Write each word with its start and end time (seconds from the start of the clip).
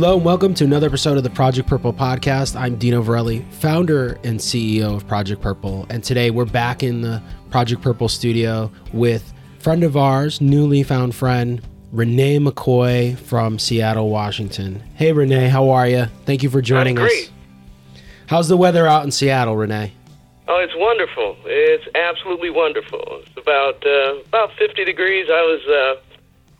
Hello 0.00 0.14
and 0.14 0.24
welcome 0.24 0.54
to 0.54 0.62
another 0.62 0.86
episode 0.86 1.16
of 1.16 1.24
the 1.24 1.30
Project 1.30 1.68
Purple 1.68 1.92
podcast. 1.92 2.54
I'm 2.54 2.76
Dino 2.76 3.02
Verrelli, 3.02 3.44
founder 3.54 4.16
and 4.22 4.38
CEO 4.38 4.94
of 4.94 5.08
Project 5.08 5.42
Purple, 5.42 5.88
and 5.90 6.04
today 6.04 6.30
we're 6.30 6.44
back 6.44 6.84
in 6.84 7.00
the 7.00 7.20
Project 7.50 7.82
Purple 7.82 8.08
studio 8.08 8.70
with 8.92 9.34
friend 9.58 9.82
of 9.82 9.96
ours, 9.96 10.40
newly 10.40 10.84
found 10.84 11.16
friend, 11.16 11.60
Renee 11.90 12.38
McCoy 12.38 13.18
from 13.18 13.58
Seattle, 13.58 14.08
Washington. 14.08 14.84
Hey 14.94 15.10
Renee, 15.10 15.48
how 15.48 15.68
are 15.70 15.88
you? 15.88 16.06
Thank 16.26 16.44
you 16.44 16.48
for 16.48 16.62
joining 16.62 16.96
us. 16.96 17.10
How's 18.28 18.46
the 18.46 18.56
weather 18.56 18.86
out 18.86 19.02
in 19.02 19.10
Seattle, 19.10 19.56
Renee? 19.56 19.92
Oh, 20.46 20.60
it's 20.60 20.76
wonderful. 20.76 21.36
It's 21.44 21.88
absolutely 21.96 22.50
wonderful. 22.50 23.02
It's 23.26 23.36
about 23.36 23.84
uh, 23.84 24.20
about 24.28 24.52
50 24.60 24.84
degrees. 24.84 25.26
I 25.28 25.42
was 25.42 25.66
uh, 25.66 26.00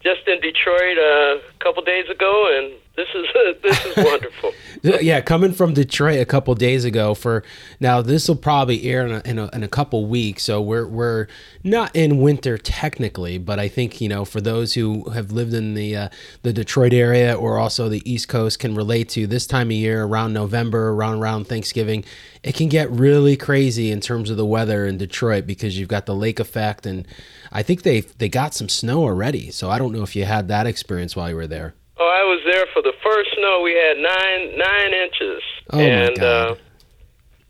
just 0.02 0.27
in 0.27 0.41
Detroit 0.41 0.98
uh, 0.98 1.39
a 1.39 1.59
couple 1.61 1.84
days 1.84 2.09
ago, 2.09 2.59
and 2.59 2.75
this 2.98 3.09
is 3.15 3.27
this 3.62 3.87
is 3.87 3.97
wonderful. 4.05 4.52
Yeah, 4.80 5.20
coming 5.20 5.52
from 5.52 5.75
Detroit 5.75 6.20
a 6.20 6.25
couple 6.25 6.55
days 6.55 6.84
ago. 6.84 7.12
For 7.15 7.43
now, 7.80 8.01
this 8.01 8.29
will 8.29 8.37
probably 8.37 8.84
air 8.84 9.05
in 9.05 9.12
a, 9.12 9.23
in 9.25 9.39
a, 9.39 9.48
in 9.48 9.65
a 9.65 9.69
couple 9.69 10.06
weeks, 10.06 10.45
so 10.45 10.62
we're 10.62 10.87
we're 10.87 11.27
not 11.64 11.95
in 11.97 12.20
winter 12.20 12.56
technically, 12.56 13.39
but 13.39 13.59
I 13.59 13.67
think 13.67 14.00
you 14.00 14.09
know 14.09 14.25
for 14.25 14.41
those 14.41 14.75
who 14.75 15.11
have 15.11 15.33
lived 15.33 15.53
in 15.53 15.75
the 15.75 15.97
uh, 15.97 16.09
the 16.42 16.53
Detroit 16.53 16.92
area 16.92 17.34
or 17.34 17.59
also 17.59 17.89
the 17.89 18.09
East 18.09 18.28
Coast 18.28 18.61
can 18.61 18.77
relate 18.77 19.09
to 19.11 19.27
this 19.27 19.48
time 19.48 19.69
of 19.69 19.72
year 19.72 20.05
around 20.05 20.33
November, 20.33 20.91
around 20.91 21.19
around 21.19 21.48
Thanksgiving, 21.48 22.05
it 22.44 22.55
can 22.55 22.69
get 22.69 22.89
really 22.91 23.37
crazy 23.37 23.91
in 23.91 24.00
terms 24.00 24.31
of 24.31 24.37
the 24.37 24.47
weather 24.47 24.87
in 24.87 24.97
Detroit 24.97 25.44
because 25.44 25.77
you've 25.77 25.89
got 25.89 26.06
the 26.06 26.15
lake 26.15 26.39
effect, 26.39 26.87
and 26.87 27.06
I 27.50 27.65
think 27.65 27.83
they 27.83 28.00
they 28.00 28.28
got 28.28 28.55
some 28.55 28.69
snow 28.69 29.03
already. 29.03 29.50
So 29.50 29.70
I 29.70 29.78
don't 29.78 29.92
know 29.92 30.03
if 30.03 30.15
you 30.15 30.25
had 30.25 30.47
that 30.48 30.69
experience 30.69 31.17
while 31.17 31.31
you 31.31 31.37
were 31.37 31.48
there. 31.48 31.75
Oh, 32.00 32.06
I 32.06 32.22
was 32.24 32.41
there 32.46 32.66
for 32.72 32.82
the 32.82 32.94
first 33.02 33.30
snow. 33.34 33.60
We 33.62 33.74
had 33.74 33.96
nine 33.98 34.58
nine 34.58 34.92
inches, 34.94 35.42
Oh, 35.70 35.78
and. 35.78 36.18
Uh, 36.18 36.54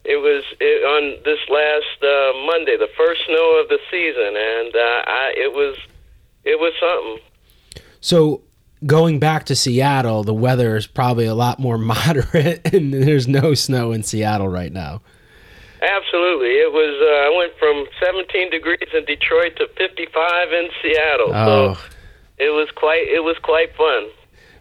it 0.05 0.17
was 0.17 0.43
it, 0.59 0.85
on 0.89 1.21
this 1.23 1.39
last 1.51 2.03
uh, 2.03 2.33
Monday, 2.47 2.79
the 2.79 2.89
first 2.97 3.21
snow 3.27 3.61
of 3.61 3.69
the 3.69 3.79
season, 3.91 4.33
and 4.41 4.75
uh, 4.75 5.03
I, 5.05 5.35
it 5.37 5.53
was 5.53 5.77
it 6.45 6.59
was 6.59 6.73
something. 6.81 7.85
So 8.01 8.41
going 8.87 9.19
back 9.19 9.45
to 9.47 9.57
Seattle, 9.57 10.25
the 10.25 10.33
weather 10.33 10.77
is 10.77 10.87
probably 10.87 11.27
a 11.27 11.35
lot 11.35 11.59
more 11.59 11.77
moderate, 11.95 12.73
and 12.73 12.95
there's 12.95 13.29
no 13.29 13.53
snow 13.53 13.93
in 13.93 14.03
Seattle 14.03 14.49
right 14.49 14.73
now. 14.73 15.03
Absolutely, 15.83 16.57
it 16.57 16.73
was. 16.73 16.97
Uh, 16.99 17.29
I 17.29 17.37
went 17.37 17.53
from 17.59 17.85
17 18.03 18.51
degrees 18.51 18.89
in 18.95 19.05
Detroit 19.05 19.57
to 19.57 19.69
55 19.77 20.53
in 20.53 20.69
Seattle. 20.83 21.33
Oh. 21.35 21.75
So 21.75 21.81
it 22.39 22.51
was 22.51 22.69
quite. 22.75 23.07
It 23.09 23.23
was 23.23 23.37
quite 23.43 23.77
fun. 23.77 24.09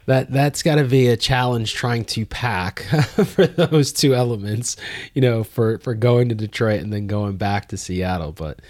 That 0.07 0.31
that's 0.31 0.63
got 0.63 0.75
to 0.75 0.85
be 0.85 1.07
a 1.07 1.17
challenge 1.17 1.73
trying 1.73 2.05
to 2.05 2.25
pack 2.25 2.79
for 3.25 3.45
those 3.45 3.93
two 3.93 4.15
elements, 4.15 4.77
you 5.13 5.21
know, 5.21 5.43
for 5.43 5.77
for 5.79 5.93
going 5.93 6.29
to 6.29 6.35
Detroit 6.35 6.81
and 6.81 6.91
then 6.91 7.07
going 7.07 7.37
back 7.37 7.67
to 7.69 7.77
Seattle. 7.77 8.31
But 8.31 8.61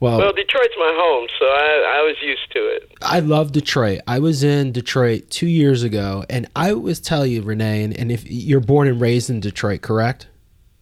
well, 0.00 0.18
Well, 0.18 0.32
Detroit's 0.32 0.74
my 0.76 0.92
home, 0.92 1.28
so 1.38 1.46
I, 1.46 1.98
I 1.98 2.02
was 2.02 2.16
used 2.20 2.50
to 2.54 2.58
it. 2.58 2.92
I 3.00 3.20
love 3.20 3.52
Detroit. 3.52 4.00
I 4.08 4.18
was 4.18 4.42
in 4.42 4.72
Detroit 4.72 5.30
two 5.30 5.46
years 5.46 5.84
ago, 5.84 6.24
and 6.28 6.48
I 6.56 6.72
always 6.72 6.98
tell 6.98 7.24
you, 7.24 7.40
Renee, 7.42 7.84
and, 7.84 7.96
and 7.96 8.10
if 8.10 8.28
you're 8.28 8.58
born 8.58 8.88
and 8.88 9.00
raised 9.00 9.30
in 9.30 9.38
Detroit, 9.38 9.82
correct? 9.82 10.26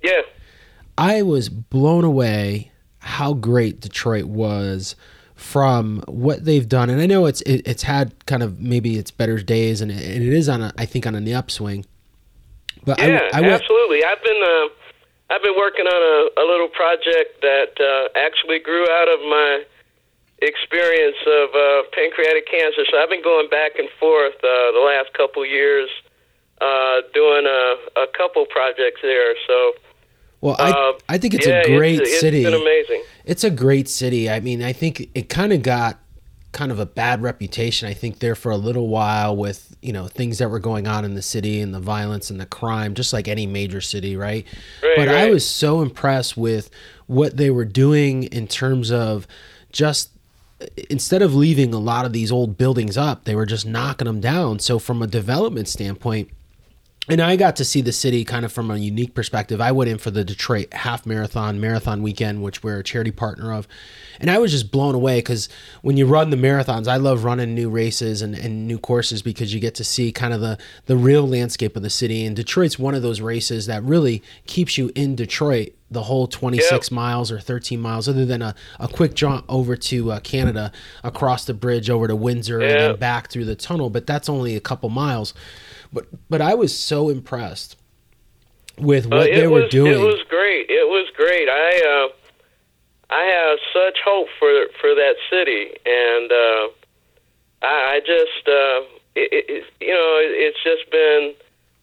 Yeah. 0.03 0.23
I 0.97 1.21
was 1.21 1.51
blown 1.51 2.05
away 2.05 2.73
how 3.01 3.35
great 3.35 3.83
Detroit 3.83 4.25
was 4.25 4.97
from 5.41 6.05
what 6.07 6.45
they've 6.45 6.69
done, 6.69 6.91
and 6.91 7.01
I 7.01 7.07
know 7.07 7.25
it's 7.25 7.41
it, 7.43 7.63
it's 7.65 7.83
had 7.83 8.15
kind 8.27 8.43
of 8.43 8.61
maybe 8.61 8.99
its 8.99 9.11
better 9.11 9.41
days, 9.41 9.81
and 9.81 9.91
it, 9.91 9.97
and 9.97 10.23
it 10.23 10.33
is 10.33 10.49
on 10.49 10.61
a 10.61 10.73
I 10.77 10.85
think 10.85 11.07
on 11.07 11.15
an 11.15 11.27
upswing. 11.33 11.87
But 12.85 13.01
Yeah, 13.01 13.29
I, 13.33 13.39
I 13.39 13.41
went, 13.41 13.55
absolutely. 13.55 14.05
I've 14.05 14.23
been 14.23 14.43
uh, 14.45 15.35
I've 15.35 15.43
been 15.43 15.57
working 15.57 15.87
on 15.87 16.03
a, 16.03 16.43
a 16.43 16.45
little 16.45 16.69
project 16.69 17.41
that 17.41 17.73
uh, 17.81 18.19
actually 18.21 18.61
grew 18.61 18.85
out 18.85 19.09
of 19.09 19.21
my 19.21 19.65
experience 20.43 21.17
of 21.27 21.49
uh, 21.57 21.89
pancreatic 21.93 22.47
cancer. 22.47 22.85
So 22.91 22.99
I've 23.01 23.11
been 23.11 23.25
going 23.25 23.49
back 23.49 23.79
and 23.79 23.89
forth 23.99 24.37
uh, 24.37 24.73
the 24.77 24.85
last 24.85 25.13
couple 25.15 25.45
years, 25.45 25.89
uh, 26.61 27.01
doing 27.15 27.47
a, 27.49 28.05
a 28.05 28.07
couple 28.17 28.45
projects 28.47 29.01
there. 29.03 29.35
So 29.47 29.73
well, 30.41 30.57
I 30.59 30.71
uh, 30.71 30.93
I 31.09 31.19
think 31.19 31.35
it's 31.35 31.47
yeah, 31.47 31.63
a 31.63 31.67
great 31.67 32.01
it's, 32.01 32.21
city. 32.21 32.45
It's 32.45 32.51
been 32.51 32.61
amazing. 32.61 33.05
It's 33.25 33.45
a 33.45 33.51
great 33.51 33.89
city. 33.89 34.31
I 34.31 34.41
mean, 34.41 34.63
I 34.63 34.73
think 34.73 35.11
it 35.15 35.29
kind 35.29 35.53
of 35.53 35.63
got 35.63 35.99
kind 36.53 36.73
of 36.73 36.79
a 36.79 36.87
bad 36.87 37.23
reputation. 37.23 37.89
I 37.89 37.95
think 37.95 38.19
there 38.19 38.35
for 38.35 38.51
a 38.51 38.57
little 38.57 38.89
while 38.89 39.37
with 39.37 39.77
you 39.83 39.93
know 39.93 40.09
things 40.09 40.39
that 40.39 40.51
were 40.51 40.59
going 40.59 40.87
on 40.87 41.05
in 41.05 41.15
the 41.15 41.23
city 41.23 41.61
and 41.61 41.75
the 41.75 41.81
violence 41.81 42.31
and 42.31 42.41
the 42.41 42.47
crime, 42.47 42.95
just 42.95 43.13
like 43.13 43.29
any 43.29 43.47
major 43.47 43.81
city, 43.81 44.17
right? 44.17 44.47
Right, 44.83 44.95
but 44.97 45.09
I 45.09 45.31
was 45.31 45.47
so 45.47 45.83
impressed 45.83 46.37
with 46.37 46.71
what 47.07 47.37
they 47.37 47.51
were 47.51 47.65
doing 47.65 48.25
in 48.25 48.47
terms 48.47 48.91
of 48.91 49.27
just 49.73 50.11
instead 50.89 51.23
of 51.23 51.35
leaving 51.35 51.73
a 51.73 51.79
lot 51.79 52.05
of 52.05 52.13
these 52.13 52.31
old 52.33 52.59
buildings 52.59 52.97
up, 52.97 53.25
they 53.25 53.35
were 53.35 53.47
just 53.47 53.67
knocking 53.67 54.07
them 54.07 54.21
down. 54.21 54.59
So 54.59 54.79
from 54.79 55.03
a 55.03 55.07
development 55.07 55.69
standpoint, 55.69 56.31
and 57.09 57.21
I 57.21 57.37
got 57.37 57.57
to 57.57 57.65
see 57.65 57.81
the 57.81 57.93
city 57.93 58.25
kind 58.25 58.45
of 58.45 58.53
from 58.53 58.71
a 58.71 58.77
unique 58.77 59.15
perspective. 59.15 59.61
I 59.61 59.73
went 59.73 59.91
in 59.91 59.99
for 59.99 60.11
the 60.11 60.23
Detroit 60.23 60.73
Half 60.73 61.07
Marathon 61.07 61.61
Marathon 61.61 62.03
Weekend, 62.03 62.43
which 62.43 62.63
we're 62.63 62.79
a 62.79 62.85
charity 62.85 63.11
partner 63.11 63.53
of, 63.53 63.67
and 64.21 64.31
I 64.31 64.39
was 64.39 64.53
just 64.53 64.71
blown 64.71 64.95
away 64.95 65.19
because 65.19 65.49
when 65.83 65.97
you 65.97 66.07
run 66.07 66.31
the 66.31 66.37
marathons, 66.37 66.87
I 66.87 66.97
love 66.97 67.25
running 67.25 67.55
new 67.55 67.71
races 67.71 68.21
and, 68.23 68.35
and 68.35 68.69
new 68.69 68.79
courses 68.79 69.23
because 69.23 69.55
you 69.55 69.61
get 69.61 69.75
to 69.77 69.85
see 69.85 70.13
kind 70.13 70.35
of 70.35 70.41
the 70.41 70.59
the 70.87 70.97
real 70.97 71.27
landscape 71.27 71.75
of 71.75 71.83
the 71.83 71.91
city. 71.91 72.25
And 72.25 72.37
Detroit's 72.37 72.79
one 72.79 72.95
of 72.95 73.03
those 73.03 73.21
races 73.21 73.67
that 73.67 73.83
really 73.83 74.23
keeps 74.47 74.77
you 74.77 74.93
in 74.95 75.17
Detroit 75.17 75.73
the 75.91 76.05
whole 76.05 76.29
26 76.29 76.91
miles 76.93 77.33
or 77.33 77.41
13 77.41 77.81
miles, 77.81 78.09
other 78.09 78.25
than 78.25 78.43
a, 78.43 78.55
a 78.79 78.87
quick 78.87 79.15
jaunt 79.15 79.45
over 79.49 79.75
to 79.75 80.13
uh, 80.13 80.21
Canada 80.21 80.71
across 81.03 81.45
the 81.47 81.55
bridge 81.55 81.91
over 81.91 82.07
to 82.07 82.15
Windsor 82.15 82.61
and 82.61 82.71
then 82.93 82.97
back 82.97 83.29
through 83.29 83.47
the 83.47 83.57
tunnel. 83.57 83.91
But 83.91 84.07
that's 84.07 84.29
only 84.29 84.55
a 84.55 84.61
couple 84.61 84.89
miles. 84.91 85.35
But 85.93 86.07
but 86.29 86.41
I 86.41 86.55
was 86.55 86.77
so 86.79 87.09
impressed 87.09 87.77
with 88.79 89.07
Uh, 89.07 89.17
what 89.17 89.27
it 89.29 89.35
they 89.37 89.47
were 89.47 89.69
doing. 89.69 89.93
It 89.93 89.99
was 89.99 90.23
great. 90.29 90.71
It 90.71 90.89
was 90.89 91.09
great. 91.17 91.49
I 91.49 91.71
uh, 91.93 92.09
I 93.11 93.23
have 93.25 93.59
such 93.73 93.99
hope 94.05 94.29
for 94.39 94.67
for 94.81 94.95
that 94.95 95.17
city, 95.29 95.75
and 95.85 96.31
uh, 96.31 96.69
I, 97.63 97.97
I 97.97 98.01
just 98.01 98.45
uh, 98.49 98.81
it, 99.15 99.29
it, 99.33 99.45
it, 99.49 99.65
you 99.81 99.95
know 99.95 100.11
it, 100.23 100.31
it's 100.31 100.63
just 100.63 100.91
been 100.91 101.35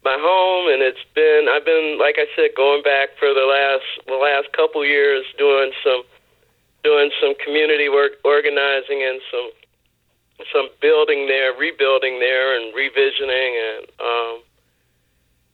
my 0.03 0.15
home, 0.17 0.71
and 0.71 0.81
it's 0.81 1.03
been 1.13 1.47
I've 1.51 1.65
been 1.65 1.99
like 1.99 2.15
I 2.17 2.27
said 2.35 2.51
going 2.55 2.81
back 2.83 3.09
for 3.19 3.33
the 3.33 3.43
last 3.43 4.07
the 4.07 4.15
last 4.15 4.51
couple 4.53 4.85
years 4.85 5.25
doing 5.37 5.71
some 5.83 6.03
doing 6.83 7.11
some 7.19 7.35
community 7.43 7.89
work, 7.89 8.13
organizing, 8.23 9.03
and 9.03 9.19
some 9.29 9.51
some 10.53 10.69
building 10.81 11.27
there, 11.27 11.53
rebuilding 11.57 12.19
there, 12.19 12.55
and 12.55 12.73
revisioning, 12.73 13.51
and 13.57 13.85
um, 13.99 14.41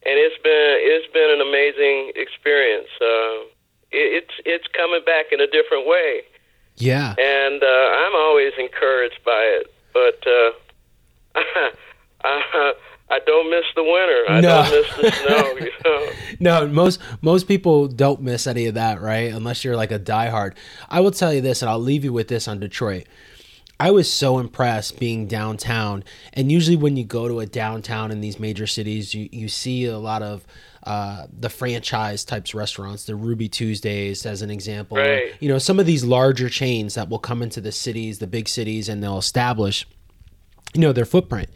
and 0.05 0.15
it's 0.19 0.41
been 0.43 0.71
it's 0.83 1.11
been 1.13 1.31
an 1.31 1.41
amazing 1.41 2.11
experience. 2.15 2.89
Uh, 2.99 3.47
it, 3.91 4.23
it's 4.23 4.33
it's 4.45 4.67
coming 4.75 5.01
back 5.05 5.27
in 5.31 5.39
a 5.39 5.47
different 5.47 5.87
way, 5.87 6.21
yeah. 6.77 7.15
and 7.17 7.63
uh, 7.63 7.67
I'm 7.67 8.15
always 8.15 8.53
encouraged 8.59 9.19
by 9.25 9.43
it. 9.61 9.73
But 9.93 10.19
uh, 10.27 10.51
I, 12.25 12.73
I 13.09 13.19
don't 13.25 13.49
miss 13.49 13.65
the 13.75 13.83
winter. 13.83 14.23
I 14.27 14.41
No. 14.41 14.63
don't 14.63 14.71
miss 14.71 14.95
the 14.95 15.11
snow. 15.11 15.53
You 15.59 15.71
know. 15.85 16.09
No, 16.39 16.67
most 16.67 16.99
most 17.21 17.47
people 17.47 17.87
don't 17.87 18.21
miss 18.21 18.47
any 18.47 18.65
of 18.65 18.73
that, 18.73 19.01
right? 19.01 19.31
Unless 19.31 19.63
you're 19.63 19.75
like 19.77 19.91
a 19.91 19.99
diehard. 19.99 20.55
I 20.89 20.99
will 20.99 21.11
tell 21.11 21.33
you 21.33 21.41
this, 21.41 21.61
and 21.61 21.69
I'll 21.69 21.79
leave 21.79 22.03
you 22.03 22.11
with 22.13 22.27
this 22.27 22.47
on 22.47 22.59
Detroit. 22.59 23.05
I 23.79 23.91
was 23.91 24.09
so 24.11 24.39
impressed 24.39 24.99
being 24.99 25.27
downtown, 25.27 26.03
and 26.33 26.51
usually 26.51 26.77
when 26.77 26.95
you 26.95 27.03
go 27.03 27.27
to 27.27 27.39
a 27.39 27.45
downtown 27.45 28.11
in 28.11 28.21
these 28.21 28.39
major 28.39 28.67
cities, 28.67 29.13
you 29.13 29.27
you 29.31 29.49
see 29.49 29.85
a 29.85 29.97
lot 29.97 30.21
of 30.21 30.45
uh, 30.83 31.25
the 31.37 31.49
franchise 31.49 32.23
types 32.25 32.53
restaurants, 32.53 33.05
the 33.05 33.15
Ruby 33.15 33.47
Tuesdays, 33.49 34.25
as 34.25 34.41
an 34.41 34.49
example. 34.51 34.97
or, 34.97 35.01
Right. 35.01 35.33
you 35.39 35.47
know, 35.49 35.57
some 35.57 35.79
of 35.79 35.85
these 35.85 36.03
larger 36.03 36.49
chains 36.49 36.93
that 36.95 37.09
will 37.09 37.19
come 37.19 37.41
into 37.41 37.61
the 37.61 37.71
cities, 37.71 38.19
the 38.19 38.27
big 38.27 38.47
cities, 38.49 38.89
and 38.89 39.01
they'll 39.01 39.17
establish, 39.17 39.87
you 40.73 40.81
know, 40.81 40.91
their 40.91 41.05
footprint. 41.05 41.49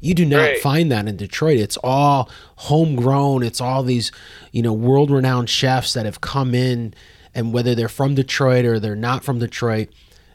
You 0.00 0.14
do 0.14 0.24
not 0.24 0.40
Right. 0.42 0.58
find 0.58 0.90
that 0.90 1.06
in 1.06 1.16
Detroit. 1.16 1.58
It's 1.58 1.78
all 1.84 2.28
homegrown. 2.56 3.44
It's 3.44 3.60
all 3.60 3.84
these, 3.84 4.10
you 4.50 4.62
know, 4.62 4.72
world-renowned 4.72 5.48
chefs 5.48 5.92
that 5.92 6.04
have 6.04 6.20
come 6.20 6.52
in, 6.52 6.92
and 7.36 7.52
whether 7.52 7.76
they're 7.76 7.88
from 7.88 8.16
Detroit 8.16 8.64
or 8.64 8.80
they're 8.80 8.96
not 8.96 9.22
from 9.22 9.38
Detroit, 9.38 9.90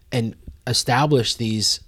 and 0.09 0.35
established 0.67 1.37
these 1.37 1.79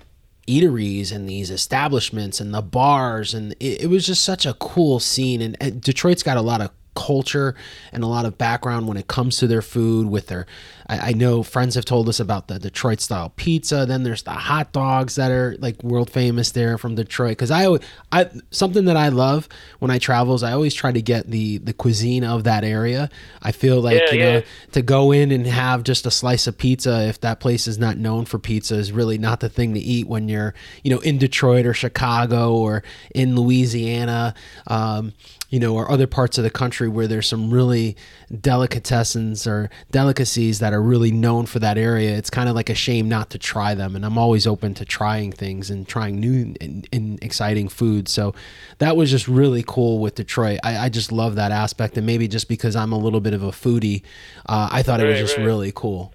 eateries 0.47 1.11
and 1.11 1.29
these 1.29 1.51
establishments 1.51 2.39
and 2.39 2.53
the 2.53 2.61
bars, 2.61 3.33
and 3.33 3.53
it, 3.59 3.83
it 3.83 3.87
was 3.87 4.05
just 4.05 4.23
such 4.25 4.45
a 4.45 4.55
cool 4.55 4.99
scene. 4.99 5.41
And, 5.41 5.57
and 5.61 5.81
Detroit's 5.81 6.23
got 6.23 6.37
a 6.37 6.41
lot 6.41 6.61
of 6.61 6.71
culture 6.95 7.55
and 7.91 8.03
a 8.03 8.07
lot 8.07 8.25
of 8.25 8.37
background 8.37 8.87
when 8.87 8.97
it 8.97 9.07
comes 9.07 9.37
to 9.37 9.47
their 9.47 9.61
food 9.61 10.07
with 10.07 10.27
their 10.27 10.45
I, 10.89 11.09
I 11.09 11.13
know 11.13 11.43
friends 11.43 11.75
have 11.75 11.85
told 11.85 12.09
us 12.09 12.19
about 12.19 12.47
the 12.47 12.59
Detroit 12.59 12.99
style 12.99 13.31
pizza. 13.35 13.85
Then 13.85 14.03
there's 14.03 14.23
the 14.23 14.31
hot 14.31 14.73
dogs 14.73 15.15
that 15.15 15.31
are 15.31 15.55
like 15.59 15.81
world 15.83 16.09
famous 16.09 16.51
there 16.51 16.77
from 16.77 16.95
Detroit. 16.95 17.31
Because 17.31 17.51
I, 17.51 17.77
I 18.11 18.29
something 18.51 18.85
that 18.85 18.97
I 18.97 19.09
love 19.09 19.47
when 19.77 19.91
I 19.91 19.99
travel 19.99 20.33
is 20.33 20.43
I 20.43 20.51
always 20.51 20.73
try 20.73 20.91
to 20.91 21.01
get 21.01 21.29
the 21.29 21.59
the 21.59 21.73
cuisine 21.73 22.23
of 22.23 22.43
that 22.43 22.63
area. 22.63 23.09
I 23.41 23.51
feel 23.51 23.79
like 23.79 24.01
yeah, 24.01 24.13
you 24.13 24.19
yeah. 24.19 24.31
know 24.31 24.41
to 24.73 24.81
go 24.81 25.11
in 25.11 25.31
and 25.31 25.45
have 25.45 25.83
just 25.83 26.05
a 26.05 26.11
slice 26.11 26.47
of 26.47 26.57
pizza 26.57 27.07
if 27.07 27.21
that 27.21 27.39
place 27.39 27.67
is 27.67 27.77
not 27.77 27.97
known 27.97 28.25
for 28.25 28.39
pizza 28.39 28.75
is 28.75 28.91
really 28.91 29.17
not 29.17 29.39
the 29.39 29.49
thing 29.49 29.75
to 29.75 29.79
eat 29.79 30.07
when 30.07 30.27
you're 30.27 30.55
you 30.83 30.89
know 30.89 30.99
in 30.99 31.19
Detroit 31.19 31.65
or 31.65 31.73
Chicago 31.73 32.55
or 32.55 32.83
in 33.13 33.35
Louisiana. 33.35 34.33
Um, 34.67 35.13
you 35.49 35.59
know, 35.59 35.75
or 35.75 35.89
other 35.91 36.07
parts 36.07 36.37
of 36.37 36.43
the 36.43 36.49
country 36.49 36.87
where 36.87 37.07
there's 37.07 37.27
some 37.27 37.51
really 37.51 37.95
delicatessens 38.31 39.47
or 39.47 39.69
delicacies 39.89 40.59
that 40.59 40.73
are 40.73 40.81
really 40.81 41.11
known 41.11 41.45
for 41.47 41.57
that 41.59 41.77
area. 41.77 42.15
It's 42.15 42.29
kind 42.29 42.47
of 42.47 42.55
like 42.55 42.69
a 42.69 42.75
shame 42.75 43.09
not 43.09 43.31
to 43.31 43.39
try 43.39 43.73
them. 43.73 43.95
And 43.95 44.05
I'm 44.05 44.17
always 44.17 44.45
open 44.45 44.75
to 44.75 44.85
trying 44.85 45.31
things 45.31 45.71
and 45.71 45.87
trying 45.87 46.19
new 46.19 46.53
and, 46.61 46.87
and 46.93 47.23
exciting 47.23 47.67
food. 47.67 48.07
So 48.07 48.35
that 48.77 48.95
was 48.95 49.09
just 49.09 49.27
really 49.27 49.63
cool 49.65 49.97
with 49.99 50.15
Detroit. 50.15 50.59
I, 50.63 50.85
I, 50.85 50.89
just 50.89 51.11
love 51.11 51.35
that 51.35 51.51
aspect. 51.51 51.97
And 51.97 52.05
maybe 52.05 52.27
just 52.27 52.47
because 52.47 52.75
I'm 52.75 52.91
a 52.91 52.97
little 52.97 53.21
bit 53.21 53.33
of 53.33 53.41
a 53.41 53.51
foodie, 53.51 54.03
uh, 54.47 54.69
I 54.71 54.83
thought 54.83 54.99
right, 54.99 55.07
it 55.07 55.11
was 55.11 55.19
just 55.19 55.37
right. 55.37 55.45
really 55.45 55.71
cool. 55.73 56.13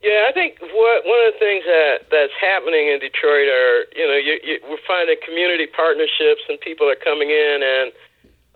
Yeah, 0.00 0.28
I 0.28 0.32
think 0.32 0.60
what 0.60 1.00
one 1.08 1.20
of 1.26 1.32
the 1.32 1.38
things 1.40 1.64
that 1.64 2.12
that's 2.12 2.36
happening 2.38 2.92
in 2.92 3.00
Detroit 3.00 3.48
are 3.48 3.88
you 3.96 4.06
know 4.06 4.20
you, 4.20 4.38
you, 4.44 4.60
we're 4.68 4.84
finding 4.86 5.16
community 5.24 5.66
partnerships 5.66 6.44
and 6.46 6.60
people 6.60 6.84
are 6.86 7.00
coming 7.00 7.30
in 7.30 7.64
and 7.64 7.90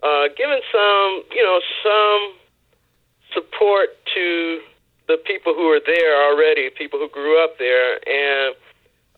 uh, 0.03 0.27
giving 0.37 0.61
some, 0.71 1.23
you 1.31 1.43
know, 1.43 1.59
some 1.83 2.21
support 3.33 3.89
to 4.15 4.59
the 5.07 5.17
people 5.25 5.53
who 5.53 5.67
are 5.73 5.81
there 5.83 6.15
already, 6.29 6.69
people 6.69 6.99
who 6.99 7.09
grew 7.09 7.43
up 7.43 7.57
there, 7.57 7.99
and 8.07 8.55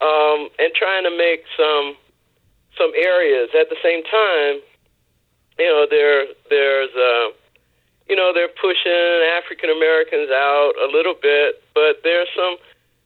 um, 0.02 0.50
and 0.58 0.74
trying 0.74 1.04
to 1.04 1.14
make 1.14 1.44
some 1.56 1.96
some 2.78 2.92
areas 2.96 3.50
at 3.54 3.70
the 3.70 3.78
same 3.84 4.02
time. 4.04 4.64
You 5.60 5.68
know, 5.68 5.86
there 5.90 6.26
there's 6.50 6.96
uh, 6.96 7.36
you 8.08 8.16
know 8.16 8.32
they're 8.34 8.56
pushing 8.56 9.14
African 9.38 9.70
Americans 9.70 10.32
out 10.32 10.74
a 10.82 10.88
little 10.88 11.16
bit, 11.16 11.62
but 11.76 12.02
there's 12.04 12.30
some 12.36 12.56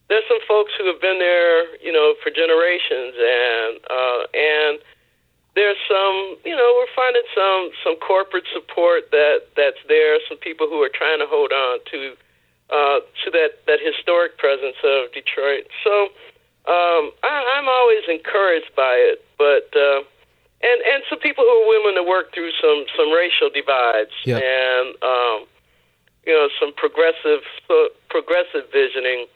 there's 0.08 0.24
some 0.30 0.40
folks 0.48 0.72
who 0.78 0.86
have 0.86 1.02
been 1.02 1.18
there, 1.18 1.76
you 1.82 1.92
know, 1.92 2.14
for 2.22 2.30
generations, 2.30 3.18
and 3.18 3.74
uh, 3.90 4.22
and 4.32 4.80
there's 5.56 5.80
some, 5.88 6.36
you 6.44 6.56
know, 6.56 6.70
we're 6.76 6.94
finding 6.96 7.24
some 7.34 7.72
some 7.84 7.96
corporate 8.04 8.46
support 8.54 9.10
that 9.12 9.48
that's 9.56 9.80
there. 9.88 10.20
Some 10.28 10.38
people 10.38 10.68
who 10.68 10.84
are 10.84 10.92
trying 10.92 11.20
to 11.20 11.28
hold 11.28 11.52
on 11.56 11.80
to 11.92 12.00
uh, 12.70 13.00
to 13.24 13.28
that 13.32 13.64
that 13.66 13.80
historic 13.80 14.38
presence 14.38 14.76
of 14.84 15.12
Detroit. 15.16 15.72
So 15.84 16.12
um, 16.68 17.16
I, 17.24 17.56
I'm 17.56 17.70
always 17.72 18.04
encouraged 18.12 18.76
by 18.76 19.00
it, 19.00 19.24
but 19.40 19.72
uh, 19.72 20.04
and 20.60 20.80
and 20.92 21.04
some 21.10 21.20
people 21.20 21.48
who 21.48 21.56
are 21.56 21.68
willing 21.72 21.96
to 21.96 22.04
work 22.04 22.34
through 22.36 22.52
some 22.60 22.84
some 23.00 23.16
racial 23.16 23.48
divides 23.48 24.16
yeah. 24.28 24.44
and 24.44 24.92
um, 25.00 25.48
you 26.28 26.36
know 26.36 26.52
some 26.60 26.76
progressive 26.76 27.48
so 27.68 27.96
progressive 28.12 28.68
visioning 28.76 29.28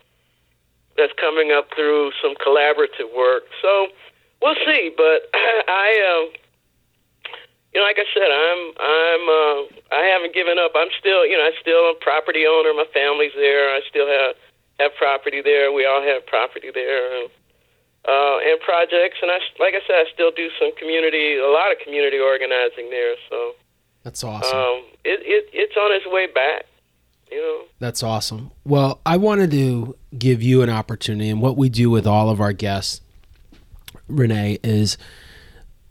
that's 0.98 1.16
coming 1.16 1.56
up 1.56 1.72
through 1.72 2.12
some 2.20 2.36
collaborative 2.44 3.08
work. 3.16 3.48
So 3.62 3.88
We'll 4.42 4.56
see, 4.66 4.92
but 4.96 5.28
I, 5.34 5.88
um, 6.08 6.32
you 7.74 7.80
know, 7.80 7.86
like 7.86 8.00
I 8.00 8.08
said, 8.16 8.30
I'm, 8.32 8.62
I'm, 8.80 9.24
uh, 9.28 9.60
I 9.92 10.04
haven't 10.16 10.34
given 10.34 10.58
up. 10.58 10.72
I'm 10.76 10.90
still, 10.98 11.26
you 11.26 11.38
know, 11.38 11.44
I 11.44 11.52
still 11.60 11.92
a 11.92 11.96
property 12.00 12.48
owner. 12.48 12.74
My 12.74 12.88
family's 12.94 13.36
there. 13.36 13.70
I 13.76 13.82
still 13.90 14.08
have 14.08 14.36
have 14.80 14.96
property 14.96 15.42
there. 15.42 15.72
We 15.72 15.86
all 15.86 16.02
have 16.02 16.26
property 16.26 16.72
there, 16.74 17.22
and, 17.22 17.30
uh, 18.08 18.38
and 18.40 18.60
projects. 18.62 19.20
And 19.22 19.30
I, 19.30 19.40
like 19.60 19.76
I 19.76 19.84
said, 19.86 19.96
I 19.96 20.06
still 20.14 20.32
do 20.32 20.50
some 20.58 20.74
community, 20.80 21.36
a 21.36 21.52
lot 21.52 21.72
of 21.72 21.78
community 21.84 22.18
organizing 22.18 22.90
there. 22.90 23.16
So 23.30 23.56
that's 24.04 24.24
awesome. 24.24 24.58
Um, 24.58 24.84
it, 25.04 25.20
it 25.24 25.50
it's 25.54 25.76
on 25.76 25.92
its 25.96 26.08
way 26.08 26.28
back. 26.28 26.66
You 27.32 27.42
know. 27.42 27.62
That's 27.78 28.02
awesome. 28.02 28.52
Well, 28.64 29.02
I 29.06 29.18
wanted 29.18 29.52
to 29.52 29.96
give 30.18 30.42
you 30.42 30.64
an 30.64 30.70
opportunity, 30.70 31.30
and 31.30 31.42
what 31.42 31.58
we 31.58 31.70
do 31.70 31.92
with 31.92 32.08
all 32.08 32.30
of 32.30 32.42
our 32.42 32.54
guests 32.54 33.02
Renee, 34.10 34.60
is 34.64 34.98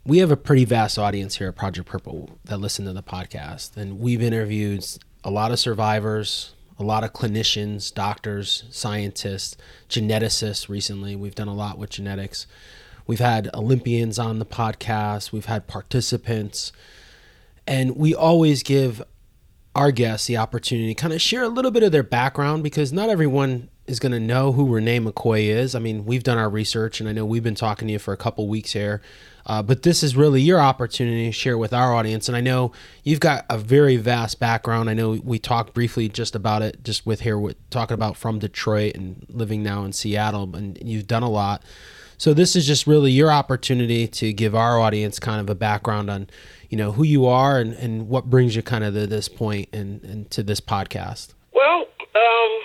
we 0.05 0.19
have 0.19 0.31
a 0.31 0.37
pretty 0.37 0.65
vast 0.65 0.99
audience 0.99 1.37
here 1.37 1.47
at 1.47 1.55
Project 1.55 1.87
Purple 1.87 2.37
that 2.45 2.57
listen 2.57 2.85
to 2.85 2.93
the 2.93 3.03
podcast, 3.03 3.77
and 3.77 3.99
we've 3.99 4.21
interviewed 4.21 4.85
a 5.23 5.31
lot 5.31 5.51
of 5.51 5.59
survivors, 5.59 6.53
a 6.77 6.83
lot 6.83 7.03
of 7.03 7.13
clinicians, 7.13 7.93
doctors, 7.93 8.63
scientists, 8.69 9.57
geneticists 9.89 10.69
recently. 10.69 11.15
We've 11.15 11.35
done 11.35 11.47
a 11.47 11.53
lot 11.53 11.77
with 11.77 11.89
genetics. 11.89 12.47
We've 13.07 13.19
had 13.19 13.49
Olympians 13.53 14.19
on 14.19 14.39
the 14.39 14.45
podcast, 14.45 15.31
we've 15.31 15.45
had 15.45 15.67
participants, 15.67 16.71
and 17.65 17.95
we 17.95 18.13
always 18.13 18.63
give 18.63 19.03
our 19.75 19.91
guests 19.91 20.27
the 20.27 20.37
opportunity 20.37 20.93
to 20.93 21.01
kind 21.01 21.13
of 21.13 21.21
share 21.21 21.43
a 21.43 21.47
little 21.47 21.71
bit 21.71 21.83
of 21.83 21.91
their 21.91 22.03
background 22.03 22.63
because 22.63 22.91
not 22.91 23.09
everyone 23.09 23.69
is 23.89 23.99
going 23.99 24.11
to 24.11 24.19
know 24.19 24.51
who 24.51 24.73
Renee 24.73 24.99
McCoy 24.99 25.47
is. 25.47 25.73
I 25.73 25.79
mean, 25.79 26.05
we've 26.05 26.23
done 26.23 26.37
our 26.37 26.49
research, 26.49 26.99
and 26.99 27.09
I 27.09 27.11
know 27.11 27.25
we've 27.25 27.43
been 27.43 27.55
talking 27.55 27.87
to 27.87 27.91
you 27.93 27.99
for 27.99 28.13
a 28.13 28.17
couple 28.17 28.47
weeks 28.47 28.73
here. 28.73 29.01
Uh, 29.45 29.63
but 29.63 29.81
this 29.81 30.03
is 30.03 30.15
really 30.15 30.41
your 30.41 30.59
opportunity 30.59 31.25
to 31.25 31.31
share 31.31 31.57
with 31.57 31.73
our 31.73 31.95
audience. 31.95 32.27
And 32.27 32.37
I 32.37 32.41
know 32.41 32.71
you've 33.03 33.19
got 33.19 33.45
a 33.49 33.57
very 33.57 33.97
vast 33.97 34.39
background. 34.39 34.91
I 34.91 34.93
know 34.93 35.19
we 35.23 35.39
talked 35.39 35.73
briefly 35.73 36.07
just 36.07 36.35
about 36.35 36.61
it, 36.61 36.83
just 36.83 37.07
with 37.07 37.21
here, 37.21 37.39
with 37.39 37.57
talking 37.71 37.95
about 37.95 38.15
from 38.15 38.37
Detroit 38.37 38.95
and 38.95 39.25
living 39.27 39.63
now 39.63 39.83
in 39.83 39.91
Seattle, 39.91 40.55
and 40.55 40.77
you've 40.83 41.07
done 41.07 41.23
a 41.23 41.29
lot. 41.29 41.63
So 42.19 42.33
this 42.33 42.55
is 42.55 42.67
just 42.67 42.85
really 42.85 43.11
your 43.11 43.31
opportunity 43.31 44.05
to 44.07 44.33
give 44.33 44.53
our 44.53 44.79
audience 44.79 45.19
kind 45.19 45.39
of 45.39 45.49
a 45.49 45.55
background 45.55 46.11
on, 46.11 46.29
you 46.69 46.77
know, 46.77 46.91
who 46.91 47.03
you 47.03 47.25
are 47.25 47.59
and, 47.59 47.73
and 47.73 48.07
what 48.09 48.29
brings 48.29 48.55
you 48.55 48.61
kind 48.61 48.83
of 48.83 48.93
to 48.93 49.07
this 49.07 49.29
point 49.29 49.69
and, 49.73 50.03
and 50.03 50.29
to 50.29 50.43
this 50.43 50.59
podcast. 50.59 51.33
Well, 51.53 51.87
um, 52.13 52.59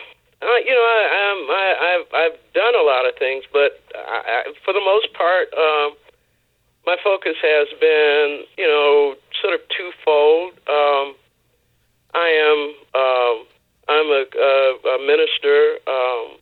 uh, 0.45 0.61
you 0.61 0.75
know, 0.77 0.85
I, 0.85 1.01
um, 1.25 1.41
I, 1.49 1.67
I've 1.89 2.07
I've 2.13 2.39
done 2.53 2.75
a 2.77 2.85
lot 2.85 3.09
of 3.09 3.17
things, 3.19 3.45
but 3.53 3.81
I, 3.97 4.45
I, 4.45 4.53
for 4.65 4.73
the 4.77 4.85
most 4.85 5.09
part, 5.15 5.49
um, 5.57 5.97
my 6.85 6.97
focus 7.03 7.37
has 7.41 7.69
been, 7.81 8.45
you 8.59 8.69
know, 8.69 9.17
sort 9.41 9.55
of 9.55 9.61
twofold. 9.73 10.53
Um, 10.69 11.17
I 12.13 12.29
am 12.29 12.61
um, 12.93 13.37
I'm 13.89 14.09
a, 14.13 14.25
a, 14.29 14.53
a 14.85 15.07
minister, 15.07 15.81
um, 15.89 16.37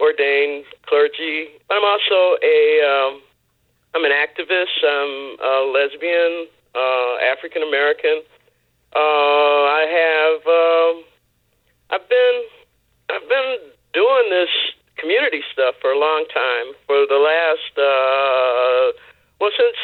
ordained 0.00 0.64
clergy. 0.86 1.48
But 1.68 1.78
I'm 1.78 1.86
also 1.86 2.38
a 2.42 2.58
um, 2.82 3.22
I'm 3.94 4.04
an 4.04 4.12
activist. 4.12 4.82
I'm 4.82 5.38
a 5.38 5.54
lesbian, 5.70 6.46
uh, 6.74 7.14
African 7.30 7.62
American. 7.62 8.22
Uh, 8.94 8.98
I 8.98 9.82
have 9.86 10.40
um, 10.42 11.04
I've 11.90 12.08
been 12.08 12.42
I've 13.10 13.28
been 13.28 13.58
doing 13.94 14.30
this 14.30 14.48
community 14.96 15.42
stuff 15.52 15.76
for 15.80 15.90
a 15.90 15.98
long 15.98 16.26
time. 16.32 16.74
For 16.86 17.06
the 17.06 17.20
last, 17.20 17.72
uh, 17.78 18.92
well, 19.40 19.50
since 19.56 19.76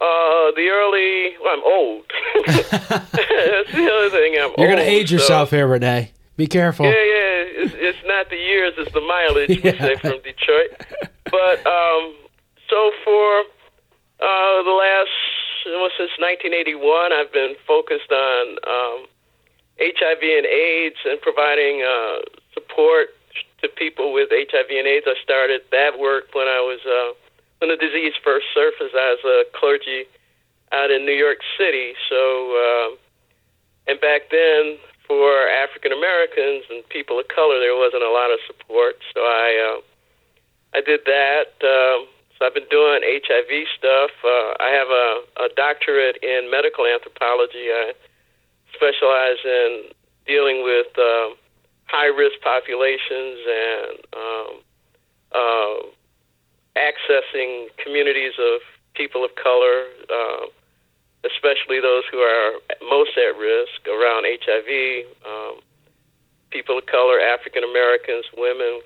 uh, 0.00 0.50
the 0.56 0.68
early. 0.68 1.36
Well, 1.42 1.54
I'm 1.54 1.64
old. 1.64 2.04
That's 2.46 3.72
the 3.72 3.90
other 3.92 4.10
thing. 4.10 4.34
I'm 4.40 4.52
You're 4.58 4.68
going 4.68 4.78
to 4.78 4.88
age 4.88 5.12
yourself 5.12 5.50
here, 5.50 5.66
Renee. 5.66 6.12
Be 6.36 6.46
careful. 6.46 6.86
Yeah, 6.86 6.92
yeah. 6.92 7.62
It's, 7.62 7.74
it's 7.76 7.98
not 8.06 8.30
the 8.30 8.36
years; 8.36 8.74
it's 8.78 8.92
the 8.92 9.00
mileage. 9.00 9.50
yeah. 9.64 9.72
We 9.72 9.78
say 9.78 9.96
from 9.96 10.22
Detroit. 10.22 10.70
But 11.30 11.66
um, 11.66 12.14
so 12.68 12.90
for 13.04 13.40
uh, 14.20 14.62
the 14.64 14.74
last 14.74 15.10
well, 15.66 15.90
since 15.96 16.10
1981, 16.18 17.12
I've 17.12 17.32
been 17.32 17.54
focused 17.66 18.10
on 18.10 18.56
um, 18.66 19.06
HIV 19.82 20.22
and 20.22 20.46
AIDS 20.46 21.00
and 21.04 21.20
providing 21.20 21.82
uh, 21.82 22.22
support 22.54 23.10
to 23.62 23.68
people 23.68 24.12
with 24.12 24.30
HIV 24.30 24.70
and 24.70 24.86
AIDS. 24.86 25.06
I 25.08 25.18
started 25.22 25.62
that 25.70 25.98
work 25.98 26.30
when 26.34 26.46
I 26.46 26.62
was 26.62 26.78
uh, 26.86 27.18
when 27.58 27.70
the 27.70 27.78
disease 27.78 28.14
first 28.22 28.46
surfaced 28.54 28.94
as 28.94 29.18
a 29.26 29.44
clergy 29.54 30.06
out 30.70 30.90
in 30.90 31.04
New 31.04 31.14
York 31.14 31.38
City. 31.58 31.94
So, 32.08 32.18
uh, 32.54 32.88
and 33.90 34.00
back 34.00 34.30
then 34.30 34.78
for 35.06 35.46
African 35.50 35.92
Americans 35.92 36.64
and 36.70 36.86
people 36.88 37.18
of 37.18 37.28
color, 37.28 37.58
there 37.58 37.74
wasn't 37.74 38.02
a 38.02 38.10
lot 38.10 38.30
of 38.30 38.38
support. 38.46 38.96
So 39.14 39.20
I 39.20 39.48
uh, 39.58 40.78
I 40.78 40.80
did 40.80 41.02
that. 41.06 41.50
Um, 41.62 42.06
so 42.38 42.46
I've 42.46 42.54
been 42.54 42.70
doing 42.70 43.02
HIV 43.02 43.50
stuff. 43.78 44.10
Uh, 44.24 44.58
I 44.58 44.70
have 44.74 44.90
a, 44.90 45.46
a 45.46 45.48
doctorate 45.54 46.18
in 46.22 46.50
medical 46.50 46.86
anthropology. 46.86 47.70
I 47.70 47.92
specialize 48.82 49.38
in 49.44 49.94
dealing 50.26 50.64
with 50.64 50.90
um, 50.98 51.38
high 51.86 52.10
risk 52.10 52.34
populations 52.42 53.38
and 53.46 53.94
um, 54.10 54.52
uh, 55.30 55.74
accessing 56.74 57.70
communities 57.78 58.34
of 58.38 58.60
people 58.94 59.24
of 59.24 59.30
color, 59.36 59.86
uh, 60.10 60.46
especially 61.22 61.78
those 61.78 62.02
who 62.10 62.18
are 62.18 62.58
most 62.82 63.14
at 63.14 63.38
risk 63.38 63.86
around 63.86 64.26
HIV, 64.26 65.06
um, 65.22 65.60
people 66.50 66.78
of 66.78 66.86
color, 66.86 67.20
African 67.20 67.62
Americans, 67.62 68.26
women, 68.36 68.82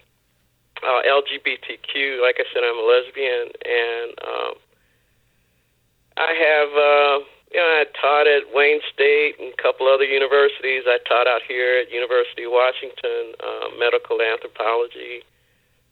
uh, 0.84 1.00
LGBTQ. 1.08 2.20
Like 2.20 2.36
I 2.36 2.44
said, 2.52 2.60
I'm 2.60 2.76
a 2.76 2.84
lesbian, 2.84 3.48
and 3.64 4.10
um, 4.20 4.54
I 6.18 6.32
have. 6.36 6.70
Uh, 6.76 7.36
you 7.52 7.60
know, 7.60 7.64
I 7.64 7.84
taught 8.00 8.26
at 8.26 8.54
Wayne 8.54 8.80
State 8.92 9.36
and 9.38 9.52
a 9.52 9.62
couple 9.62 9.86
other 9.86 10.04
universities. 10.04 10.82
I 10.86 10.98
taught 11.08 11.26
out 11.26 11.42
here 11.46 11.78
at 11.80 11.92
University 11.92 12.44
of 12.44 12.52
Washington, 12.52 13.34
uh, 13.38 13.70
medical 13.78 14.20
anthropology. 14.20 15.22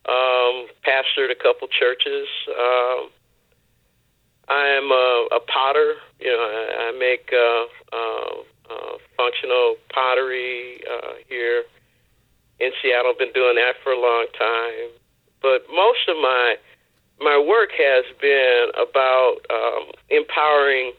Um, 0.06 0.68
pastored 0.84 1.30
a 1.30 1.38
couple 1.40 1.68
churches. 1.68 2.28
Um, 2.48 3.08
I'm 4.48 4.90
a, 4.90 5.28
a 5.32 5.40
potter. 5.40 5.94
You 6.20 6.28
know, 6.28 6.42
I, 6.42 6.88
I 6.88 6.98
make 6.98 7.32
uh, 7.32 7.96
uh, 7.96 8.74
uh, 8.74 8.98
functional 9.16 9.76
pottery 9.92 10.82
uh, 10.84 11.14
here 11.28 11.64
in 12.60 12.70
Seattle. 12.82 13.14
Been 13.18 13.32
doing 13.32 13.56
that 13.56 13.74
for 13.82 13.92
a 13.92 14.00
long 14.00 14.26
time. 14.36 14.90
But 15.40 15.64
most 15.70 16.08
of 16.08 16.16
my 16.16 16.56
my 17.20 17.38
work 17.38 17.70
has 17.78 18.04
been 18.20 18.70
about 18.74 19.36
um, 19.48 19.92
empowering 20.10 20.92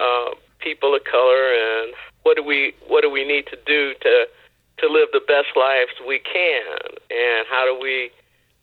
uh, 0.00 0.34
people 0.58 0.94
of 0.94 1.04
color 1.04 1.52
and 1.52 1.94
what 2.22 2.36
do 2.36 2.42
we 2.42 2.74
what 2.88 3.02
do 3.02 3.10
we 3.10 3.24
need 3.24 3.46
to 3.46 3.56
do 3.66 3.94
to 4.00 4.26
to 4.78 4.88
live 4.88 5.08
the 5.12 5.20
best 5.28 5.48
lives 5.56 5.92
we 6.06 6.18
can 6.18 6.78
and 7.10 7.46
how 7.48 7.64
do 7.64 7.78
we 7.80 8.10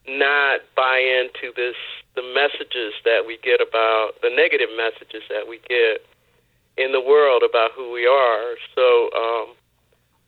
not 0.07 0.61
buy 0.75 0.97
into 0.97 1.53
this 1.55 1.75
the 2.15 2.23
messages 2.33 2.93
that 3.05 3.27
we 3.27 3.37
get 3.43 3.61
about 3.61 4.13
the 4.21 4.29
negative 4.29 4.69
messages 4.75 5.21
that 5.29 5.47
we 5.47 5.59
get 5.69 6.01
in 6.77 6.91
the 6.91 7.01
world 7.01 7.43
about 7.47 7.71
who 7.75 7.91
we 7.91 8.05
are. 8.05 8.55
So 8.73 9.09
um, 9.13 9.47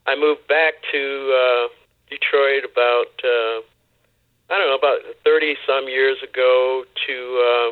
I 0.06 0.16
moved 0.18 0.48
back 0.48 0.74
to 0.92 1.04
uh, 1.34 1.68
Detroit 2.10 2.66
about 2.66 3.14
uh, 3.24 3.62
I 4.50 4.58
don't 4.58 4.68
know 4.68 4.78
about 4.78 5.00
thirty 5.24 5.56
some 5.66 5.88
years 5.88 6.18
ago 6.22 6.84
to 7.08 7.16
uh, 7.50 7.70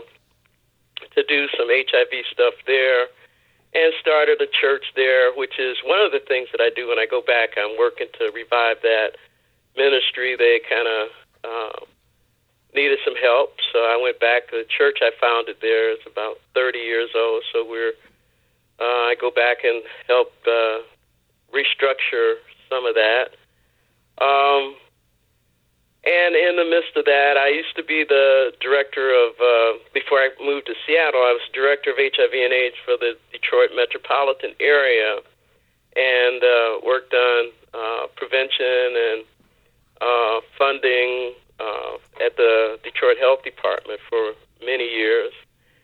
to 1.16 1.24
do 1.28 1.48
some 1.58 1.68
HIV 1.70 2.26
stuff 2.32 2.54
there, 2.66 3.08
and 3.78 3.94
started 4.02 4.42
a 4.42 4.50
church 4.50 4.90
there, 4.96 5.30
which 5.38 5.60
is 5.60 5.78
one 5.86 6.02
of 6.02 6.12
the 6.12 6.20
things 6.20 6.50
that 6.52 6.62
I 6.62 6.74
do 6.74 6.90
when 6.90 6.98
I 6.98 7.06
go 7.06 7.22
back. 7.22 7.54
I'm 7.58 7.78
working 7.78 8.08
to 8.18 8.32
revive 8.34 8.82
that 8.82 9.22
ministry. 9.78 10.36
They 10.36 10.60
kind 10.66 10.90
of 10.90 11.04
uh, 11.46 11.80
needed 12.74 12.98
some 13.06 13.14
help, 13.22 13.54
so 13.72 13.86
I 13.86 14.02
went 14.02 14.20
back. 14.20 14.50
To 14.50 14.58
the 14.58 14.66
church 14.66 14.98
I 15.06 15.12
founded 15.22 15.58
there 15.62 15.94
is 15.94 16.02
about 16.10 16.42
30 16.56 16.80
years 16.80 17.10
old, 17.14 17.44
so 17.54 17.62
we're 17.62 17.94
uh, 18.80 19.14
I 19.14 19.16
go 19.20 19.30
back 19.30 19.64
and 19.64 19.84
help 20.08 20.34
uh, 20.46 20.82
restructure 21.54 22.42
some 22.70 22.86
of 22.86 22.96
that. 22.96 23.38
Um, 24.18 24.76
and 26.08 26.36
in 26.36 26.56
the 26.56 26.64
midst 26.64 26.96
of 26.96 27.04
that, 27.04 27.36
I 27.36 27.50
used 27.50 27.76
to 27.76 27.84
be 27.84 28.06
the 28.08 28.54
director 28.62 29.12
of, 29.12 29.36
uh, 29.36 29.84
before 29.94 30.20
I 30.20 30.32
moved 30.40 30.68
to 30.68 30.76
Seattle, 30.88 31.20
I 31.20 31.36
was 31.36 31.44
director 31.52 31.92
of 31.92 31.98
HIV 32.00 32.32
and 32.32 32.54
AIDS 32.54 32.80
for 32.86 32.96
the 32.96 33.20
Detroit 33.32 33.72
metropolitan 33.76 34.56
area 34.60 35.20
and 35.98 36.40
uh, 36.44 36.80
worked 36.86 37.14
on 37.14 37.52
uh, 37.74 38.08
prevention 38.16 38.96
and 38.96 39.20
uh, 40.00 40.40
funding 40.58 41.34
uh, 41.60 41.98
at 42.24 42.38
the 42.38 42.80
Detroit 42.84 43.18
Health 43.18 43.44
Department 43.44 44.00
for 44.08 44.34
many 44.64 44.88
years, 44.88 45.34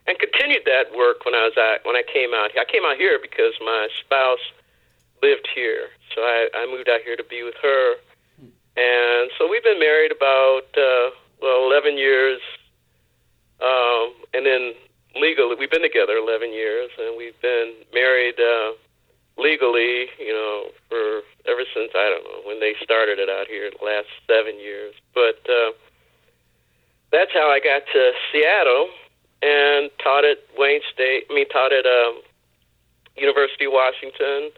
and 0.08 0.18
continued 0.20 0.63
that 0.65 0.96
work 0.96 1.25
when 1.25 1.34
I 1.34 1.50
was 1.50 1.58
at, 1.58 1.86
when 1.86 1.96
I 1.96 2.03
came 2.06 2.34
out 2.34 2.51
here. 2.53 2.62
I 2.62 2.72
came 2.72 2.86
out 2.86 2.98
here 2.98 3.18
because 3.20 3.53
my 3.60 3.89
spouse 4.06 4.46
lived 5.22 5.48
here, 5.53 5.89
so 6.13 6.22
I, 6.22 6.48
I 6.53 6.65
moved 6.70 6.89
out 6.89 7.01
here 7.01 7.15
to 7.15 7.24
be 7.24 7.44
with 7.44 7.56
her, 7.62 7.96
and 8.75 9.30
so 9.38 9.48
we've 9.50 9.63
been 9.63 9.80
married 9.80 10.12
about 10.12 10.68
uh, 10.77 11.10
well 11.42 11.68
11 11.72 11.98
years, 11.98 12.42
um, 13.62 14.13
and 14.34 14.46
then 14.46 14.74
legally 15.15 15.56
we've 15.58 15.72
been 15.72 15.84
together 15.84 16.13
11 16.13 16.53
years, 16.53 16.89
and 16.98 17.18
we've 17.18 17.39
been 17.42 17.74
married. 17.94 18.36
Uh, 18.39 18.74
legally, 19.38 20.10
you 20.20 20.34
know, 20.34 20.70
for 20.89 21.22
ever 21.50 21.65
since 21.74 21.92
I 21.96 22.10
don't 22.10 22.24
know 22.24 22.48
when 22.48 22.60
they 22.60 22.75
started 22.84 23.20
it 23.20 23.30
out 23.30 23.48
here, 23.48 23.70
the 23.70 23.86
last 23.86 24.08
seven 24.27 24.60
years. 24.60 24.94
But 25.13 25.42
uh, 25.50 25.74
that's 27.12 27.32
how 27.34 27.50
I 27.50 27.60
got 27.60 27.84
to 27.94 28.12
Seattle 28.32 28.89
and 29.42 29.89
taught 30.01 30.25
at 30.25 30.38
Wayne 30.58 30.82
State. 30.94 31.25
I 31.30 31.34
mean, 31.34 31.50
taught 31.50 31.74
at 31.74 31.86
um, 31.86 32.22
University 33.18 33.65
of 33.65 33.74
Washington, 33.74 34.51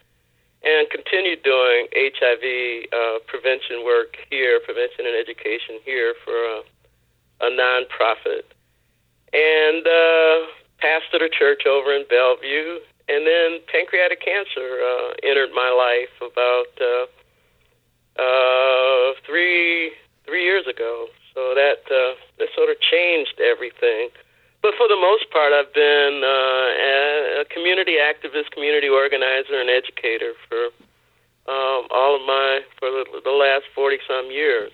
and 0.66 0.90
continued 0.90 1.44
doing 1.44 1.88
HIV 1.94 2.90
uh, 2.90 3.20
prevention 3.28 3.86
work 3.86 4.18
here, 4.30 4.60
prevention 4.66 5.06
and 5.06 5.16
education 5.16 5.80
here 5.86 6.16
for 6.26 6.34
a, 6.34 6.58
a 7.46 7.50
nonprofit, 7.54 8.50
and 9.32 9.86
uh, 9.86 10.50
pastored 10.82 11.22
a 11.22 11.30
church 11.30 11.66
over 11.66 11.94
in 11.94 12.06
Bellevue 12.10 12.80
and 13.08 13.26
then 13.26 13.62
pancreatic 13.70 14.22
cancer 14.22 14.82
uh, 14.82 15.14
entered 15.22 15.54
my 15.54 15.70
life 15.70 16.14
about 16.22 16.72
uh, 16.82 17.06
uh, 18.18 19.14
three 19.26 19.92
three 20.26 20.44
years 20.44 20.66
ago. 20.66 21.08
So 21.34 21.54
that 21.54 21.86
uh, 21.86 22.18
that 22.40 22.50
sort 22.56 22.70
of 22.70 22.78
changed 22.82 23.38
everything. 23.40 24.10
But 24.62 24.74
for 24.78 24.88
the 24.90 24.98
most 24.98 25.30
part, 25.30 25.54
I've 25.54 25.74
been 25.74 26.26
uh, 26.26 26.45
community 27.76 27.98
activist, 28.00 28.52
community 28.52 28.88
organizer, 28.90 29.60
and 29.60 29.70
educator 29.70 30.34
for 30.48 30.66
um, 31.52 31.88
all 31.92 32.16
of 32.16 32.22
my 32.26 32.62
for 32.80 32.90
the, 32.90 33.06
the 33.24 33.32
last 33.32 33.66
forty 33.74 33.98
some 34.08 34.32
years. 34.32 34.72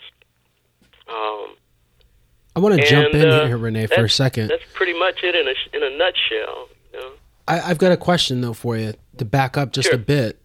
Um, 1.07 1.55
I 2.55 2.59
want 2.59 2.79
to 2.79 2.85
jump 2.85 3.13
in 3.13 3.27
uh, 3.27 3.47
here, 3.47 3.57
Renee, 3.57 3.87
for 3.87 4.05
a 4.05 4.09
second. 4.09 4.49
That's 4.49 4.63
pretty 4.73 4.97
much 4.97 5.23
it 5.23 5.35
in 5.35 5.47
a 5.47 5.77
in 5.77 5.93
a 5.93 5.97
nutshell. 5.97 6.69
You 6.93 6.99
know? 6.99 7.11
I, 7.47 7.57
have 7.57 7.77
got 7.77 7.91
a 7.91 7.97
question 7.97 8.41
though 8.41 8.53
for 8.53 8.77
you 8.77 8.93
to 9.17 9.25
back 9.25 9.57
up 9.57 9.71
just 9.73 9.87
sure. 9.87 9.95
a 9.95 9.99
bit. 9.99 10.39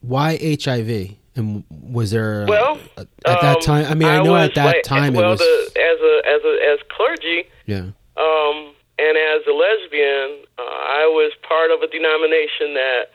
Why 0.00 0.36
HIV? 0.36 1.16
And 1.34 1.64
was 1.70 2.10
there 2.10 2.44
well 2.46 2.78
at 2.96 3.08
that 3.24 3.56
um, 3.56 3.62
time? 3.62 3.86
I 3.86 3.94
mean, 3.94 4.08
I, 4.08 4.18
I 4.18 4.22
know 4.22 4.32
was 4.32 4.50
at 4.50 4.54
that 4.56 4.66
like, 4.66 4.82
time 4.82 5.14
well, 5.14 5.28
it 5.28 5.30
was 5.30 5.38
the, 5.38 5.80
as 5.80 6.00
a 6.00 6.28
as 6.28 6.44
a 6.44 6.72
as 6.72 6.78
clergy. 6.90 7.48
Yeah. 7.64 7.92
Um, 8.18 8.74
and 8.98 9.16
as 9.16 9.42
a 9.48 9.52
lesbian, 9.52 10.44
uh, 10.58 10.62
I 10.62 11.08
was 11.08 11.32
part 11.42 11.70
of 11.70 11.80
a 11.82 11.88
denomination 11.88 12.74
that 12.74 13.10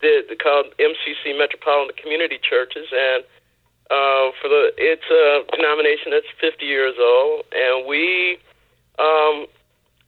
did 0.00 0.32
called 0.40 0.72
MCC 0.78 1.36
Metropolitan 1.36 1.94
Community 1.96 2.38
Churches, 2.40 2.88
and 2.90 3.24
uh, 3.90 4.32
for 4.40 4.48
the 4.48 4.72
it's 4.78 5.04
a 5.10 5.44
denomination 5.54 6.10
that's 6.10 6.30
50 6.40 6.64
years 6.64 6.94
old, 6.98 7.44
and 7.52 7.86
we 7.86 8.38
um, 8.98 9.46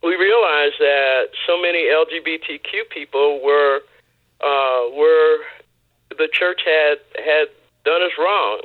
we 0.03 0.17
realized 0.17 0.81
that 0.81 1.29
so 1.47 1.61
many 1.61 1.87
LGBTQ 1.87 2.89
people 2.91 3.41
were 3.43 3.81
uh, 4.41 4.89
were 4.97 5.45
the 6.09 6.29
church 6.33 6.63
had 6.65 6.99
had 7.21 7.49
done 7.85 8.03
us 8.03 8.13
wrong, 8.19 8.63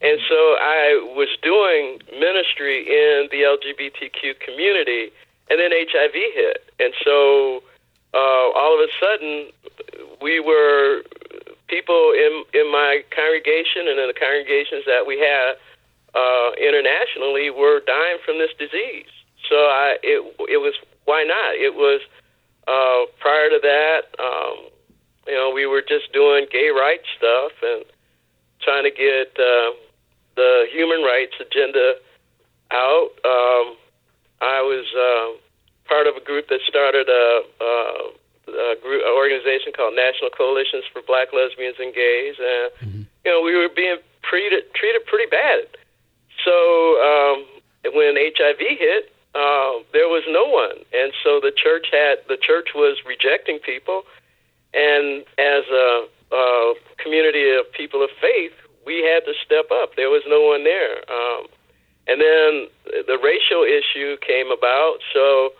and 0.00 0.18
so 0.28 0.36
I 0.60 1.14
was 1.16 1.28
doing 1.42 1.98
ministry 2.18 2.86
in 2.86 3.28
the 3.30 3.42
LGBTQ 3.42 4.40
community, 4.40 5.12
and 5.50 5.58
then 5.58 5.70
HIV 5.72 6.12
hit, 6.12 6.64
and 6.78 6.92
so 7.04 7.62
uh, 8.14 8.46
all 8.54 8.74
of 8.74 8.88
a 8.88 8.92
sudden 9.00 9.52
we 10.20 10.40
were 10.40 11.02
people 11.68 12.12
in 12.12 12.44
in 12.54 12.70
my 12.70 13.02
congregation 13.10 13.88
and 13.88 13.98
in 13.98 14.06
the 14.06 14.18
congregations 14.18 14.84
that 14.86 15.06
we 15.06 15.18
had 15.18 15.56
uh, 16.14 16.52
internationally 16.60 17.50
were 17.50 17.80
dying 17.80 18.18
from 18.24 18.38
this 18.38 18.52
disease. 18.58 19.10
So 19.48 19.56
I 19.56 19.96
it 20.02 20.20
it 20.48 20.60
was 20.60 20.74
why 21.04 21.24
not? 21.24 21.56
It 21.56 21.74
was 21.74 22.00
uh, 22.68 23.10
prior 23.18 23.50
to 23.50 23.58
that. 23.62 24.02
Um, 24.18 24.68
you 25.26 25.34
know, 25.34 25.50
we 25.50 25.66
were 25.66 25.82
just 25.82 26.12
doing 26.12 26.46
gay 26.50 26.68
rights 26.68 27.06
stuff 27.16 27.52
and 27.62 27.84
trying 28.60 28.84
to 28.84 28.90
get 28.90 29.32
uh, 29.38 29.72
the 30.36 30.66
human 30.70 31.02
rights 31.02 31.34
agenda 31.40 31.94
out. 32.70 33.10
Um, 33.24 33.76
I 34.42 34.58
was 34.66 34.84
uh, 34.90 35.38
part 35.86 36.10
of 36.10 36.18
a 36.18 36.24
group 36.24 36.48
that 36.50 36.58
started 36.66 37.06
a, 37.06 37.26
a, 37.62 37.72
a 38.50 38.74
group, 38.82 39.06
an 39.06 39.14
organization 39.14 39.70
called 39.70 39.94
National 39.94 40.34
Coalitions 40.34 40.82
for 40.92 41.00
Black 41.06 41.30
Lesbians 41.30 41.78
and 41.78 41.94
Gays, 41.94 42.36
and 42.42 42.66
mm-hmm. 42.82 43.02
you 43.24 43.30
know, 43.30 43.40
we 43.40 43.54
were 43.54 43.70
being 43.70 44.02
treated 44.26 44.66
treated 44.74 45.06
pretty 45.06 45.30
bad. 45.30 45.70
So 46.42 46.56
um, 46.98 47.46
when 47.94 48.18
HIV 48.18 48.58
hit, 48.58 49.14
uh, 49.34 49.86
there 49.94 50.10
was 50.10 50.26
no 50.26 50.50
one, 50.50 50.82
and 50.90 51.14
so 51.22 51.38
the 51.38 51.54
church 51.54 51.86
had 51.94 52.18
the 52.26 52.36
church 52.36 52.74
was 52.74 52.98
rejecting 53.06 53.62
people, 53.62 54.02
and 54.74 55.22
as 55.38 55.64
a, 55.70 56.08
a 56.34 56.74
community 56.98 57.54
of 57.54 57.70
people 57.72 58.02
of 58.02 58.10
faith, 58.20 58.52
we 58.84 59.06
had 59.06 59.24
to 59.24 59.34
step 59.44 59.70
up. 59.70 59.94
There 59.94 60.10
was 60.10 60.26
no 60.26 60.42
one 60.42 60.64
there, 60.64 60.98
um, 61.06 61.46
and 62.06 62.20
then 62.20 62.68
the 63.06 63.18
racial 63.22 63.62
issue 63.62 64.16
came 64.26 64.50
about. 64.50 64.98
So 65.12 65.52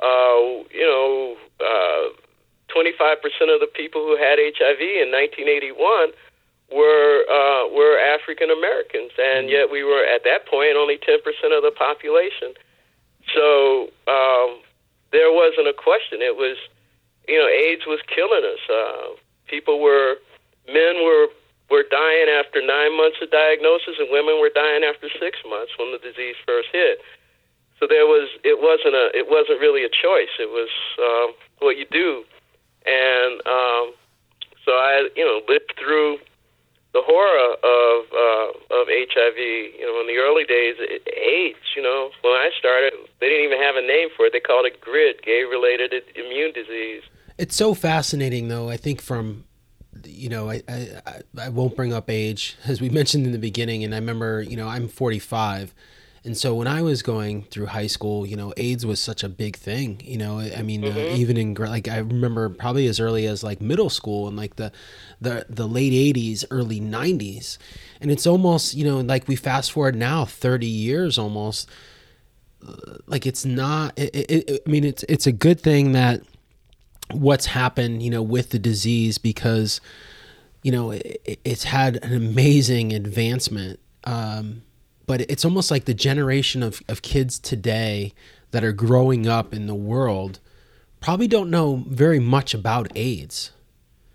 uh, 0.00 0.62
you 0.70 0.86
know, 0.86 1.36
uh, 1.58 2.14
25% 2.70 3.54
of 3.54 3.60
the 3.60 3.70
people 3.72 4.02
who 4.02 4.16
had 4.16 4.38
HIV 4.38 4.80
in 4.80 5.10
1981 5.10 6.12
were 6.70 7.24
uh, 7.26 7.66
were 7.72 7.98
African 7.98 8.50
Americans, 8.50 9.10
and 9.18 9.48
yet 9.48 9.70
we 9.70 9.82
were 9.82 10.04
at 10.04 10.22
that 10.24 10.46
point 10.46 10.76
only 10.76 10.98
10% 10.98 11.18
of 11.56 11.62
the 11.64 11.72
population. 11.72 12.54
So 13.34 13.88
um, 14.06 14.60
there 15.10 15.32
wasn't 15.32 15.66
a 15.68 15.74
question. 15.74 16.20
It 16.20 16.36
was, 16.36 16.56
you 17.26 17.38
know, 17.38 17.48
AIDS 17.48 17.82
was 17.86 18.00
killing 18.06 18.44
us. 18.44 18.62
Uh, 18.68 19.16
people 19.48 19.80
were, 19.80 20.16
men 20.68 21.04
were 21.04 21.28
were 21.70 21.84
dying 21.90 22.28
after 22.32 22.64
nine 22.64 22.96
months 22.96 23.18
of 23.20 23.30
diagnosis, 23.30 24.00
and 24.00 24.08
women 24.10 24.40
were 24.40 24.50
dying 24.52 24.84
after 24.84 25.08
six 25.20 25.38
months 25.44 25.72
when 25.78 25.92
the 25.92 26.00
disease 26.00 26.36
first 26.46 26.68
hit. 26.72 27.00
So 27.78 27.86
there 27.86 28.06
was, 28.06 28.28
it 28.42 28.58
wasn't 28.58 28.96
a, 28.96 29.12
it 29.14 29.28
wasn't 29.30 29.60
really 29.60 29.84
a 29.84 29.92
choice. 29.92 30.32
It 30.40 30.50
was 30.50 30.72
um, 30.98 31.36
what 31.60 31.76
you 31.76 31.86
do, 31.90 32.24
and 32.84 33.38
um, 33.46 33.94
so 34.64 34.72
I, 34.72 35.08
you 35.14 35.24
know, 35.24 35.40
lived 35.46 35.74
through 35.78 36.18
the 36.92 37.02
horror 37.04 37.54
of 37.62 37.98
uh, 38.10 38.80
of 38.82 38.88
HIV. 38.88 39.38
You 39.38 39.86
know, 39.86 40.00
in 40.00 40.06
the 40.08 40.18
early 40.18 40.44
days, 40.44 40.76
AIDS. 40.80 41.64
You 41.76 41.82
know, 41.82 42.10
when 42.22 42.32
I 42.32 42.50
started, 42.58 42.94
they 43.20 43.28
didn't 43.28 43.44
even 43.44 43.62
have 43.62 43.76
a 43.76 43.86
name 43.86 44.08
for 44.16 44.26
it. 44.26 44.32
They 44.32 44.40
called 44.40 44.66
it 44.66 44.80
GRID, 44.80 45.22
gay-related 45.22 45.92
immune 46.16 46.52
disease. 46.52 47.02
It's 47.38 47.54
so 47.54 47.74
fascinating, 47.74 48.48
though. 48.48 48.68
I 48.68 48.76
think 48.76 49.00
from 49.00 49.44
you 50.06 50.28
know, 50.28 50.50
I, 50.50 50.62
I 50.68 51.20
I 51.38 51.48
won't 51.48 51.76
bring 51.76 51.92
up 51.92 52.10
age 52.10 52.56
as 52.66 52.80
we 52.80 52.88
mentioned 52.88 53.26
in 53.26 53.32
the 53.32 53.38
beginning, 53.38 53.84
and 53.84 53.94
I 53.94 53.98
remember, 53.98 54.42
you 54.42 54.56
know, 54.56 54.68
I'm 54.68 54.88
45, 54.88 55.74
and 56.24 56.36
so 56.36 56.54
when 56.54 56.66
I 56.66 56.82
was 56.82 57.02
going 57.02 57.44
through 57.44 57.66
high 57.66 57.86
school, 57.86 58.26
you 58.26 58.36
know, 58.36 58.52
AIDS 58.56 58.84
was 58.84 59.00
such 59.00 59.22
a 59.22 59.28
big 59.28 59.56
thing. 59.56 60.02
You 60.04 60.18
know, 60.18 60.40
I 60.40 60.62
mean, 60.62 60.84
uh, 60.84 60.88
mm-hmm. 60.88 60.98
uh, 60.98 61.16
even 61.16 61.36
in 61.36 61.54
like 61.54 61.88
I 61.88 61.98
remember 61.98 62.48
probably 62.48 62.86
as 62.86 63.00
early 63.00 63.26
as 63.26 63.42
like 63.42 63.60
middle 63.60 63.88
school 63.88 64.28
and 64.28 64.36
like 64.36 64.56
the 64.56 64.72
the 65.20 65.46
the 65.48 65.66
late 65.66 65.92
80s, 65.92 66.44
early 66.50 66.80
90s, 66.80 67.58
and 68.00 68.10
it's 68.10 68.26
almost 68.26 68.74
you 68.74 68.84
know 68.84 68.98
like 69.00 69.28
we 69.28 69.36
fast 69.36 69.72
forward 69.72 69.96
now 69.96 70.24
30 70.24 70.66
years 70.66 71.18
almost. 71.18 71.68
Uh, 72.66 72.96
like 73.06 73.24
it's 73.24 73.44
not. 73.44 73.96
It, 73.96 74.10
it, 74.14 74.62
I 74.66 74.70
mean, 74.70 74.84
it's 74.84 75.04
it's 75.04 75.26
a 75.26 75.32
good 75.32 75.60
thing 75.60 75.92
that 75.92 76.22
what's 77.12 77.46
happened, 77.46 78.02
you 78.02 78.10
know, 78.10 78.22
with 78.22 78.50
the 78.50 78.58
disease 78.58 79.18
because 79.18 79.80
you 80.62 80.72
know 80.72 80.90
it, 80.90 81.40
it's 81.44 81.64
had 81.64 81.96
an 82.04 82.14
amazing 82.14 82.92
advancement. 82.92 83.80
Um, 84.04 84.62
but 85.06 85.22
it's 85.22 85.44
almost 85.44 85.70
like 85.70 85.86
the 85.86 85.94
generation 85.94 86.62
of, 86.62 86.82
of 86.88 87.00
kids 87.02 87.38
today 87.38 88.12
that 88.50 88.62
are 88.62 88.72
growing 88.72 89.26
up 89.26 89.54
in 89.54 89.66
the 89.66 89.74
world 89.74 90.38
probably 91.00 91.26
don't 91.26 91.50
know 91.50 91.84
very 91.88 92.18
much 92.18 92.54
about 92.54 92.90
AIDS. 92.94 93.52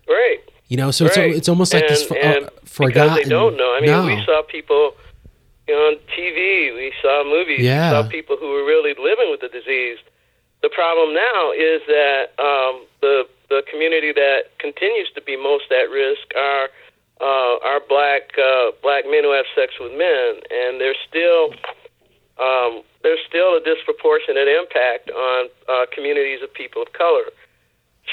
Right. 0.08 0.38
You 0.68 0.76
know, 0.76 0.90
so 0.90 1.06
right. 1.06 1.16
it's 1.16 1.38
it's 1.38 1.48
almost 1.48 1.74
like 1.74 1.82
and, 1.82 1.90
this 1.90 2.04
for, 2.04 2.16
and 2.16 2.46
uh, 2.46 2.50
forgotten. 2.64 3.14
Because 3.14 3.24
they 3.24 3.28
don't 3.28 3.56
know. 3.56 3.74
I 3.74 3.80
mean, 3.80 3.90
no. 3.90 4.06
we 4.06 4.24
saw 4.24 4.42
people 4.42 4.92
you 5.66 5.74
know, 5.74 5.80
on 5.80 5.96
TV, 6.16 6.74
we 6.74 6.92
saw 7.00 7.24
movies, 7.24 7.60
yeah. 7.60 7.90
we 7.90 8.02
saw 8.02 8.08
people 8.08 8.36
who 8.38 8.48
were 8.50 8.64
really 8.64 8.94
living 8.98 9.30
with 9.30 9.40
the 9.40 9.48
disease. 9.48 9.98
The 10.64 10.72
problem 10.72 11.12
now 11.12 11.52
is 11.52 11.84
that 11.92 12.32
um, 12.40 12.88
the 13.04 13.28
the 13.52 13.60
community 13.68 14.16
that 14.16 14.56
continues 14.56 15.12
to 15.14 15.20
be 15.20 15.36
most 15.36 15.68
at 15.68 15.92
risk 15.92 16.24
are 16.32 16.72
uh, 17.20 17.68
are 17.68 17.84
black 17.84 18.32
uh, 18.40 18.72
black 18.80 19.04
men 19.04 19.28
who 19.28 19.36
have 19.36 19.44
sex 19.52 19.76
with 19.78 19.92
men, 19.92 20.40
and 20.48 20.80
there's 20.80 20.96
still 21.04 21.52
um, 22.40 22.80
there's 23.04 23.20
still 23.28 23.60
a 23.60 23.60
disproportionate 23.60 24.48
impact 24.48 25.12
on 25.12 25.52
uh, 25.68 25.84
communities 25.92 26.40
of 26.40 26.48
people 26.54 26.80
of 26.80 26.94
color. 26.96 27.28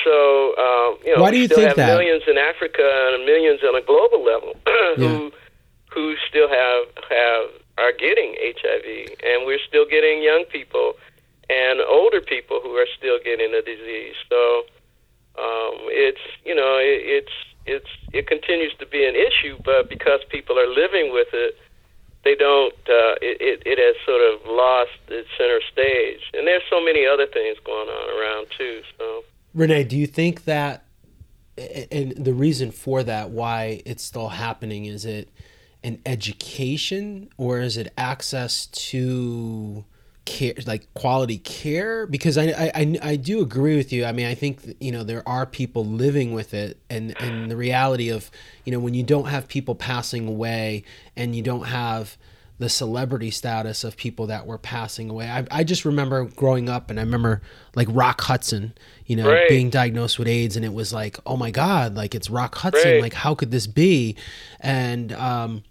So 0.03 0.51
um, 0.59 0.99
you 1.07 1.15
know, 1.15 1.23
why 1.23 1.31
do 1.31 1.39
you 1.39 1.47
we 1.47 1.55
still 1.55 1.63
think 1.63 1.69
have 1.71 1.79
that? 1.79 1.95
millions 1.95 2.23
in 2.27 2.37
Africa 2.37 2.83
and 3.15 3.23
millions 3.23 3.63
on 3.63 3.79
a 3.79 3.85
global 3.87 4.27
level 4.27 4.59
who 4.99 5.31
yeah. 5.31 5.39
who 5.87 6.19
still 6.27 6.51
have 6.51 6.83
have 7.07 7.47
are 7.79 7.95
getting 7.95 8.35
HIV, 8.43 9.15
and 9.23 9.47
we're 9.47 9.63
still 9.65 9.87
getting 9.87 10.21
young 10.21 10.43
people 10.51 10.99
and 11.51 11.81
older 11.81 12.21
people 12.21 12.61
who 12.63 12.71
are 12.77 12.87
still 12.97 13.19
getting 13.23 13.51
the 13.51 13.61
disease. 13.61 14.15
So 14.29 14.63
um, 15.35 15.75
it's 15.91 16.23
you 16.45 16.55
know 16.55 16.77
it, 16.79 17.03
it's 17.03 17.35
it's 17.65 17.91
it 18.13 18.27
continues 18.27 18.73
to 18.79 18.85
be 18.85 19.05
an 19.05 19.15
issue, 19.15 19.59
but 19.63 19.89
because 19.89 20.21
people 20.29 20.57
are 20.57 20.67
living 20.67 21.11
with 21.11 21.27
it, 21.33 21.57
they 22.23 22.35
don't. 22.35 22.73
Uh, 22.87 23.19
it, 23.21 23.37
it 23.41 23.63
it 23.65 23.77
has 23.77 23.95
sort 24.05 24.21
of 24.21 24.39
lost 24.47 24.97
its 25.09 25.29
center 25.37 25.59
stage, 25.71 26.21
and 26.33 26.47
there's 26.47 26.63
so 26.69 26.83
many 26.83 27.05
other 27.05 27.27
things 27.27 27.57
going 27.65 27.89
on 27.89 28.05
around 28.19 28.47
too. 28.57 28.81
So, 28.97 29.23
Renee, 29.53 29.83
do 29.83 29.97
you 29.97 30.07
think 30.07 30.45
that, 30.45 30.85
and 31.91 32.11
the 32.15 32.33
reason 32.33 32.71
for 32.71 33.03
that, 33.03 33.29
why 33.29 33.81
it's 33.85 34.03
still 34.03 34.29
happening, 34.29 34.85
is 34.85 35.05
it 35.05 35.29
an 35.83 35.99
education 36.05 37.29
or 37.37 37.59
is 37.59 37.75
it 37.75 37.91
access 37.97 38.67
to 38.67 39.83
care 40.25 40.53
like 40.65 40.93
quality 40.93 41.37
care? 41.37 42.05
Because 42.05 42.37
I, 42.37 42.71
I 42.75 42.97
i 43.01 43.15
do 43.15 43.41
agree 43.41 43.75
with 43.75 43.91
you. 43.91 44.05
I 44.05 44.11
mean 44.11 44.27
i 44.27 44.35
think 44.35 44.75
you 44.79 44.91
know 44.91 45.03
there 45.03 45.27
are 45.27 45.45
people 45.45 45.85
living 45.85 46.33
with 46.33 46.53
it 46.53 46.79
and 46.89 47.19
and 47.21 47.49
the 47.49 47.57
reality 47.57 48.09
of 48.09 48.29
you 48.65 48.71
know 48.71 48.79
when 48.79 48.93
you 48.93 49.03
don't 49.03 49.25
have 49.25 49.47
people 49.47 49.75
passing 49.75 50.27
away 50.27 50.83
and 51.15 51.35
you 51.35 51.41
don't 51.41 51.65
have 51.65 52.17
the 52.61 52.69
celebrity 52.69 53.31
status 53.31 53.83
of 53.83 53.97
people 53.97 54.27
that 54.27 54.45
were 54.45 54.59
passing 54.59 55.09
away. 55.09 55.27
I, 55.27 55.47
I 55.49 55.63
just 55.63 55.83
remember 55.83 56.25
growing 56.25 56.69
up 56.69 56.91
and 56.91 56.99
i 56.99 57.03
remember 57.03 57.41
like 57.75 57.87
rock 57.89 58.21
hudson 58.21 58.73
you 59.07 59.15
know 59.15 59.27
right. 59.27 59.49
being 59.49 59.71
diagnosed 59.71 60.19
with 60.19 60.27
aids 60.27 60.55
and 60.55 60.63
it 60.63 60.71
was 60.71 60.93
like 60.93 61.17
oh 61.25 61.35
my 61.35 61.49
god 61.49 61.95
like 61.95 62.13
it's 62.13 62.29
rock 62.29 62.53
hudson. 62.53 62.91
Right. 62.91 63.01
like 63.01 63.13
how 63.13 63.33
could 63.33 63.49
this 63.49 63.65
be? 63.65 64.15
And 64.59 65.11
um 65.13 65.63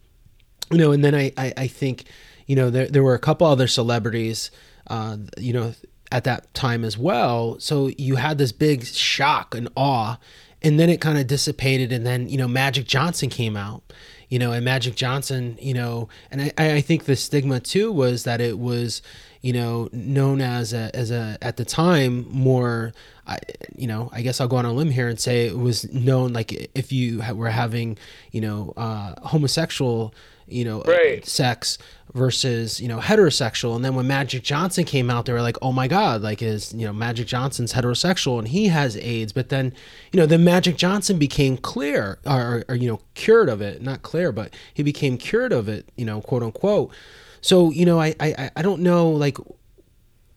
you 0.72 0.78
know 0.78 0.90
and 0.90 1.04
then 1.04 1.14
i 1.14 1.32
i, 1.38 1.52
I 1.56 1.66
think 1.68 2.06
you 2.50 2.56
know, 2.56 2.68
there, 2.68 2.88
there 2.88 3.04
were 3.04 3.14
a 3.14 3.20
couple 3.20 3.46
other 3.46 3.68
celebrities, 3.68 4.50
uh, 4.88 5.16
you 5.38 5.52
know, 5.52 5.72
at 6.10 6.24
that 6.24 6.52
time 6.52 6.84
as 6.84 6.98
well. 6.98 7.60
So 7.60 7.92
you 7.96 8.16
had 8.16 8.38
this 8.38 8.50
big 8.50 8.84
shock 8.84 9.54
and 9.54 9.68
awe, 9.76 10.16
and 10.60 10.76
then 10.76 10.90
it 10.90 11.00
kind 11.00 11.16
of 11.16 11.28
dissipated. 11.28 11.92
And 11.92 12.04
then, 12.04 12.28
you 12.28 12.36
know, 12.36 12.48
Magic 12.48 12.88
Johnson 12.88 13.28
came 13.28 13.56
out, 13.56 13.84
you 14.28 14.40
know, 14.40 14.50
and 14.50 14.64
Magic 14.64 14.96
Johnson, 14.96 15.58
you 15.62 15.74
know, 15.74 16.08
and 16.32 16.52
I, 16.58 16.74
I 16.74 16.80
think 16.80 17.04
the 17.04 17.14
stigma 17.14 17.60
too 17.60 17.92
was 17.92 18.24
that 18.24 18.40
it 18.40 18.58
was, 18.58 19.00
you 19.42 19.52
know, 19.52 19.88
known 19.92 20.40
as 20.40 20.72
a, 20.72 20.90
as 20.92 21.12
a, 21.12 21.38
at 21.40 21.56
the 21.56 21.64
time, 21.64 22.26
more, 22.30 22.92
I, 23.28 23.38
you 23.76 23.86
know, 23.86 24.10
I 24.12 24.22
guess 24.22 24.40
I'll 24.40 24.48
go 24.48 24.56
on 24.56 24.64
a 24.64 24.72
limb 24.72 24.90
here 24.90 25.06
and 25.06 25.20
say 25.20 25.46
it 25.46 25.56
was 25.56 25.88
known 25.92 26.32
like 26.32 26.68
if 26.74 26.90
you 26.90 27.22
were 27.32 27.50
having, 27.50 27.96
you 28.32 28.40
know, 28.40 28.72
uh, 28.76 29.20
homosexual, 29.28 30.12
you 30.48 30.64
know, 30.64 30.82
right. 30.82 31.24
sex 31.24 31.78
versus, 32.14 32.80
you 32.80 32.88
know, 32.88 32.98
heterosexual. 32.98 33.76
And 33.76 33.84
then 33.84 33.94
when 33.94 34.06
Magic 34.06 34.42
Johnson 34.42 34.84
came 34.84 35.10
out, 35.10 35.26
they 35.26 35.32
were 35.32 35.42
like, 35.42 35.56
oh 35.62 35.72
my 35.72 35.88
God, 35.88 36.22
like 36.22 36.42
is, 36.42 36.72
you 36.74 36.86
know, 36.86 36.92
Magic 36.92 37.26
Johnson's 37.26 37.72
heterosexual 37.72 38.38
and 38.38 38.48
he 38.48 38.68
has 38.68 38.96
AIDS. 38.96 39.32
But 39.32 39.48
then, 39.48 39.72
you 40.12 40.18
know, 40.18 40.26
then 40.26 40.44
Magic 40.44 40.76
Johnson 40.76 41.18
became 41.18 41.56
clear 41.56 42.18
or, 42.26 42.64
or, 42.68 42.74
you 42.74 42.88
know, 42.88 43.00
cured 43.14 43.48
of 43.48 43.60
it, 43.60 43.82
not 43.82 44.02
clear, 44.02 44.32
but 44.32 44.54
he 44.74 44.82
became 44.82 45.16
cured 45.16 45.52
of 45.52 45.68
it, 45.68 45.88
you 45.96 46.04
know, 46.04 46.20
quote 46.20 46.42
unquote. 46.42 46.92
So, 47.40 47.70
you 47.70 47.86
know, 47.86 48.00
I, 48.00 48.14
I, 48.20 48.50
I 48.56 48.62
don't 48.62 48.82
know, 48.82 49.08
like, 49.10 49.38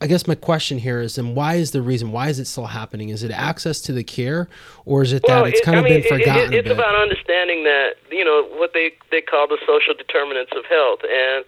I 0.00 0.06
guess 0.06 0.26
my 0.26 0.34
question 0.34 0.76
here 0.76 1.00
is 1.00 1.14
then 1.14 1.34
why 1.34 1.54
is 1.54 1.70
the 1.70 1.80
reason 1.80 2.12
why 2.12 2.28
is 2.28 2.38
it 2.38 2.46
still 2.46 2.66
happening? 2.66 3.08
Is 3.08 3.22
it 3.22 3.30
access 3.30 3.80
to 3.82 3.92
the 3.92 4.04
care, 4.04 4.48
or 4.84 5.02
is 5.02 5.14
it 5.14 5.24
well, 5.26 5.44
that 5.44 5.54
it's 5.54 5.64
kind 5.64 5.78
it, 5.78 5.80
of 5.80 5.84
I 5.86 5.88
mean, 5.88 6.00
been 6.02 6.18
forgotten? 6.18 6.52
It, 6.52 6.66
it's 6.66 6.70
about 6.70 6.94
understanding 6.94 7.64
that 7.64 7.94
you 8.10 8.24
know 8.24 8.46
what 8.58 8.72
they 8.74 8.92
they 9.10 9.22
call 9.22 9.48
the 9.48 9.56
social 9.66 9.94
determinants 9.94 10.52
of 10.54 10.66
health, 10.66 11.00
and 11.08 11.44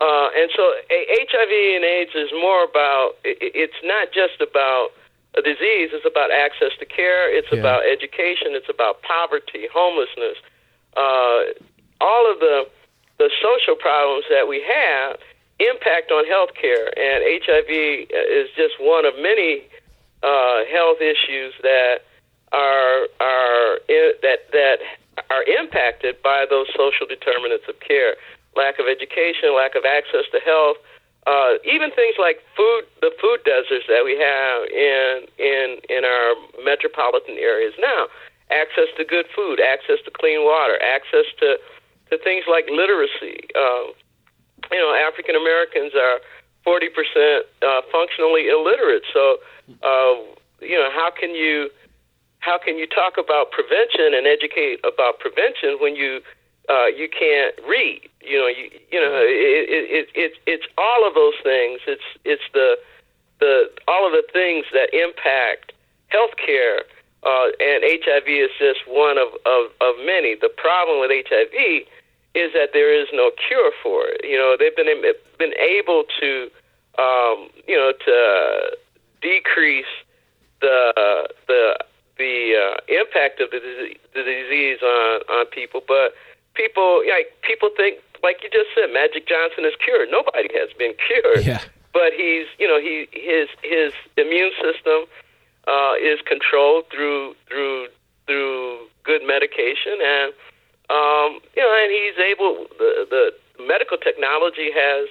uh, 0.00 0.28
and 0.36 0.50
so 0.54 0.62
HIV 0.90 1.52
and 1.76 1.84
AIDS 1.84 2.14
is 2.14 2.30
more 2.32 2.64
about. 2.64 3.16
It, 3.24 3.38
it's 3.54 3.80
not 3.82 4.12
just 4.12 4.40
about 4.40 4.92
a 5.36 5.42
disease. 5.42 5.92
It's 5.92 6.04
about 6.04 6.30
access 6.30 6.76
to 6.80 6.86
care. 6.86 7.32
It's 7.32 7.48
yeah. 7.52 7.60
about 7.60 7.84
education. 7.88 8.52
It's 8.52 8.68
about 8.68 9.00
poverty, 9.02 9.68
homelessness, 9.72 10.36
uh, 10.96 11.56
all 12.00 12.24
of 12.32 12.40
the 12.40 12.68
the 13.18 13.30
social 13.40 13.76
problems 13.76 14.24
that 14.28 14.48
we 14.48 14.60
have 14.60 15.16
impact 15.58 16.12
on 16.12 16.26
health 16.26 16.52
care, 16.52 16.92
and 16.92 17.24
HIV 17.24 17.70
is 18.12 18.48
just 18.56 18.76
one 18.80 19.06
of 19.06 19.14
many 19.16 19.64
uh, 20.22 20.64
health 20.68 21.00
issues 21.00 21.54
that 21.62 22.04
are 22.52 23.08
are 23.20 23.80
that 24.20 24.52
that 24.52 24.78
are 25.30 25.44
impacted 25.44 26.20
by 26.22 26.44
those 26.48 26.66
social 26.76 27.06
determinants 27.06 27.64
of 27.68 27.80
care: 27.80 28.16
lack 28.56 28.80
of 28.80 28.86
education, 28.88 29.54
lack 29.54 29.76
of 29.76 29.84
access 29.84 30.24
to 30.32 30.40
health, 30.40 30.80
uh, 31.26 31.58
even 31.66 31.90
things 31.90 32.16
like 32.18 32.40
food, 32.56 32.86
the 33.02 33.10
food 33.20 33.42
deserts 33.44 33.86
that 33.90 34.06
we 34.06 34.14
have 34.14 34.56
in 34.70 35.26
in 35.38 35.78
in 35.90 36.02
our 36.06 36.28
metropolitan 36.64 37.36
areas 37.36 37.74
now. 37.78 38.06
Access 38.50 38.86
to 38.96 39.04
good 39.04 39.26
food, 39.34 39.58
access 39.58 39.98
to 40.06 40.10
clean 40.14 40.46
water, 40.46 40.78
access 40.78 41.26
to 41.42 41.58
to 42.10 42.18
things 42.22 42.44
like 42.46 42.70
literacy. 42.70 43.42
Uh, 43.58 43.90
you 44.70 44.78
know, 44.78 44.94
African 44.94 45.34
Americans 45.34 45.92
are 45.94 46.22
40% 46.66 47.42
uh, 47.62 47.82
functionally 47.92 48.48
illiterate. 48.48 49.02
So, 49.12 49.38
uh, 49.82 50.14
you 50.60 50.78
know, 50.78 50.90
how 50.90 51.10
can 51.10 51.34
you 51.34 51.70
how 52.38 52.58
can 52.58 52.78
you 52.78 52.86
talk 52.86 53.18
about 53.18 53.50
prevention 53.50 54.14
and 54.14 54.26
educate 54.26 54.78
about 54.86 55.18
prevention 55.18 55.78
when 55.80 55.96
you 55.96 56.20
uh, 56.68 56.86
you 56.86 57.08
can't 57.08 57.54
read? 57.68 58.08
You 58.20 58.38
know, 58.38 58.46
you 58.48 58.70
you 58.90 59.00
know, 59.00 59.14
it, 59.22 59.68
it, 59.68 59.84
it, 59.90 60.08
it, 60.14 60.32
it's 60.46 60.66
all 60.76 61.06
of 61.06 61.14
those 61.14 61.34
things. 61.42 61.80
It's 61.86 62.08
it's 62.24 62.42
the 62.52 62.76
the 63.40 63.70
all 63.86 64.06
of 64.06 64.12
the 64.12 64.24
things 64.32 64.66
that 64.72 64.92
impact 64.92 65.72
healthcare. 66.12 66.80
Uh, 67.22 67.50
and 67.58 67.82
HIV 67.82 68.28
is 68.28 68.50
just 68.56 68.86
one 68.86 69.18
of, 69.18 69.26
of, 69.46 69.72
of 69.80 69.94
many. 70.04 70.36
The 70.36 70.52
problem 70.54 71.00
with 71.00 71.10
HIV 71.10 71.82
is 72.36 72.52
that 72.52 72.70
there 72.72 72.92
is 72.92 73.08
no 73.12 73.32
cure 73.48 73.72
for 73.82 74.04
it. 74.06 74.20
You 74.22 74.36
know, 74.36 74.56
they've 74.56 74.76
been 74.76 74.86
been 75.38 75.54
able 75.58 76.04
to, 76.20 76.50
um, 76.98 77.50
you 77.66 77.74
know, 77.74 77.92
to 78.04 78.76
decrease 79.22 79.90
the 80.60 81.28
the 81.48 81.76
the 82.18 82.54
uh, 82.54 82.76
impact 82.88 83.40
of 83.40 83.50
the, 83.50 83.60
the 84.14 84.22
disease 84.22 84.78
on 84.82 85.20
on 85.28 85.46
people, 85.46 85.82
but 85.86 86.14
people 86.56 87.04
like 87.04 87.28
people 87.42 87.68
think 87.76 88.00
like 88.22 88.42
you 88.42 88.50
just 88.50 88.72
said, 88.74 88.92
Magic 88.92 89.28
Johnson 89.28 89.64
is 89.64 89.76
cured. 89.78 90.08
Nobody 90.10 90.48
has 90.56 90.72
been 90.74 90.94
cured. 91.06 91.44
Yeah. 91.44 91.62
But 91.92 92.12
he's 92.12 92.46
you 92.58 92.66
know 92.66 92.80
he 92.80 93.08
his 93.12 93.48
his 93.62 93.92
immune 94.16 94.52
system 94.60 95.08
uh, 95.68 95.94
is 96.00 96.20
controlled 96.26 96.84
through 96.90 97.34
through 97.48 97.88
through 98.26 98.88
good 99.04 99.22
medication 99.24 99.96
and 100.02 100.32
um, 100.90 101.40
you 101.54 101.62
know 101.62 101.72
and 101.72 101.90
he's 101.92 102.18
able 102.18 102.66
the 102.78 103.06
the 103.08 103.24
medical 103.64 103.96
technology 103.96 104.70
has 104.74 105.08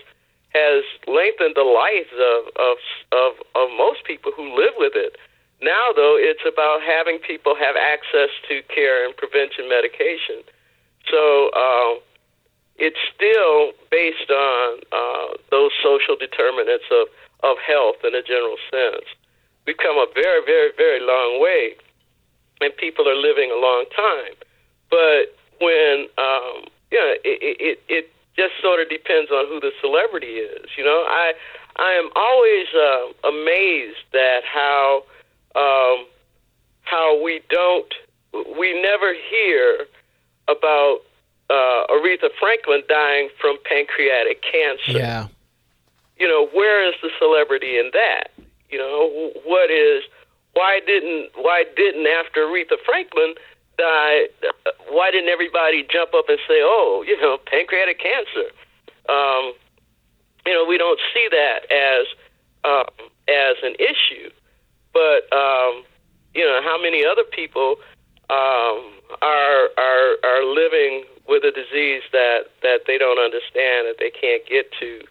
has 0.54 0.84
lengthened 1.08 1.56
the 1.56 1.68
lives 1.68 2.14
of 2.14 2.42
of 2.56 2.78
of, 3.12 3.32
of 3.56 3.66
most 3.78 4.04
people 4.06 4.32
who 4.36 4.56
live 4.56 4.76
with 4.78 4.94
it. 4.96 5.18
Now, 5.62 5.96
though, 5.96 6.20
it's 6.20 6.44
about 6.46 6.84
having 6.84 7.18
people 7.20 7.56
have 7.56 7.76
access 7.80 8.30
to 8.50 8.62
care 8.68 9.08
and 9.08 9.16
prevention 9.16 9.70
medication. 9.70 10.44
So 11.12 11.52
um, 11.54 12.00
it's 12.78 13.00
still 13.14 13.72
based 13.92 14.30
on 14.30 14.80
uh, 14.92 15.38
those 15.52 15.72
social 15.84 16.16
determinants 16.16 16.86
of, 16.92 17.08
of 17.44 17.58
health 17.60 17.98
in 18.04 18.16
a 18.16 18.22
general 18.22 18.58
sense. 18.72 19.06
We've 19.66 19.78
come 19.78 19.98
a 19.98 20.08
very, 20.14 20.46
very, 20.46 20.72
very 20.78 21.00
long 21.00 21.42
way, 21.42 21.76
and 22.62 22.76
people 22.78 23.08
are 23.10 23.16
living 23.16 23.52
a 23.52 23.60
long 23.60 23.86
time. 23.96 24.34
But 24.90 25.34
when, 25.60 26.08
um, 26.18 26.70
know, 27.00 27.14
it, 27.24 27.58
it, 27.60 27.84
it 27.90 28.10
just 28.36 28.54
sort 28.62 28.82
of 28.82 28.90
depends 28.90 29.32
on 29.32 29.48
who 29.48 29.60
the 29.60 29.72
celebrity 29.82 30.44
is. 30.44 30.70
You 30.78 30.84
know, 30.84 31.04
I, 31.08 31.34
I 31.78 31.92
am 31.94 32.10
always 32.16 32.68
uh, 32.76 33.30
amazed 33.30 34.14
at 34.14 34.44
how 34.44 35.04
um, 35.56 36.06
how 36.84 37.22
we 37.22 37.42
don't, 37.50 37.94
we 38.60 38.80
never 38.82 39.14
hear 39.14 39.88
about 40.48 41.00
uh, 41.50 41.88
Aretha 41.90 42.30
Franklin 42.40 42.82
dying 42.88 43.30
from 43.40 43.58
pancreatic 43.64 44.42
cancer. 44.42 45.00
Yeah. 45.00 45.28
You 46.18 46.28
know, 46.28 46.48
where 46.54 46.88
is 46.88 46.96
the 47.02 47.10
celebrity 47.20 47.78
in 47.78 47.92
that? 47.94 48.32
You 48.70 48.80
know, 48.80 49.32
what 49.44 49.70
is, 49.70 50.04
why 50.54 50.80
didn't, 50.86 51.32
why 51.36 51.66
didn't 51.76 52.08
after 52.08 52.42
Aretha 52.42 52.78
Franklin 52.86 53.36
die, 53.78 54.28
why 54.90 55.12
didn't 55.12 55.30
everybody 55.30 55.84
jump 55.92 56.14
up 56.14 56.26
and 56.30 56.40
say, 56.48 56.62
oh, 56.64 57.04
you 57.06 57.20
know, 57.22 57.38
pancreatic 57.46 58.00
cancer? 58.00 58.50
Um, 59.10 59.54
you 60.46 60.54
know, 60.54 60.66
we 60.66 60.78
don't 60.78 61.00
see 61.14 61.28
that 61.32 61.60
as, 61.72 62.08
um, 62.64 63.10
as 63.28 63.58
an 63.64 63.76
issue. 63.76 64.32
But 64.96 65.28
um, 65.36 65.84
you 66.34 66.46
know, 66.46 66.62
how 66.64 66.82
many 66.82 67.04
other 67.06 67.24
people 67.24 67.76
um, 68.30 68.96
are 69.22 69.70
are 69.78 70.18
are 70.24 70.44
living 70.44 71.06
with 71.28 71.44
a 71.44 71.52
disease 71.52 72.04
that 72.12 72.50
that 72.62 72.82
they 72.88 72.98
don't 72.98 73.20
understand 73.20 73.88
that 73.88 73.96
they 74.00 74.10
can't 74.12 74.46
get 74.48 74.72
to? 74.80 75.02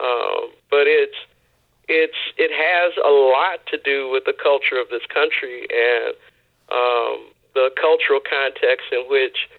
Um, 0.00 0.50
but 0.70 0.86
it's 0.86 1.16
it's 1.88 2.18
it 2.38 2.50
has 2.50 2.94
a 3.02 3.10
lot 3.10 3.66
to 3.66 3.78
do 3.78 4.08
with 4.10 4.24
the 4.24 4.32
culture 4.32 4.78
of 4.78 4.88
this 4.90 5.04
country 5.12 5.66
and 5.70 6.14
um, 6.70 7.30
the 7.54 7.70
cultural 7.74 8.20
context 8.22 8.86
in 8.92 9.04
which 9.10 9.50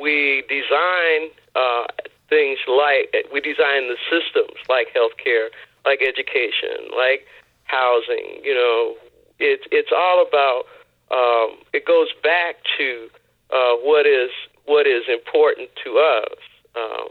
we 0.00 0.44
design 0.48 1.30
uh, 1.54 1.86
things 2.28 2.58
like 2.66 3.14
we 3.32 3.40
design 3.40 3.88
the 3.88 3.96
systems 4.10 4.58
like 4.68 4.88
healthcare, 4.94 5.48
like 5.84 6.02
education, 6.02 6.90
like 6.94 7.26
housing. 7.64 8.42
You 8.42 8.54
know, 8.54 8.96
it's 9.38 9.64
it's 9.70 9.90
all 9.94 10.24
about. 10.26 10.64
Um, 11.10 11.58
it 11.72 11.86
goes 11.86 12.08
back 12.22 12.56
to 12.78 13.08
uh, 13.50 13.76
what 13.82 14.06
is 14.06 14.30
what 14.64 14.86
is 14.86 15.04
important 15.08 15.70
to 15.84 15.98
us. 15.98 16.38
Um, 16.74 17.08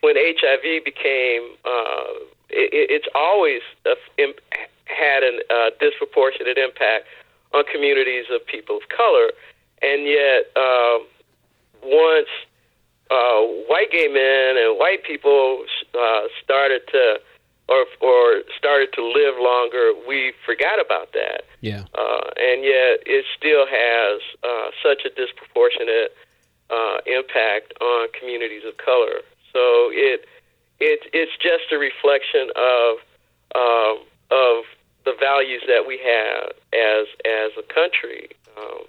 when 0.00 0.16
HIV 0.16 0.84
became, 0.84 1.56
uh, 1.64 2.20
it, 2.50 2.90
it's 2.92 3.08
always 3.14 3.62
uh, 3.86 3.94
had 4.84 5.22
a 5.22 5.40
uh, 5.48 5.70
disproportionate 5.80 6.58
impact 6.58 7.06
on 7.54 7.64
communities 7.72 8.26
of 8.30 8.44
people 8.44 8.76
of 8.76 8.88
color, 8.88 9.32
and 9.80 10.04
yet 10.04 10.52
um, 10.56 11.06
once 11.82 12.28
uh, 13.10 13.40
white 13.68 13.90
gay 13.90 14.08
men 14.08 14.62
and 14.62 14.78
white 14.78 15.02
people 15.04 15.64
started 16.44 16.82
to 16.92 17.20
or 17.68 17.86
or 18.00 18.42
started 18.56 18.92
to 18.94 19.02
live 19.02 19.34
longer, 19.38 19.92
we 20.06 20.32
forgot 20.44 20.80
about 20.84 21.12
that. 21.12 21.44
Yeah. 21.60 21.84
Uh, 21.96 22.28
and 22.36 22.62
yet, 22.62 23.00
it 23.06 23.24
still 23.36 23.66
has 23.66 24.20
uh, 24.42 24.70
such 24.82 25.04
a 25.04 25.10
disproportionate 25.14 26.12
uh, 26.70 26.98
impact 27.06 27.72
on 27.80 28.08
communities 28.18 28.62
of 28.66 28.76
color. 28.76 29.24
So 29.52 29.90
it 29.92 30.26
it 30.80 31.00
it's 31.12 31.32
just 31.40 31.72
a 31.72 31.78
reflection 31.78 32.50
of 32.56 32.96
um, 33.54 34.04
of 34.30 34.64
the 35.04 35.14
values 35.18 35.62
that 35.66 35.84
we 35.86 35.98
have 35.98 36.52
as 36.72 37.06
as 37.24 37.52
a 37.58 37.62
country. 37.72 38.30
Um, 38.56 38.84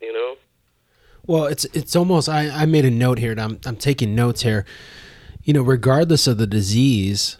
you 0.00 0.12
know. 0.12 0.36
Well, 1.26 1.44
it's 1.44 1.64
it's 1.66 1.94
almost. 1.94 2.28
I, 2.28 2.48
I 2.48 2.66
made 2.66 2.84
a 2.84 2.90
note 2.90 3.18
here, 3.18 3.32
and 3.32 3.40
I'm 3.40 3.60
I'm 3.66 3.76
taking 3.76 4.14
notes 4.14 4.42
here. 4.42 4.64
You 5.44 5.52
know, 5.52 5.62
regardless 5.62 6.26
of 6.26 6.38
the 6.38 6.46
disease, 6.46 7.38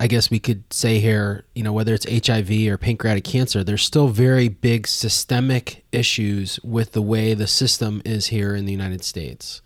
I 0.00 0.06
guess 0.06 0.30
we 0.30 0.38
could 0.38 0.72
say 0.72 1.00
here, 1.00 1.44
you 1.54 1.64
know, 1.64 1.72
whether 1.72 1.92
it's 1.92 2.06
HIV 2.08 2.50
or 2.68 2.78
pancreatic 2.78 3.24
cancer, 3.24 3.64
there's 3.64 3.82
still 3.82 4.08
very 4.08 4.48
big 4.48 4.86
systemic 4.86 5.84
issues 5.90 6.60
with 6.62 6.92
the 6.92 7.02
way 7.02 7.34
the 7.34 7.48
system 7.48 8.00
is 8.04 8.28
here 8.28 8.54
in 8.54 8.64
the 8.64 8.72
United 8.72 9.02
States. 9.02 9.60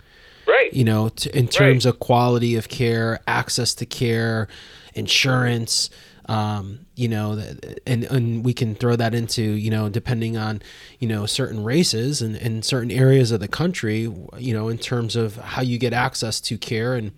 Right. 0.47 0.73
You 0.73 0.85
know, 0.85 1.11
t- 1.11 1.31
in 1.35 1.49
terms 1.49 1.85
right. 1.85 1.95
of 1.95 2.01
quality 2.01 2.57
of 2.57 2.69
care, 2.69 3.21
access 3.27 3.75
to 3.75 3.87
care, 3.87 4.49
insurance, 4.95 5.91
um, 6.27 6.87
you 6.95 7.09
know, 7.09 7.43
and, 7.87 8.05
and 8.05 8.43
we 8.43 8.55
can 8.55 8.75
throw 8.75 8.97
that 8.97 9.15
into, 9.15 9.43
you 9.43 9.71
know, 9.71 9.91
depending 9.91 10.39
on, 10.39 10.63
you 10.99 11.09
know, 11.09 11.27
certain 11.27 11.63
races 11.63 12.23
and, 12.23 12.37
and 12.37 12.65
certain 12.65 12.91
areas 12.91 13.33
of 13.33 13.41
the 13.41 13.49
country, 13.49 14.11
you 14.39 14.55
know, 14.55 14.69
in 14.69 14.79
terms 14.79 15.15
of 15.15 15.37
how 15.37 15.61
you 15.61 15.79
get 15.79 15.93
access 15.93 16.41
to 16.41 16.57
care 16.57 16.95
and 16.95 17.13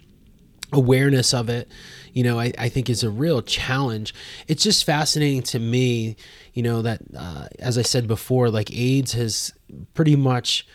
awareness 0.73 1.33
of 1.33 1.49
it 1.49 1.69
you 2.15 2.23
know, 2.23 2.39
I, 2.39 2.53
I 2.57 2.69
think 2.69 2.89
is 2.89 3.03
a 3.03 3.11
real 3.11 3.43
challenge. 3.43 4.15
It's 4.47 4.63
just 4.63 4.85
fascinating 4.85 5.43
to 5.43 5.59
me, 5.59 6.17
you 6.55 6.63
know, 6.63 6.81
that 6.81 7.01
uh, 7.15 7.49
as 7.59 7.77
I 7.77 7.83
said 7.83 8.07
before, 8.07 8.49
like 8.49 8.73
AIDS 8.73 9.13
has 9.13 9.53
pretty 9.95 10.15
much 10.15 10.67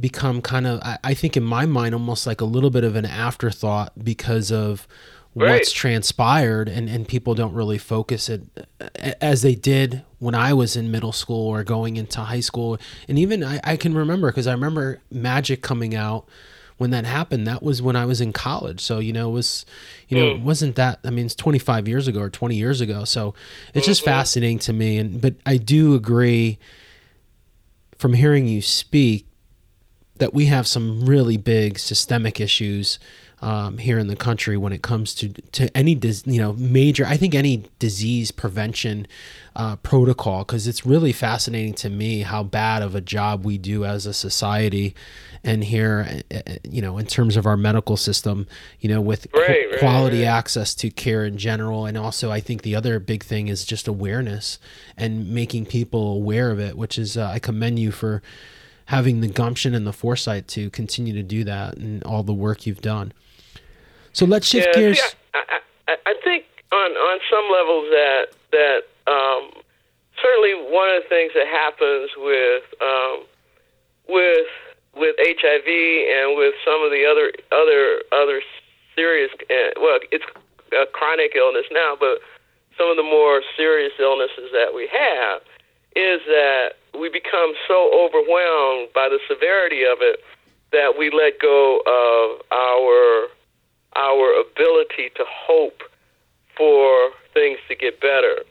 become 0.00 0.40
kind 0.40 0.66
of, 0.66 0.80
I, 0.82 0.98
I 1.04 1.14
think 1.14 1.36
in 1.36 1.44
my 1.44 1.66
mind, 1.66 1.94
almost 1.94 2.26
like 2.26 2.40
a 2.40 2.46
little 2.46 2.70
bit 2.70 2.82
of 2.82 2.96
an 2.96 3.04
afterthought 3.04 3.92
because 4.02 4.50
of 4.50 4.88
right. 5.34 5.50
what's 5.50 5.70
transpired 5.70 6.70
and, 6.70 6.88
and 6.88 7.06
people 7.06 7.34
don't 7.34 7.52
really 7.52 7.78
focus 7.78 8.30
it 8.30 8.42
as 9.20 9.42
they 9.42 9.54
did 9.54 10.02
when 10.18 10.34
I 10.34 10.54
was 10.54 10.76
in 10.76 10.90
middle 10.90 11.12
school 11.12 11.46
or 11.46 11.62
going 11.62 11.98
into 11.98 12.22
high 12.22 12.40
school. 12.40 12.78
And 13.06 13.18
even 13.18 13.44
I, 13.44 13.60
I 13.62 13.76
can 13.76 13.92
remember 13.92 14.30
because 14.30 14.46
I 14.46 14.52
remember 14.52 15.02
Magic 15.10 15.60
coming 15.60 15.94
out 15.94 16.26
when 16.76 16.90
that 16.90 17.04
happened, 17.04 17.46
that 17.46 17.62
was 17.62 17.80
when 17.80 17.96
I 17.96 18.04
was 18.04 18.20
in 18.20 18.32
college. 18.32 18.80
So, 18.80 18.98
you 18.98 19.12
know, 19.12 19.30
it 19.30 19.32
was, 19.32 19.64
you 20.08 20.18
know, 20.18 20.26
mm. 20.26 20.36
it 20.36 20.40
wasn't 20.42 20.76
that, 20.76 20.98
I 21.04 21.10
mean, 21.10 21.26
it's 21.26 21.34
25 21.34 21.86
years 21.86 22.08
ago 22.08 22.20
or 22.20 22.30
20 22.30 22.56
years 22.56 22.80
ago. 22.80 23.04
So 23.04 23.34
it's 23.72 23.84
mm-hmm. 23.84 23.90
just 23.90 24.04
fascinating 24.04 24.58
to 24.60 24.72
me. 24.72 24.98
And, 24.98 25.20
but 25.20 25.34
I 25.46 25.56
do 25.56 25.94
agree 25.94 26.58
from 27.98 28.12
hearing 28.12 28.48
you 28.48 28.60
speak, 28.60 29.26
that 30.16 30.32
we 30.32 30.46
have 30.46 30.66
some 30.66 31.04
really 31.06 31.36
big 31.36 31.78
systemic 31.78 32.40
issues 32.40 32.98
um, 33.44 33.76
here 33.76 33.98
in 33.98 34.06
the 34.06 34.16
country 34.16 34.56
when 34.56 34.72
it 34.72 34.80
comes 34.80 35.14
to 35.16 35.28
to 35.28 35.76
any 35.76 35.94
dis, 35.94 36.22
you 36.26 36.40
know 36.40 36.54
major. 36.54 37.04
I 37.04 37.18
think 37.18 37.34
any 37.34 37.64
disease 37.78 38.30
prevention 38.30 39.06
uh, 39.54 39.76
protocol 39.76 40.44
because 40.44 40.66
it's 40.66 40.86
really 40.86 41.12
fascinating 41.12 41.74
to 41.74 41.90
me 41.90 42.22
how 42.22 42.42
bad 42.42 42.82
of 42.82 42.94
a 42.94 43.02
job 43.02 43.44
we 43.44 43.58
do 43.58 43.84
as 43.84 44.06
a 44.06 44.14
society 44.14 44.94
and 45.44 45.62
here 45.62 46.22
uh, 46.32 46.36
uh, 46.36 46.54
you 46.64 46.80
know 46.80 46.96
in 46.96 47.06
terms 47.06 47.36
of 47.36 47.44
our 47.46 47.56
medical 47.56 47.96
system 47.96 48.48
you 48.80 48.88
know 48.88 49.00
with 49.00 49.28
right, 49.34 49.70
qu- 49.70 49.78
quality 49.78 50.20
right, 50.20 50.28
right. 50.28 50.38
access 50.38 50.74
to 50.74 50.90
care 50.90 51.24
in 51.24 51.36
general 51.36 51.86
and 51.86 51.96
also 51.96 52.32
i 52.32 52.40
think 52.40 52.62
the 52.62 52.74
other 52.74 52.98
big 52.98 53.22
thing 53.22 53.46
is 53.46 53.64
just 53.64 53.86
awareness 53.86 54.58
and 54.96 55.28
making 55.28 55.66
people 55.66 56.14
aware 56.14 56.50
of 56.50 56.58
it 56.58 56.76
which 56.76 56.98
is 56.98 57.16
uh, 57.16 57.26
i 57.26 57.38
commend 57.38 57.78
you 57.78 57.92
for 57.92 58.22
having 58.86 59.20
the 59.20 59.28
gumption 59.28 59.74
and 59.74 59.86
the 59.86 59.92
foresight 59.92 60.48
to 60.48 60.68
continue 60.70 61.12
to 61.12 61.22
do 61.22 61.44
that 61.44 61.76
and 61.76 62.02
all 62.02 62.24
the 62.24 62.34
work 62.34 62.66
you've 62.66 62.82
done 62.82 63.12
so 64.14 64.24
let's 64.24 64.46
shift 64.46 64.68
yeah, 64.72 64.80
gears. 64.80 65.02
See, 65.02 65.16
I, 65.34 65.60
I, 65.88 65.96
I 66.06 66.14
think 66.24 66.46
on 66.72 66.90
on 66.92 67.18
some 67.28 67.46
levels 67.50 67.86
that 67.90 68.24
that 68.54 68.80
um, 69.10 69.50
certainly 70.22 70.54
one 70.70 70.88
of 70.94 71.02
the 71.02 71.08
things 71.08 71.32
that 71.34 71.46
happens 71.46 72.10
with 72.16 72.64
um, 72.80 73.26
with 74.08 74.48
with 74.94 75.16
HIV 75.18 75.66
and 75.66 76.38
with 76.38 76.54
some 76.64 76.82
of 76.82 76.90
the 76.90 77.04
other 77.04 77.34
other 77.50 78.02
other 78.14 78.40
serious 78.94 79.30
uh, 79.50 79.74
well 79.82 79.98
it's 80.10 80.24
a 80.72 80.86
chronic 80.94 81.34
illness 81.34 81.66
now 81.70 81.98
but 81.98 82.22
some 82.78 82.90
of 82.90 82.96
the 82.96 83.06
more 83.06 83.42
serious 83.56 83.92
illnesses 83.98 84.50
that 84.52 84.74
we 84.74 84.88
have 84.90 85.42
is 85.94 86.20
that 86.26 86.74
we 86.98 87.08
become 87.08 87.54
so 87.66 87.90
overwhelmed 87.94 88.90
by 88.94 89.08
the 89.10 89.18
severity 89.28 89.82
of 89.82 89.98
it 90.00 90.18
that 90.72 90.98
we 90.98 91.10
let 91.10 91.38
go 91.38 91.78
of 91.86 92.42
our 92.50 93.30
our 93.96 94.32
ability 94.40 95.10
to 95.16 95.24
hope 95.28 95.82
for 96.56 97.10
things 97.32 97.58
to 97.68 97.74
get 97.74 98.00
better. 98.00 98.42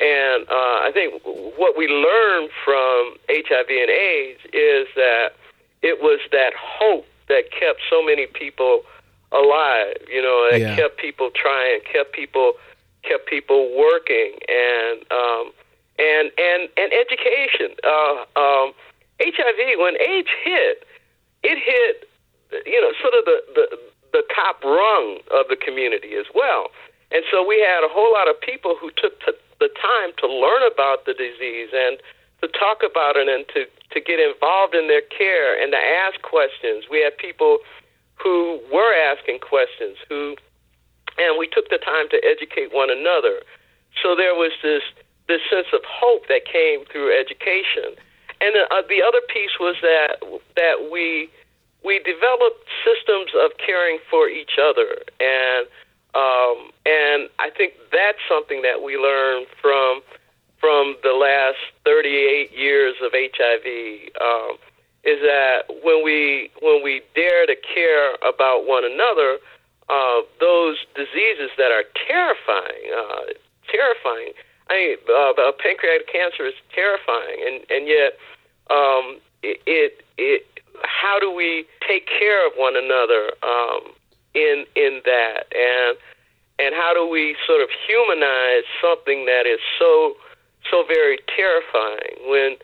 And 0.00 0.48
uh, 0.48 0.78
I 0.88 0.90
think 0.92 1.22
what 1.24 1.76
we 1.76 1.86
learned 1.86 2.50
from 2.64 3.14
HIV 3.28 3.68
and 3.68 3.90
AIDS 3.90 4.40
is 4.52 4.88
that 4.96 5.34
it 5.82 6.00
was 6.02 6.20
that 6.32 6.52
hope 6.56 7.06
that 7.28 7.50
kept 7.52 7.80
so 7.88 8.02
many 8.02 8.26
people 8.26 8.82
alive. 9.30 9.96
You 10.10 10.22
know, 10.22 10.48
that 10.50 10.60
Yeah. 10.60 10.76
kept 10.76 10.98
people 10.98 11.30
trying, 11.30 11.80
kept 11.92 12.12
people 12.12 12.54
kept 13.02 13.26
people 13.26 13.76
working, 13.76 14.38
and 14.48 15.02
um, 15.10 15.52
and 15.98 16.30
and 16.38 16.68
and 16.76 16.92
education. 16.92 17.74
Uh, 17.84 18.24
um, 18.36 18.72
HIV 19.20 19.78
when 19.78 19.94
AIDS 20.00 20.28
hit, 20.44 20.86
it 21.42 21.58
hit 21.58 22.08
you 22.66 22.80
know 22.80 22.92
sort 23.00 23.14
of 23.14 23.24
the 23.24 23.38
the 23.54 23.78
the 24.12 24.22
top 24.34 24.62
rung 24.62 25.20
of 25.32 25.48
the 25.48 25.56
community 25.56 26.14
as 26.14 26.26
well. 26.34 26.68
And 27.12 27.24
so 27.30 27.44
we 27.44 27.60
had 27.60 27.84
a 27.84 27.92
whole 27.92 28.12
lot 28.12 28.28
of 28.28 28.40
people 28.40 28.76
who 28.80 28.90
took 28.96 29.18
t- 29.20 29.36
the 29.60 29.68
time 29.76 30.12
to 30.20 30.26
learn 30.26 30.64
about 30.64 31.04
the 31.04 31.12
disease 31.12 31.68
and 31.72 32.00
to 32.40 32.48
talk 32.48 32.80
about 32.80 33.16
it 33.16 33.28
and 33.28 33.44
to, 33.52 33.68
to 33.92 34.00
get 34.00 34.18
involved 34.18 34.74
in 34.74 34.88
their 34.88 35.04
care 35.04 35.56
and 35.60 35.72
to 35.72 35.78
ask 35.78 36.20
questions. 36.22 36.88
We 36.90 37.00
had 37.04 37.16
people 37.16 37.58
who 38.16 38.60
were 38.72 38.92
asking 39.12 39.40
questions 39.40 39.96
who 40.08 40.36
and 41.18 41.36
we 41.38 41.46
took 41.48 41.68
the 41.68 41.76
time 41.76 42.08
to 42.08 42.18
educate 42.24 42.72
one 42.72 42.88
another. 42.88 43.44
So 44.00 44.16
there 44.16 44.34
was 44.34 44.52
this 44.62 44.82
this 45.28 45.40
sense 45.50 45.68
of 45.72 45.80
hope 45.86 46.26
that 46.28 46.44
came 46.44 46.84
through 46.90 47.14
education. 47.14 47.94
And 48.40 48.58
the, 48.58 48.64
uh, 48.74 48.82
the 48.88 49.04
other 49.06 49.20
piece 49.28 49.54
was 49.60 49.76
that 49.82 50.18
that 50.56 50.90
we 50.90 51.30
we 51.84 51.98
developed 52.00 52.66
systems 52.84 53.30
of 53.34 53.50
caring 53.58 53.98
for 54.10 54.28
each 54.28 54.58
other, 54.60 55.02
and 55.20 55.66
um, 56.14 56.70
and 56.84 57.28
I 57.38 57.50
think 57.56 57.74
that's 57.90 58.20
something 58.28 58.62
that 58.62 58.82
we 58.82 58.96
learned 58.96 59.46
from 59.60 60.02
from 60.60 60.96
the 61.02 61.12
last 61.12 61.58
38 61.84 62.52
years 62.56 62.94
of 63.02 63.12
HIV. 63.12 63.66
Um, 64.20 64.58
is 65.04 65.18
that 65.20 65.66
when 65.82 66.04
we 66.04 66.50
when 66.60 66.82
we 66.82 67.02
dare 67.14 67.46
to 67.46 67.56
care 67.56 68.14
about 68.22 68.66
one 68.66 68.84
another, 68.84 69.38
uh, 69.88 70.22
those 70.38 70.78
diseases 70.94 71.50
that 71.58 71.72
are 71.72 71.84
terrifying, 72.06 72.86
uh, 72.94 73.34
terrifying. 73.66 74.32
I 74.70 74.74
mean, 74.74 74.96
uh, 75.10 75.52
pancreatic 75.58 76.06
cancer 76.06 76.46
is 76.46 76.54
terrifying, 76.72 77.42
and 77.46 77.56
and 77.68 77.88
yet 77.88 78.14
um, 78.70 79.18
it, 79.42 79.60
it 79.66 80.04
it 80.16 80.46
how 80.84 81.18
do 81.18 81.30
we 81.30 81.66
take 81.86 82.06
care 82.06 82.46
of 82.46 82.54
one 82.56 82.76
another 82.76 83.32
um, 83.42 83.92
in 84.34 84.64
in 84.76 85.02
that? 85.04 85.46
And 85.54 85.96
and 86.58 86.74
how 86.74 86.94
do 86.94 87.08
we 87.08 87.36
sort 87.46 87.62
of 87.62 87.68
humanize 87.86 88.64
something 88.80 89.26
that 89.26 89.46
is 89.46 89.60
so 89.78 90.14
so 90.70 90.84
very 90.86 91.18
terrifying? 91.36 92.30
When 92.30 92.56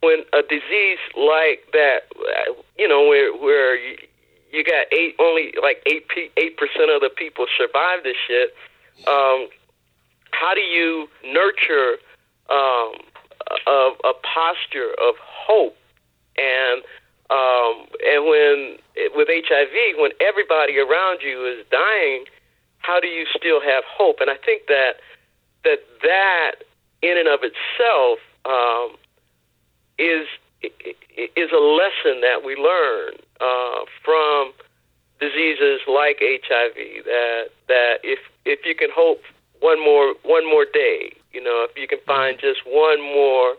when 0.00 0.24
a 0.32 0.42
disease 0.42 1.00
like 1.16 1.64
that 1.72 2.08
you 2.78 2.88
know 2.88 3.06
where 3.06 3.36
where 3.36 3.76
you, 3.76 3.96
you 4.50 4.64
got 4.64 4.86
eight 4.92 5.14
only 5.18 5.52
like 5.62 5.82
eight 5.86 6.06
eight 6.36 6.56
percent 6.56 6.90
of 6.90 7.00
the 7.00 7.10
people 7.14 7.46
survive 7.56 8.02
this 8.02 8.16
shit 8.26 8.54
um, 9.06 9.48
how 10.32 10.54
do 10.54 10.60
you 10.60 11.08
nurture 11.24 11.96
um, 12.50 12.92
a, 13.66 13.90
a 14.04 14.14
posture 14.22 14.92
of 15.00 15.14
hope 15.20 15.76
and 16.38 16.82
um, 17.30 17.86
and 18.02 18.26
when 18.26 18.76
with 19.14 19.28
HIV, 19.30 19.98
when 19.98 20.10
everybody 20.20 20.78
around 20.78 21.22
you 21.22 21.46
is 21.46 21.64
dying, 21.70 22.24
how 22.78 22.98
do 22.98 23.06
you 23.06 23.24
still 23.36 23.60
have 23.60 23.84
hope? 23.86 24.16
And 24.20 24.28
I 24.28 24.36
think 24.44 24.66
that 24.66 24.94
that 25.64 25.78
that 26.02 26.52
in 27.02 27.16
and 27.16 27.28
of 27.28 27.40
itself 27.42 28.18
um, 28.44 28.96
is 29.98 30.26
is 30.62 31.50
a 31.52 31.62
lesson 31.62 32.20
that 32.20 32.42
we 32.44 32.56
learn 32.56 33.14
uh, 33.40 33.84
from 34.04 34.52
diseases 35.20 35.80
like 35.86 36.18
HIV. 36.20 37.04
That 37.04 37.44
that 37.68 37.94
if 38.02 38.18
if 38.44 38.66
you 38.66 38.74
can 38.74 38.90
hope 38.92 39.22
one 39.60 39.78
more 39.78 40.14
one 40.24 40.48
more 40.50 40.64
day, 40.64 41.12
you 41.32 41.42
know, 41.42 41.66
if 41.68 41.78
you 41.78 41.86
can 41.86 42.00
find 42.06 42.40
just 42.40 42.60
one 42.66 43.00
more 43.00 43.54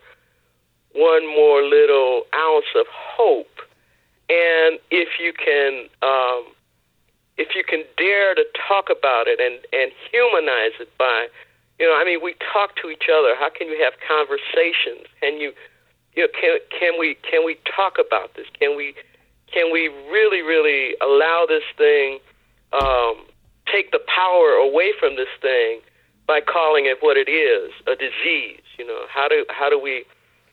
one 0.93 1.25
more 1.27 1.61
little 1.63 2.23
ounce 2.35 2.71
of 2.75 2.85
hope, 2.89 3.61
and 4.29 4.79
if 4.91 5.19
you 5.19 5.33
can 5.33 5.87
um, 6.01 6.51
if 7.37 7.55
you 7.55 7.63
can 7.63 7.83
dare 7.97 8.35
to 8.35 8.45
talk 8.67 8.89
about 8.91 9.27
it 9.27 9.39
and 9.39 9.59
and 9.73 9.91
humanize 10.11 10.75
it 10.79 10.89
by 10.97 11.27
you 11.79 11.87
know 11.87 11.95
I 11.95 12.03
mean 12.03 12.19
we 12.23 12.35
talk 12.53 12.75
to 12.81 12.89
each 12.89 13.07
other. 13.11 13.35
How 13.35 13.49
can 13.49 13.67
you 13.67 13.79
have 13.83 13.93
conversations? 14.05 15.07
Can 15.21 15.39
you 15.39 15.53
you 16.15 16.23
know 16.23 16.31
can 16.35 16.59
can 16.69 16.99
we 16.99 17.15
can 17.23 17.45
we 17.45 17.57
talk 17.65 17.97
about 17.99 18.35
this? 18.35 18.47
Can 18.59 18.75
we 18.75 18.93
can 19.51 19.71
we 19.71 19.87
really 20.11 20.41
really 20.41 20.95
allow 21.01 21.45
this 21.47 21.65
thing 21.77 22.19
um, 22.73 23.25
take 23.71 23.91
the 23.91 23.99
power 24.07 24.51
away 24.59 24.91
from 24.99 25.15
this 25.15 25.31
thing 25.41 25.81
by 26.27 26.39
calling 26.39 26.85
it 26.85 26.97
what 27.01 27.17
it 27.17 27.29
is 27.29 27.71
a 27.87 27.95
disease? 27.95 28.63
You 28.77 28.85
know 28.85 29.05
how 29.09 29.27
do 29.27 29.45
how 29.49 29.69
do 29.69 29.79
we 29.79 30.05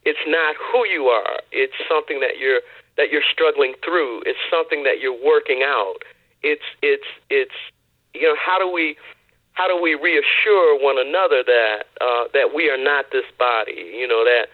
it's 0.04 0.22
not 0.26 0.56
who 0.56 0.87
you 0.87 1.06
are. 1.06 1.40
It's 1.52 1.74
something 1.88 2.20
that 2.20 2.38
you're 2.38 2.61
that 2.96 3.11
you're 3.11 3.26
struggling 3.32 3.74
through. 3.84 4.22
It's 4.26 4.38
something 4.50 4.82
that 4.84 5.00
you're 5.00 5.16
working 5.16 5.62
out. 5.64 6.02
It's 6.42 6.66
it's 6.82 7.06
it's 7.30 7.54
you 8.14 8.22
know 8.22 8.37
how 8.38 8.58
do 8.58 8.70
we 8.70 8.96
how 9.52 9.66
do 9.66 9.80
we 9.80 9.94
reassure 9.94 10.78
one 10.78 10.98
another 10.98 11.42
that 11.42 11.87
uh, 12.00 12.24
that 12.34 12.54
we 12.54 12.70
are 12.70 12.78
not 12.78 13.06
this 13.11 13.26
body? 13.38 13.94
You 13.94 14.06
know 14.06 14.24
that 14.24 14.48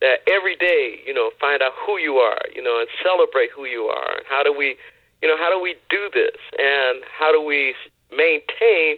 that 0.00 0.20
every 0.28 0.56
day 0.56 1.00
you 1.06 1.14
know 1.14 1.30
find 1.40 1.62
out 1.62 1.72
who 1.86 1.98
you 1.98 2.16
are 2.16 2.40
you 2.54 2.62
know 2.62 2.80
and 2.80 2.88
celebrate 3.02 3.50
who 3.54 3.64
you 3.64 3.84
are. 3.84 4.16
And 4.16 4.26
how 4.28 4.42
do 4.42 4.52
we 4.52 4.76
you 5.22 5.28
know 5.28 5.36
how 5.36 5.50
do 5.52 5.60
we 5.60 5.76
do 5.88 6.10
this? 6.12 6.36
And 6.58 7.04
how 7.18 7.32
do 7.32 7.40
we 7.40 7.74
maintain 8.10 8.96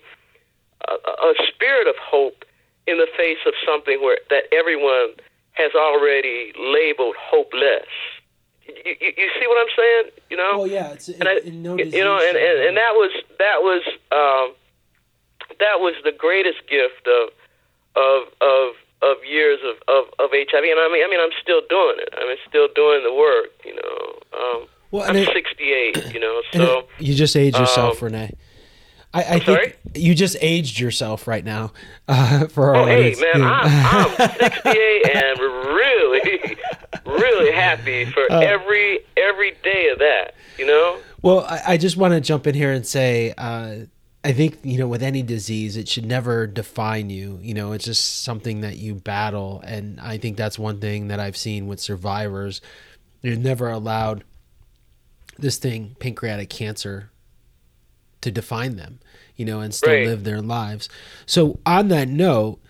a, 0.89 0.95
a 0.95 1.35
spirit 1.49 1.87
of 1.87 1.95
hope 1.99 2.45
in 2.87 2.99
the 2.99 3.07
face 3.17 3.39
of 3.47 3.55
something 3.65 4.03
where 4.03 4.19
that 4.31 4.45
everyone 4.53 5.15
has 5.53 5.73
already 5.75 6.53
labeled 6.59 7.17
hopeless 7.19 7.89
you, 8.67 8.95
you, 9.01 9.13
you 9.17 9.29
see 9.41 9.47
what 9.47 9.59
I'm 9.61 9.75
saying? 9.77 10.05
You 10.31 10.37
know? 10.37 10.59
Well, 10.59 10.67
yeah, 10.67 10.93
it's 10.93 11.09
and 11.09 11.29
I, 11.29 11.39
in 11.45 11.63
no 11.63 11.77
you 11.77 12.05
know, 12.05 12.19
and, 12.19 12.37
and 12.37 12.59
and 12.69 12.77
that 12.77 12.93
was 12.95 13.11
that 13.39 13.59
was 13.61 13.83
um, 14.13 14.55
that 15.59 15.81
was 15.81 15.95
the 16.05 16.13
greatest 16.13 16.59
gift 16.69 17.07
of 17.07 17.31
of 17.97 18.29
of 18.41 18.75
of 19.03 19.17
years 19.29 19.59
of, 19.67 19.77
of, 19.89 20.05
of 20.21 20.31
HIV, 20.31 20.63
and 20.63 20.79
I 20.79 20.89
mean, 20.93 21.05
I 21.05 21.09
mean, 21.11 21.19
I'm 21.21 21.35
still 21.43 21.61
doing 21.69 21.97
it. 21.99 22.15
I'm 22.17 22.37
still 22.49 22.69
doing 22.75 23.03
the 23.03 23.13
work. 23.13 23.51
You 23.65 23.75
know, 23.75 24.19
um, 24.39 24.69
Well, 24.93 25.09
I'm 25.09 25.17
it- 25.17 25.29
68. 25.33 26.15
You 26.15 26.21
know, 26.21 26.43
so 26.53 26.79
it- 26.79 26.87
you 27.01 27.15
just 27.15 27.37
age 27.37 27.57
yourself, 27.59 28.01
um, 28.03 28.07
Renee. 28.13 28.35
I, 29.15 29.23
I 29.35 29.39
think 29.41 29.79
you 29.95 30.15
just 30.15 30.37
aged 30.41 30.81
yourself 30.81 31.27
right 31.27 31.45
now. 31.45 31.73
Uh, 32.09 32.47
for 32.49 32.75
our 32.75 32.83
Oh, 32.83 32.87
hey, 32.87 33.15
man, 33.21 33.43
I'm, 33.43 34.11
I'm 34.11 34.11
68 34.17 35.11
and 35.15 35.39
really, 35.41 36.57
really 37.07 37.53
happy 37.53 38.07
for 38.07 38.31
Uh. 38.33 38.41
every 38.41 39.01
every 39.17 39.53
day 39.63 39.89
of 39.89 39.99
that. 39.99 40.35
You 40.59 40.67
know? 40.67 40.99
Well, 41.21 41.41
I, 41.41 41.63
I 41.69 41.77
just 41.77 41.97
want 41.97 42.15
to 42.15 42.21
jump 42.21 42.47
in 42.47 42.55
here 42.55 42.73
and 42.73 42.87
say, 42.87 43.35
uh, 43.37 43.77
I 44.25 44.33
think 44.33 44.59
you 44.63 44.79
know, 44.79 44.89
with 44.89 45.03
any 45.03 45.23
disease, 45.23 45.77
it 45.77 45.89
should 45.89 46.07
never 46.07 46.47
define 46.47 47.11
you. 47.11 47.39
You 47.43 47.55
know, 47.55 47.73
it's 47.73 47.85
just 47.85 48.23
something 48.23 48.61
that 48.63 48.79
you 48.79 48.95
battle, 48.95 49.61
and 49.67 50.01
I 50.01 50.17
think 50.19 50.37
that's 50.37 50.59
one 50.59 50.81
thing 50.81 51.09
that 51.09 51.21
I've 51.21 51.37
seen 51.37 51.67
with 51.67 51.81
survivors. 51.81 52.61
They're 53.21 53.37
never 53.37 53.69
allowed 53.69 54.25
this 55.39 55.57
thing, 55.59 55.97
pancreatic 55.99 56.51
cancer, 56.51 57.11
to 58.21 58.31
define 58.31 58.77
them. 58.77 59.01
You 59.37 59.45
know, 59.45 59.61
and 59.61 59.75
still 59.75 59.93
Right. 59.93 60.07
live 60.07 60.25
their 60.25 60.41
lives. 60.43 60.89
So, 61.27 61.59
on 61.65 61.89
that 61.89 62.09
note, 62.09 62.61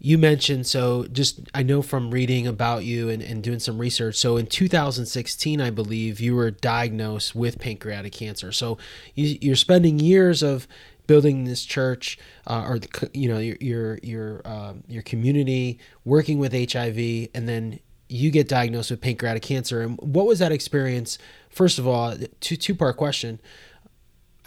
you 0.00 0.16
mentioned 0.16 0.66
so 0.66 1.04
just 1.10 1.40
i 1.54 1.62
know 1.62 1.82
from 1.82 2.10
reading 2.10 2.46
about 2.46 2.84
you 2.84 3.08
and, 3.08 3.20
and 3.22 3.42
doing 3.42 3.58
some 3.58 3.78
research 3.78 4.14
so 4.14 4.36
in 4.36 4.46
2016 4.46 5.60
i 5.60 5.70
believe 5.70 6.20
you 6.20 6.34
were 6.34 6.50
diagnosed 6.50 7.34
with 7.34 7.58
pancreatic 7.58 8.12
cancer 8.12 8.52
so 8.52 8.78
you, 9.14 9.36
you're 9.40 9.56
spending 9.56 9.98
years 9.98 10.42
of 10.42 10.68
building 11.06 11.44
this 11.44 11.64
church 11.64 12.18
uh, 12.46 12.64
or 12.68 12.78
the 12.78 13.10
you 13.12 13.28
know 13.28 13.38
your 13.38 13.56
your 13.60 13.98
your, 14.02 14.42
um, 14.44 14.84
your 14.86 15.02
community 15.02 15.78
working 16.04 16.38
with 16.38 16.52
hiv 16.72 16.98
and 17.34 17.48
then 17.48 17.80
you 18.08 18.30
get 18.30 18.48
diagnosed 18.48 18.90
with 18.90 19.00
pancreatic 19.00 19.42
cancer 19.42 19.80
and 19.82 19.98
what 20.00 20.26
was 20.26 20.38
that 20.38 20.52
experience 20.52 21.18
first 21.50 21.78
of 21.78 21.86
all 21.86 22.14
two 22.40 22.56
two 22.56 22.74
part 22.74 22.96
question 22.96 23.40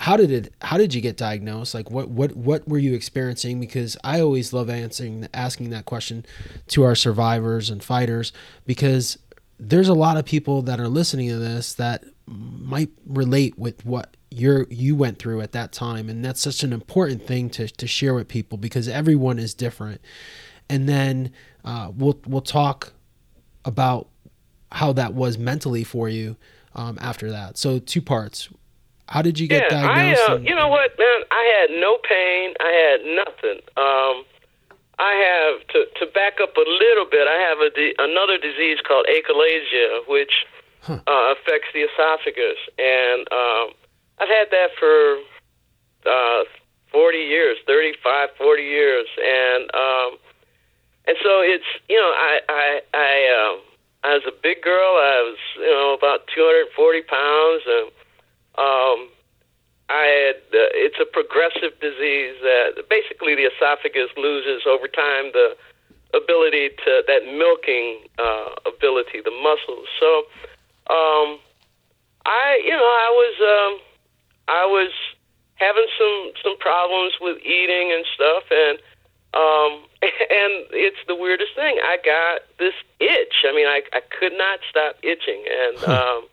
how 0.02 0.18
did 0.18 0.32
it 0.32 0.52
how 0.64 0.78
did 0.78 0.96
you 0.96 1.00
get 1.00 1.16
diagnosed? 1.16 1.76
Like 1.76 1.92
what 1.92 2.10
what 2.10 2.36
what 2.36 2.68
were 2.68 2.80
you 2.80 2.96
experiencing? 2.96 3.60
Because 3.60 3.96
i 4.04 4.20
always 4.20 4.52
love 4.52 4.68
answering 4.68 5.28
asking 5.32 5.70
that 5.70 5.86
question 5.86 6.26
to 6.70 6.82
our 6.82 6.96
survivors 6.96 7.70
and 7.70 7.84
fighters 7.84 8.34
because 8.66 9.20
there's 9.60 9.88
a 9.88 9.94
lot 9.94 10.18
of 10.18 10.26
people 10.26 10.64
that 10.64 10.80
are 10.80 10.88
listening 10.88 11.30
to 11.30 11.38
this 11.38 11.76
that 11.76 12.04
might 12.26 12.90
relate 13.06 13.60
with 13.60 13.86
what 13.86 14.18
you're 14.32 14.66
you 14.72 14.96
went 14.96 15.20
through 15.20 15.42
at 15.42 15.52
that 15.52 15.72
time. 15.72 16.10
And 16.10 16.26
that's 16.26 16.42
such 16.42 16.64
an 16.64 16.74
important 16.74 17.28
thing 17.28 17.52
to, 17.52 17.68
to 17.68 17.86
share 17.86 18.16
with 18.16 18.28
people 18.28 18.58
because 18.58 18.88
everyone 18.88 19.38
is 19.38 19.54
different. 19.54 20.02
And 20.68 20.90
then 20.90 21.32
uh, 21.64 21.92
we'll 21.96 22.20
we'll 22.26 22.42
talk 22.42 22.94
about 23.66 24.08
how 24.72 24.94
that 24.94 25.14
was 25.14 25.38
mentally 25.38 25.84
for 25.84 26.10
you 26.10 26.38
um, 26.74 26.98
after 27.00 27.30
that. 27.30 27.60
So 27.60 27.78
two 27.78 28.02
parts 28.02 28.50
how 29.08 29.22
did 29.22 29.40
you 29.40 29.48
get 29.48 29.64
yeah, 29.72 29.82
diagnosed? 29.82 30.30
I, 30.30 30.34
uh, 30.34 30.38
you 30.38 30.56
know 30.56 30.68
what, 30.70 30.92
man? 30.98 31.22
I 31.32 31.44
had 31.60 31.70
no 31.80 31.98
pain. 32.08 32.54
I 32.60 32.72
had 32.72 33.00
nothing. 33.06 33.60
Um, 33.78 34.26
I 35.00 35.14
have 35.18 35.68
to 35.70 35.86
to 36.00 36.12
back 36.14 36.40
up 36.42 36.56
a 36.56 36.66
little 36.68 37.06
bit. 37.10 37.28
I 37.28 37.38
have 37.50 37.60
a 37.60 37.70
di- 37.72 37.96
another 38.00 38.38
disease 38.38 38.80
called 38.88 39.06
achalasia, 39.10 40.08
which 40.08 40.46
Huh. 40.84 40.98
uh, 41.06 41.36
affects 41.38 41.68
the 41.76 41.82
esophagus, 41.82 42.58
and 42.80 43.22
um, 43.32 43.70
I've 44.18 44.30
had 44.30 44.50
that 44.50 44.70
for 44.80 45.18
uh, 46.10 46.44
40 46.92 47.18
years, 47.20 47.58
35, 47.68 48.30
40 48.36 48.64
years, 48.64 49.06
and 49.22 49.64
um, 49.76 50.18
and 51.06 51.18
so 51.22 51.42
it's 51.46 51.66
you 51.88 51.98
know 51.98 52.10
I 52.18 52.40
I 52.50 52.82
I 52.96 53.14
um, 53.54 53.60
I 54.04 54.14
was 54.16 54.24
a 54.26 54.34
big 54.42 54.64
girl. 54.64 54.98
I 54.98 55.22
was 55.30 55.38
you 55.58 55.70
know 55.70 55.94
about 55.94 56.26
240 56.34 57.02
pounds, 57.04 57.62
and 57.68 57.92
um, 58.58 59.10
I 59.92 60.08
had 60.08 60.36
uh, 60.56 60.72
it's 60.72 61.00
a 61.00 61.06
progressive 61.06 61.76
disease 61.80 62.36
that 62.42 62.88
basically 62.90 63.36
the 63.36 63.52
esophagus 63.52 64.08
loses 64.16 64.64
over 64.68 64.88
time 64.88 65.32
the 65.36 65.56
ability 66.16 66.70
to 66.84 67.04
that 67.08 67.28
milking 67.28 68.08
uh, 68.20 68.56
ability, 68.68 69.20
the 69.20 69.36
muscles. 69.36 69.88
So 70.00 70.28
um, 70.88 71.40
I 72.26 72.62
you 72.64 72.72
know 72.72 72.88
I 72.88 73.10
was 73.12 73.36
um, 73.40 73.74
I 74.48 74.66
was 74.66 74.92
having 75.56 75.88
some 76.00 76.32
some 76.44 76.58
problems 76.58 77.14
with 77.20 77.38
eating 77.44 77.92
and 77.92 78.06
stuff 78.16 78.44
and 78.52 78.80
um 79.34 79.72
and 80.02 80.54
it's 80.72 81.04
the 81.08 81.16
weirdest 81.16 81.56
thing. 81.56 81.80
I 81.84 81.98
got 82.04 82.48
this 82.60 82.74
itch. 83.00 83.44
I 83.48 83.52
mean 83.52 83.68
i 83.68 83.82
i 83.94 84.02
could 84.02 84.34
not 84.34 84.60
stop 84.70 84.96
itching 85.04 85.44
and 85.48 85.84
um 85.84 86.28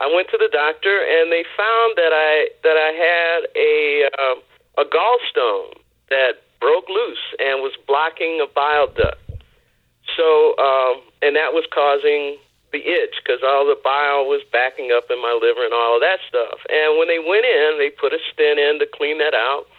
i 0.00 0.06
went 0.06 0.28
to 0.30 0.38
the 0.38 0.50
doctor 0.52 1.02
and 1.02 1.30
they 1.30 1.44
found 1.56 1.94
that 1.96 2.12
i 2.12 2.48
that 2.62 2.76
i 2.76 2.90
had 2.94 3.38
a 3.56 3.74
um 4.22 4.38
a 4.78 4.84
gallstone 4.88 5.74
that 6.10 6.42
broke 6.60 6.88
loose 6.88 7.24
and 7.38 7.62
was 7.62 7.72
blocking 7.86 8.40
a 8.42 8.48
bile 8.54 8.88
duct 8.96 9.20
so 10.16 10.56
um 10.58 11.02
and 11.22 11.36
that 11.36 11.52
was 11.52 11.64
causing 11.72 12.38
the 12.74 12.82
itch 12.82 13.14
because 13.22 13.38
all 13.46 13.62
the 13.62 13.78
bile 13.86 14.26
was 14.26 14.42
backing 14.50 14.90
up 14.90 15.06
in 15.06 15.22
my 15.22 15.30
liver 15.30 15.62
and 15.62 15.70
all 15.70 15.94
of 15.94 16.02
that 16.02 16.18
stuff. 16.26 16.58
And 16.66 16.98
when 16.98 17.06
they 17.06 17.22
went 17.22 17.46
in, 17.46 17.78
they 17.78 17.94
put 17.94 18.10
a 18.10 18.18
stent 18.34 18.58
in 18.58 18.82
to 18.82 18.86
clean 18.90 19.22
that 19.22 19.30
out. 19.30 19.70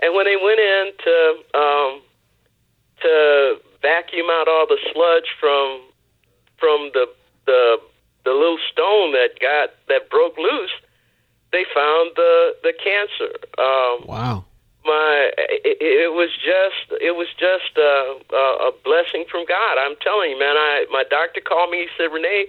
And 0.00 0.16
when 0.16 0.24
they 0.24 0.40
went 0.40 0.56
in 0.56 0.84
to 1.04 1.16
um, 1.52 1.92
to 3.04 3.12
vacuum 3.84 4.32
out 4.32 4.48
all 4.48 4.64
the 4.64 4.80
sludge 4.90 5.28
from 5.36 5.84
from 6.56 6.88
the 6.96 7.04
the 7.44 7.76
the 8.24 8.32
little 8.32 8.58
stone 8.70 9.12
that 9.12 9.40
got 9.40 9.74
that 9.88 10.10
broke 10.10 10.38
loose, 10.38 10.74
they 11.52 11.64
found 11.74 12.12
the 12.16 12.54
the 12.62 12.72
cancer. 12.72 13.32
Um, 13.58 14.06
wow. 14.06 14.44
my 14.84 15.30
it, 15.36 15.78
it 15.80 16.12
was 16.12 16.30
just 16.38 17.02
it 17.02 17.12
was 17.12 17.28
just 17.38 17.76
a, 17.76 18.18
a, 18.32 18.70
blessing 18.84 19.24
from 19.30 19.44
God. 19.46 19.78
I'm 19.78 19.96
telling 20.00 20.30
you, 20.30 20.38
man. 20.38 20.56
I 20.56 20.86
my 20.90 21.04
doctor 21.08 21.40
called 21.40 21.70
me. 21.70 21.86
He 21.86 21.88
said, 21.98 22.12
Renee, 22.12 22.46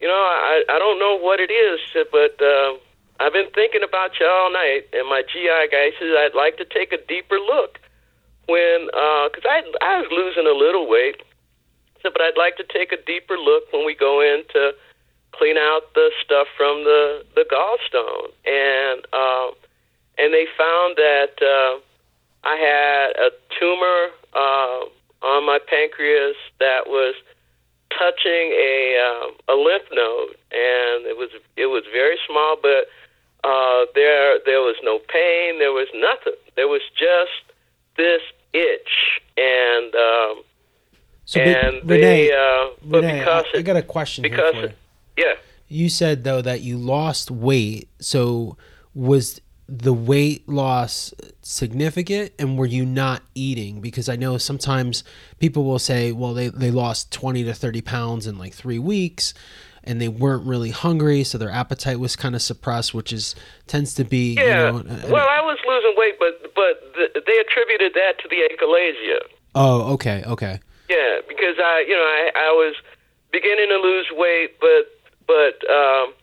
you 0.00 0.08
know, 0.08 0.16
I 0.16 0.64
I 0.68 0.78
don't 0.78 0.98
know 0.98 1.16
what 1.16 1.40
it 1.40 1.52
is, 1.52 1.80
but 2.10 2.40
uh, 2.40 2.80
I've 3.20 3.32
been 3.32 3.50
thinking 3.54 3.84
about 3.86 4.18
you 4.18 4.26
all 4.26 4.52
night. 4.52 4.88
And 4.92 5.08
my 5.08 5.22
GI 5.22 5.70
guy 5.70 5.92
says 6.00 6.10
I'd 6.16 6.34
like 6.34 6.56
to 6.58 6.64
take 6.64 6.92
a 6.92 7.00
deeper 7.06 7.38
look 7.38 7.78
when 8.48 8.88
because 8.88 9.44
I 9.44 9.62
I 9.84 10.00
was 10.00 10.08
losing 10.10 10.48
a 10.48 10.56
little 10.56 10.88
weight. 10.88 11.20
So, 12.02 12.10
but 12.12 12.20
I'd 12.20 12.36
like 12.36 12.56
to 12.58 12.64
take 12.68 12.92
a 12.92 13.00
deeper 13.00 13.38
look 13.38 13.72
when 13.72 13.86
we 13.86 13.94
go 13.94 14.20
in 14.20 14.44
to 14.52 14.76
clean 15.38 15.56
out 15.56 15.82
the 15.94 16.10
stuff 16.24 16.46
from 16.56 16.84
the 16.84 17.24
the 17.34 17.44
gallstone 17.44 18.30
and. 18.44 19.06
Um, 19.12 19.54
and 20.16 20.32
they 20.32 20.46
found 20.56 20.96
that 20.96 21.34
uh, 21.42 21.80
I 22.44 22.56
had 22.56 23.16
a 23.18 23.30
tumor 23.58 24.14
uh, 24.32 25.26
on 25.26 25.44
my 25.44 25.58
pancreas 25.58 26.36
that 26.60 26.86
was 26.86 27.14
touching 27.90 28.52
a 28.54 28.98
uh, 29.02 29.54
a 29.54 29.56
lymph 29.56 29.88
node, 29.92 30.36
and 30.52 31.06
it 31.06 31.16
was 31.16 31.30
it 31.56 31.66
was 31.66 31.84
very 31.92 32.16
small, 32.28 32.56
but 32.62 32.86
uh, 33.42 33.86
there 33.94 34.38
there 34.46 34.60
was 34.60 34.76
no 34.82 34.98
pain, 34.98 35.58
there 35.58 35.72
was 35.72 35.88
nothing, 35.94 36.38
there 36.54 36.68
was 36.68 36.82
just 36.96 37.42
this 37.96 38.22
itch, 38.52 39.20
and 39.36 39.94
um, 39.94 40.44
So, 41.24 41.40
and 41.40 41.88
Renee, 41.88 42.28
they 42.28 42.32
uh, 42.32 42.70
but 42.84 43.02
Renee, 43.02 43.18
because 43.18 43.46
I, 43.54 43.58
I 43.58 43.62
got 43.62 43.76
a 43.76 43.82
question 43.82 44.22
because 44.22 44.52
here 44.52 44.62
for 44.62 44.66
it, 44.68 44.70
you. 44.70 44.76
Yeah. 45.16 45.34
You 45.68 45.88
said 45.88 46.24
though 46.24 46.42
that 46.42 46.60
you 46.60 46.76
lost 46.76 47.30
weight. 47.30 47.88
So 47.98 48.56
was 48.94 49.40
the 49.66 49.92
weight 49.94 50.46
loss 50.48 51.14
significant 51.40 52.30
and 52.38 52.58
were 52.58 52.66
you 52.66 52.84
not 52.84 53.22
eating 53.34 53.80
because 53.80 54.10
i 54.10 54.16
know 54.16 54.36
sometimes 54.36 55.02
people 55.38 55.64
will 55.64 55.78
say 55.78 56.12
well 56.12 56.34
they, 56.34 56.48
they 56.48 56.70
lost 56.70 57.10
20 57.12 57.44
to 57.44 57.54
30 57.54 57.80
pounds 57.80 58.26
in 58.26 58.36
like 58.36 58.52
three 58.52 58.78
weeks 58.78 59.32
and 59.82 60.00
they 60.02 60.08
weren't 60.08 60.46
really 60.46 60.70
hungry 60.70 61.24
so 61.24 61.38
their 61.38 61.50
appetite 61.50 61.98
was 61.98 62.14
kind 62.14 62.34
of 62.34 62.42
suppressed 62.42 62.92
which 62.92 63.10
is 63.10 63.34
tends 63.66 63.94
to 63.94 64.04
be 64.04 64.34
Yeah. 64.34 64.42
you 64.42 64.72
know 64.72 64.78
uh, 64.80 65.08
well, 65.08 65.26
I 65.30 65.40
was 65.40 65.58
losing 65.66 65.94
weight, 65.96 66.16
but 66.18 66.54
but 66.54 66.94
th- 66.94 67.24
they 67.26 67.38
attributed 67.38 67.92
that 67.94 68.18
to 68.22 68.28
the 68.28 68.36
achalasia. 68.50 69.20
oh 69.54 69.92
okay 69.94 70.22
okay 70.26 70.60
Yeah, 70.90 71.20
because 71.26 71.56
I, 71.58 71.84
you 71.88 71.94
know, 71.94 72.02
I, 72.02 72.30
I 72.36 72.50
was 72.52 72.74
beginning 73.32 73.68
to 73.70 73.78
lose 73.78 74.06
weight, 74.12 74.60
but 74.60 74.90
but 75.26 75.56
um, 75.70 76.14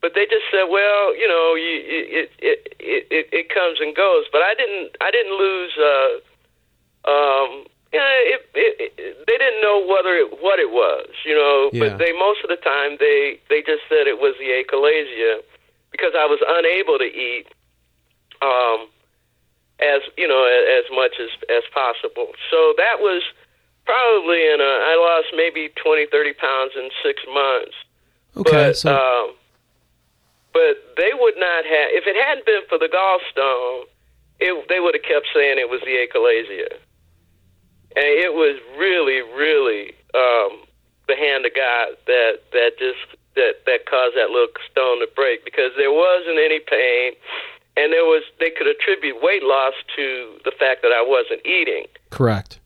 but 0.00 0.12
they 0.14 0.24
just 0.24 0.48
said, 0.50 0.68
well, 0.68 1.16
you 1.16 1.28
know, 1.28 1.54
you, 1.54 1.74
you, 1.84 2.00
it, 2.24 2.30
it 2.38 2.58
it 2.80 3.02
it 3.10 3.26
it 3.32 3.46
comes 3.52 3.80
and 3.80 3.94
goes. 3.94 4.24
But 4.32 4.42
I 4.42 4.54
didn't 4.54 4.96
I 5.00 5.10
didn't 5.10 5.36
lose. 5.36 5.74
Uh, 5.76 6.12
um, 7.10 7.50
yeah, 7.92 8.06
it, 8.30 8.40
it, 8.54 8.92
it, 8.98 9.26
they 9.26 9.36
didn't 9.36 9.62
know 9.66 9.82
whether 9.82 10.14
it, 10.14 10.38
what 10.38 10.60
it 10.60 10.70
was, 10.70 11.10
you 11.26 11.34
know. 11.34 11.70
Yeah. 11.72 11.90
But 11.90 11.98
they 11.98 12.12
most 12.12 12.40
of 12.44 12.48
the 12.48 12.60
time 12.62 12.96
they 13.00 13.40
they 13.48 13.62
just 13.62 13.82
said 13.88 14.06
it 14.06 14.20
was 14.20 14.34
the 14.38 14.46
achalasia 14.46 15.42
because 15.90 16.12
I 16.16 16.26
was 16.26 16.38
unable 16.46 16.98
to 16.98 17.08
eat. 17.08 17.46
Um, 18.40 18.88
as 19.80 20.04
you 20.16 20.28
know, 20.28 20.44
as 20.44 20.84
much 20.92 21.16
as 21.20 21.32
as 21.48 21.64
possible. 21.72 22.32
So 22.52 22.76
that 22.76 23.00
was 23.00 23.24
probably 23.84 24.44
in 24.44 24.60
a. 24.60 24.72
I 24.92 24.94
lost 24.96 25.32
maybe 25.36 25.72
twenty, 25.80 26.06
thirty 26.06 26.32
pounds 26.32 26.72
in 26.76 26.90
six 27.02 27.20
months. 27.32 27.74
Okay 28.36 28.68
but 28.68 28.76
so 28.76 28.94
um, 28.94 29.34
but 30.52 30.82
they 30.96 31.10
would 31.14 31.38
not 31.38 31.64
have 31.64 31.88
if 31.94 32.04
it 32.06 32.16
hadn't 32.16 32.46
been 32.46 32.62
for 32.68 32.78
the 32.78 32.90
gallstone, 32.90 33.86
it, 34.40 34.68
they 34.68 34.80
would 34.80 34.94
have 34.94 35.04
kept 35.04 35.26
saying 35.34 35.58
it 35.58 35.70
was 35.70 35.80
the 35.82 35.94
achalasia, 35.94 36.74
and 37.94 38.10
it 38.18 38.34
was 38.34 38.58
really, 38.78 39.22
really 39.36 39.94
um, 40.14 40.66
the 41.06 41.16
hand 41.16 41.46
of 41.46 41.54
God 41.54 41.94
that 42.06 42.42
that 42.52 42.72
just 42.78 43.04
that 43.36 43.62
that 43.66 43.86
caused 43.86 44.16
that 44.16 44.30
little 44.30 44.50
stone 44.70 45.00
to 45.00 45.08
break 45.14 45.44
because 45.44 45.70
there 45.76 45.92
wasn't 45.92 46.38
any 46.38 46.58
pain, 46.58 47.14
and 47.76 47.92
there 47.92 48.04
was 48.04 48.24
they 48.40 48.50
could 48.50 48.66
attribute 48.66 49.22
weight 49.22 49.42
loss 49.42 49.74
to 49.94 50.38
the 50.44 50.52
fact 50.58 50.82
that 50.82 50.90
I 50.90 51.04
wasn't 51.06 51.46
eating. 51.46 51.86
Correct. 52.10 52.58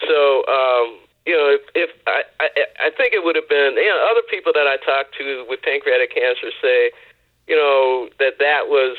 So, 0.00 0.44
um, 0.44 0.98
you 1.26 1.32
know, 1.32 1.56
if, 1.56 1.62
if 1.74 1.90
I, 2.06 2.22
I, 2.40 2.48
I 2.88 2.90
think 2.96 3.14
it 3.14 3.24
would 3.24 3.36
have 3.36 3.48
been, 3.48 3.74
you 3.80 3.88
know, 3.88 4.08
other 4.12 4.24
people 4.28 4.52
that 4.52 4.68
I 4.68 4.76
talked 4.84 5.16
to 5.16 5.44
with 5.48 5.62
pancreatic 5.62 6.12
cancer 6.12 6.52
say, 6.60 6.92
you 7.48 7.56
know, 7.56 8.08
that 8.18 8.36
that 8.38 8.68
was 8.68 8.96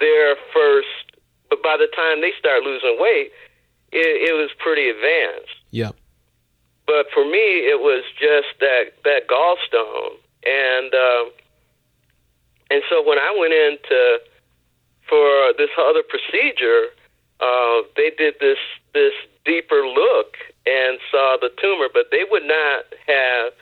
their 0.00 0.36
first, 0.52 1.16
but 1.48 1.62
by 1.62 1.76
the 1.80 1.88
time 1.96 2.20
they 2.20 2.32
start 2.38 2.62
losing 2.62 2.96
weight, 3.00 3.32
it, 3.92 4.28
it 4.28 4.34
was 4.36 4.50
pretty 4.58 4.88
advanced. 4.90 5.56
Yep. 5.70 5.96
But 6.86 7.06
for 7.12 7.24
me, 7.24 7.66
it 7.66 7.80
was 7.80 8.04
just 8.20 8.60
that 8.60 8.94
that 9.02 9.26
gallstone, 9.26 10.22
and 10.46 10.94
um, 10.94 11.32
and 12.70 12.82
so 12.88 13.02
when 13.02 13.18
I 13.18 13.34
went 13.36 13.52
in 13.52 13.76
to 13.88 14.18
for 15.08 15.52
this 15.58 15.70
other 15.74 16.04
procedure, 16.06 16.94
uh, 17.40 17.82
they 17.96 18.12
did 18.16 18.34
this 18.38 18.58
this 18.94 19.12
deeper 19.44 19.82
look 19.84 20.36
and 20.66 20.98
saw 21.10 21.36
the 21.40 21.50
tumor, 21.60 21.88
but 21.92 22.10
they 22.10 22.24
would 22.30 22.44
not 22.44 22.84
have 23.06 23.52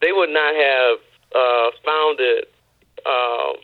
they 0.00 0.12
would 0.12 0.30
not 0.30 0.54
have 0.54 0.98
uh, 1.34 1.70
found 1.84 2.20
it 2.20 2.52
um, 3.04 3.56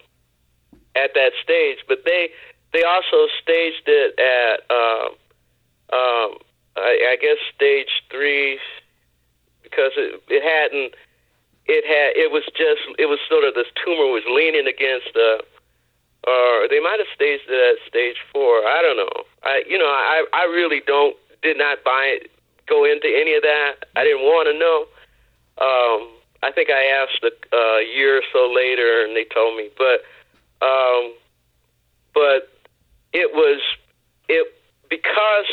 at 0.97 1.15
that 1.15 1.33
stage. 1.43 1.79
But 1.87 2.05
they 2.05 2.31
they 2.73 2.83
also 2.83 3.29
staged 3.43 3.87
it 3.87 4.19
at 4.19 4.65
um, 4.71 5.09
um, 5.93 6.31
I, 6.77 7.15
I 7.15 7.17
guess 7.21 7.39
stage 7.55 8.03
three 8.11 8.59
because 9.62 9.93
it, 9.97 10.23
it 10.29 10.43
hadn't 10.43 10.95
it 11.67 11.85
had 11.87 12.17
it 12.21 12.33
was 12.33 12.45
just 12.57 12.83
it 12.99 13.07
was 13.07 13.19
sort 13.29 13.45
of 13.45 13.55
this 13.55 13.69
tumor 13.85 14.11
was 14.11 14.25
leaning 14.29 14.67
against 14.67 15.12
the 15.15 15.45
or 16.27 16.69
they 16.69 16.81
might 16.81 16.99
have 16.99 17.11
staged 17.15 17.45
it 17.49 17.61
at 17.61 17.89
stage 17.89 18.17
four. 18.33 18.65
I 18.65 18.81
don't 18.83 18.97
know. 18.97 19.25
I 19.43 19.62
you 19.69 19.79
know 19.79 19.89
I 19.89 20.25
I 20.33 20.45
really 20.51 20.83
don't 20.87 21.17
did 21.43 21.59
not 21.59 21.85
buy 21.85 22.19
go 22.69 22.85
into 22.85 23.07
any 23.07 23.35
of 23.35 23.43
that. 23.43 23.87
I 23.97 24.05
didn't 24.05 24.23
want 24.23 24.49
to 24.49 24.59
know. 24.59 24.79
Um, 25.61 26.09
I 26.43 26.53
think 26.53 26.69
I 26.69 26.85
asked 27.01 27.25
a, 27.25 27.33
a 27.57 27.85
year 27.95 28.19
or 28.19 28.23
so 28.33 28.53
later, 28.53 29.05
and 29.05 29.17
they 29.17 29.25
told 29.25 29.57
me. 29.57 29.71
But 29.77 30.05
um, 30.65 31.15
but 32.12 32.53
it 33.12 33.33
was 33.33 33.61
it 34.29 34.53
because 34.91 35.53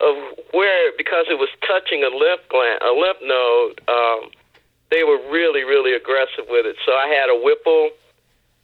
of 0.00 0.16
where 0.52 0.92
because 0.96 1.26
it 1.28 1.38
was 1.38 1.50
touching 1.66 2.02
a 2.02 2.08
lymph 2.08 2.48
gland, 2.48 2.80
a 2.82 2.92
lymph 2.92 3.20
node. 3.22 3.80
Um, 3.88 4.30
they 4.90 5.04
were 5.04 5.20
really 5.30 5.64
really 5.64 5.92
aggressive 5.92 6.48
with 6.48 6.66
it. 6.66 6.76
So 6.86 6.92
I 6.92 7.06
had 7.08 7.28
a 7.28 7.36
Whipple 7.36 7.90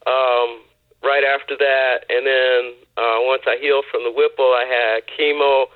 um, 0.07 0.65
right 1.03 1.25
after 1.25 1.57
that, 1.57 2.07
and 2.09 2.27
then 2.27 2.75
uh, 2.97 3.21
once 3.29 3.43
I 3.47 3.59
healed 3.61 3.85
from 3.91 4.05
the 4.05 4.13
Whipple, 4.13 4.57
I 4.57 4.65
had 4.65 5.05
chemo 5.19 5.67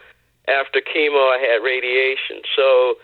after 0.50 0.80
chemo, 0.80 1.30
I 1.30 1.38
had 1.38 1.64
radiation. 1.64 2.42
So 2.56 2.96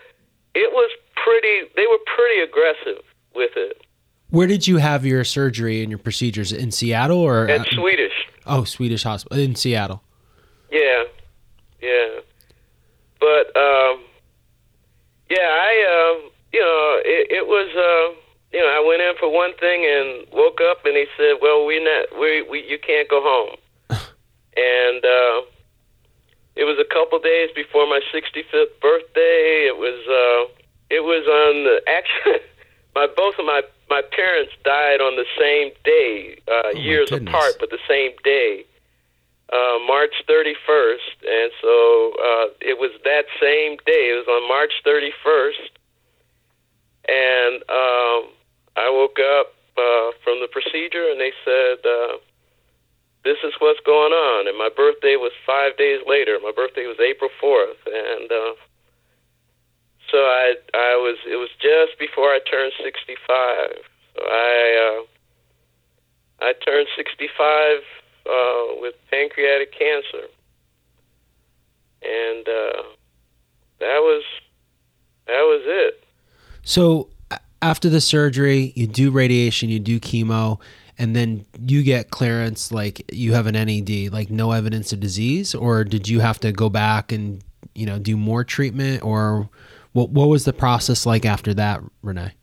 it 0.55 0.71
was 0.73 0.91
pretty. 1.15 1.71
They 1.75 1.87
were 1.87 1.99
pretty 2.15 2.41
aggressive 2.41 3.03
with 3.35 3.51
it. 3.55 3.81
Where 4.29 4.47
did 4.47 4.67
you 4.67 4.77
have 4.77 5.05
your 5.05 5.23
surgery 5.23 5.81
and 5.81 5.89
your 5.89 5.99
procedures 5.99 6.51
in 6.51 6.71
Seattle 6.71 7.19
or 7.19 7.47
at 7.47 7.61
uh, 7.61 7.63
Swedish? 7.71 8.13
Oh, 8.45 8.65
Swedish 8.65 9.03
hospital 9.03 9.39
in 9.39 9.55
Seattle. 9.55 10.03
Yeah, 10.69 11.03
yeah, 11.81 12.19
but 13.21 13.55
um, 13.55 14.03
yeah, 15.29 15.47
I 15.47 15.71
uh, 15.87 16.29
you 16.51 16.59
know 16.59 17.01
it, 17.05 17.31
it 17.31 17.47
was 17.47 17.69
uh, 17.71 18.19
you 18.51 18.59
know 18.59 18.67
I 18.67 18.83
went 18.85 19.01
in 19.01 19.13
for 19.17 19.31
one 19.31 19.55
thing 19.59 19.85
and 19.85 20.27
woke 20.33 20.59
up 20.59 20.85
and 20.85 20.97
he 20.97 21.05
said, 21.15 21.35
well 21.41 21.65
we 21.65 21.81
not 21.81 22.19
we, 22.19 22.41
we 22.41 22.65
you 22.67 22.77
can't 22.79 23.09
go 23.09 23.21
home, 23.21 23.55
and. 24.57 25.05
Uh, 25.05 25.56
it 26.57 26.65
was 26.65 26.77
a 26.81 26.89
couple 26.93 27.19
days 27.19 27.49
before 27.55 27.85
my 27.85 28.01
65th 28.13 28.73
birthday. 28.81 29.69
It 29.69 29.77
was 29.77 30.01
uh, 30.09 30.51
it 30.89 31.03
was 31.03 31.23
on 31.29 31.63
the 31.63 31.81
actually 31.85 32.41
my 32.95 33.07
both 33.07 33.37
of 33.37 33.45
my 33.45 33.61
my 33.89 34.01
parents 34.01 34.51
died 34.65 34.99
on 34.99 35.15
the 35.15 35.29
same 35.39 35.71
day, 35.85 36.41
uh, 36.47 36.73
oh 36.73 36.77
years 36.77 37.11
apart, 37.11 37.55
but 37.59 37.69
the 37.69 37.79
same 37.87 38.11
day, 38.23 38.65
uh, 39.53 39.79
March 39.85 40.11
31st, 40.27 41.15
and 41.23 41.51
so 41.61 42.11
uh, 42.19 42.47
it 42.59 42.77
was 42.77 42.91
that 43.05 43.25
same 43.39 43.77
day. 43.85 44.11
It 44.11 44.25
was 44.25 44.27
on 44.27 44.43
March 44.49 44.73
31st, 44.83 45.71
and 47.07 47.55
um, 47.69 48.33
I 48.75 48.89
woke 48.91 49.19
up 49.21 49.53
uh, 49.77 50.11
from 50.23 50.41
the 50.41 50.49
procedure, 50.51 51.05
and 51.09 51.21
they 51.21 51.33
said. 51.45 51.85
Uh, 51.85 52.17
is 53.47 53.53
what's 53.59 53.79
going 53.85 54.11
on. 54.13 54.47
And 54.47 54.57
my 54.57 54.69
birthday 54.69 55.15
was 55.15 55.31
five 55.45 55.77
days 55.77 56.01
later. 56.05 56.37
My 56.41 56.51
birthday 56.55 56.85
was 56.85 56.99
April 56.99 57.29
4th. 57.41 57.81
And 57.87 58.31
uh, 58.31 58.53
so 60.11 60.17
I, 60.17 60.55
I 60.73 60.93
was, 60.99 61.17
it 61.25 61.37
was 61.37 61.49
just 61.61 61.97
before 61.99 62.29
I 62.29 62.39
turned 62.49 62.73
65. 62.83 63.17
So 64.15 64.21
I, 64.21 65.01
uh, 66.41 66.45
I 66.45 66.53
turned 66.65 66.87
65 66.95 67.79
uh, 68.25 68.81
with 68.81 68.95
pancreatic 69.09 69.71
cancer. 69.71 70.27
And 72.03 72.47
uh, 72.47 72.83
that 73.79 73.99
was, 74.03 74.23
that 75.25 75.41
was 75.41 75.63
it. 75.65 76.03
So 76.63 77.09
after 77.61 77.89
the 77.89 78.01
surgery, 78.01 78.73
you 78.75 78.87
do 78.87 79.11
radiation, 79.11 79.69
you 79.69 79.79
do 79.79 79.99
chemo 79.99 80.59
and 80.97 81.15
then 81.15 81.45
you 81.59 81.83
get 81.83 82.09
clearance 82.09 82.71
like 82.71 83.03
you 83.11 83.33
have 83.33 83.47
an 83.47 83.53
NED, 83.53 84.11
like 84.11 84.29
no 84.29 84.51
evidence 84.51 84.91
of 84.91 84.99
disease, 84.99 85.53
or 85.53 85.83
did 85.83 86.07
you 86.07 86.19
have 86.19 86.39
to 86.39 86.51
go 86.51 86.69
back 86.69 87.11
and 87.11 87.43
you 87.75 87.85
know 87.85 87.99
do 87.99 88.17
more 88.17 88.43
treatment, 88.43 89.03
or 89.03 89.49
what? 89.93 90.09
What 90.09 90.27
was 90.29 90.45
the 90.45 90.53
process 90.53 91.05
like 91.05 91.25
after 91.25 91.53
that, 91.53 91.81
Renee? 92.01 92.33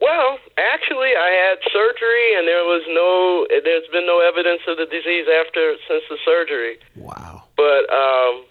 Well, 0.00 0.38
actually, 0.58 1.10
I 1.16 1.30
had 1.30 1.72
surgery, 1.72 2.38
and 2.38 2.48
there 2.48 2.64
was 2.64 2.82
no. 2.88 3.46
There's 3.62 3.88
been 3.92 4.06
no 4.06 4.20
evidence 4.20 4.62
of 4.66 4.76
the 4.76 4.86
disease 4.86 5.26
after 5.40 5.76
since 5.88 6.02
the 6.10 6.18
surgery. 6.24 6.78
Wow. 6.96 7.44
But 7.56 7.86
um, 7.92 8.44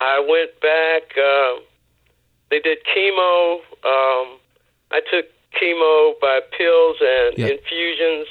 I 0.00 0.20
went 0.20 0.60
back. 0.60 1.16
Uh, 1.16 1.60
they 2.50 2.60
did 2.60 2.78
chemo. 2.84 3.60
Um, 3.84 4.38
I 4.92 5.00
took 5.10 5.26
chemo 5.54 6.14
by 6.20 6.40
pills 6.56 6.96
and 7.00 7.38
yep. 7.38 7.50
infusions. 7.58 8.26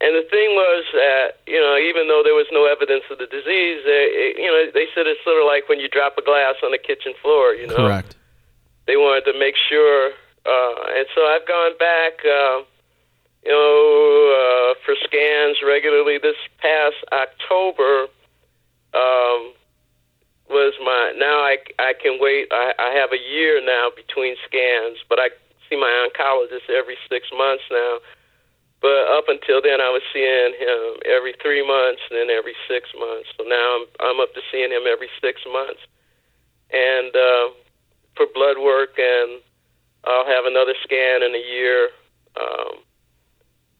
And 0.00 0.14
the 0.14 0.26
thing 0.30 0.54
was 0.54 0.84
that 0.94 1.42
you 1.46 1.58
know, 1.58 1.74
even 1.76 2.06
though 2.06 2.22
there 2.22 2.34
was 2.34 2.46
no 2.52 2.70
evidence 2.70 3.02
of 3.10 3.18
the 3.18 3.26
disease, 3.26 3.82
they, 3.82 4.34
you 4.38 4.46
know, 4.46 4.70
they 4.70 4.86
said 4.94 5.10
it's 5.10 5.22
sort 5.26 5.42
of 5.42 5.46
like 5.46 5.68
when 5.68 5.80
you 5.80 5.88
drop 5.88 6.14
a 6.18 6.22
glass 6.22 6.54
on 6.62 6.70
the 6.70 6.78
kitchen 6.78 7.14
floor. 7.20 7.54
You 7.54 7.66
know, 7.66 7.82
correct. 7.82 8.14
They 8.86 8.96
wanted 8.96 9.26
to 9.30 9.38
make 9.38 9.54
sure, 9.68 10.14
uh, 10.46 10.96
and 10.96 11.06
so 11.14 11.20
I've 11.26 11.46
gone 11.46 11.76
back, 11.76 12.24
uh, 12.24 12.62
you 13.44 13.52
know, 13.52 13.74
uh, 14.32 14.78
for 14.86 14.94
scans 15.02 15.58
regularly. 15.66 16.18
This 16.22 16.38
past 16.62 17.02
October 17.10 18.06
um, 18.94 19.52
was 20.46 20.78
my. 20.78 21.12
Now 21.18 21.42
I 21.42 21.58
I 21.78 21.92
can 22.00 22.18
wait. 22.22 22.48
I, 22.52 22.72
I 22.78 22.90
have 23.02 23.10
a 23.10 23.18
year 23.18 23.58
now 23.64 23.90
between 23.94 24.36
scans, 24.46 24.98
but 25.08 25.18
I 25.18 25.34
see 25.68 25.76
my 25.76 25.90
oncologist 26.08 26.68
every 26.68 26.96
six 27.08 27.28
months 27.36 27.64
now. 27.70 27.98
But 28.80 29.10
up 29.10 29.26
until 29.26 29.60
then, 29.60 29.80
I 29.82 29.90
was 29.90 30.02
seeing 30.14 30.54
him 30.54 31.02
every 31.02 31.34
three 31.42 31.66
months 31.66 32.00
and 32.10 32.18
then 32.18 32.30
every 32.30 32.54
six 32.70 32.86
months. 32.94 33.28
So 33.36 33.42
now 33.42 33.66
I'm 33.76 33.84
I'm 34.00 34.18
up 34.20 34.34
to 34.34 34.42
seeing 34.52 34.70
him 34.70 34.86
every 34.86 35.10
six 35.20 35.42
months, 35.50 35.82
and 36.70 37.10
uh, 37.10 37.46
for 38.14 38.26
blood 38.34 38.58
work, 38.62 38.94
and 38.98 39.42
I'll 40.06 40.26
have 40.26 40.46
another 40.46 40.74
scan 40.84 41.22
in 41.26 41.34
a 41.34 41.42
year. 41.42 41.90
Um, 42.38 42.86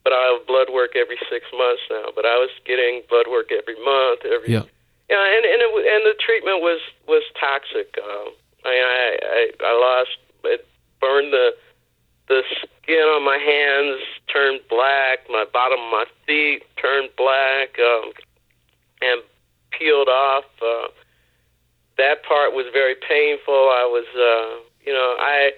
but 0.03 0.13
I 0.13 0.35
have 0.35 0.47
blood 0.47 0.73
work 0.73 0.97
every 0.97 1.19
six 1.31 1.47
months 1.55 1.83
now. 1.91 2.11
But 2.11 2.27
I 2.27 2.35
was 2.43 2.51
getting 2.67 3.03
blood 3.07 3.31
work 3.31 3.55
every 3.55 3.79
month, 3.79 4.27
every 4.27 4.51
yeah. 4.51 4.67
Yeah, 5.09 5.25
and 5.25 5.45
and 5.47 5.61
it, 5.63 5.71
and 5.73 6.03
the 6.05 6.17
treatment 6.21 6.61
was 6.61 6.81
was 7.07 7.23
toxic. 7.39 7.97
Um, 7.97 8.35
I 8.65 8.75
I, 8.77 9.41
I 9.65 9.73
lost 9.79 10.19
it 10.45 10.67
burned 11.01 11.33
the 11.33 11.55
the 12.29 12.43
skin 12.61 13.09
on 13.17 13.25
my 13.25 13.39
hands 13.39 14.01
turned 14.33 14.61
black, 14.69 15.21
my 15.29 15.45
bottom 15.53 15.81
of 15.81 15.91
my 15.91 16.05
feet 16.27 16.63
turned 16.81 17.09
black, 17.17 17.79
um, 17.79 18.13
and 19.01 19.23
peeled 19.71 20.09
off. 20.09 20.45
Uh, 20.61 20.89
that 21.97 22.23
part 22.23 22.53
was 22.53 22.67
very 22.73 22.95
painful. 22.95 23.55
I 23.55 23.85
was, 23.89 24.07
uh, 24.15 24.63
you 24.85 24.93
know, 24.93 25.17
I, 25.19 25.53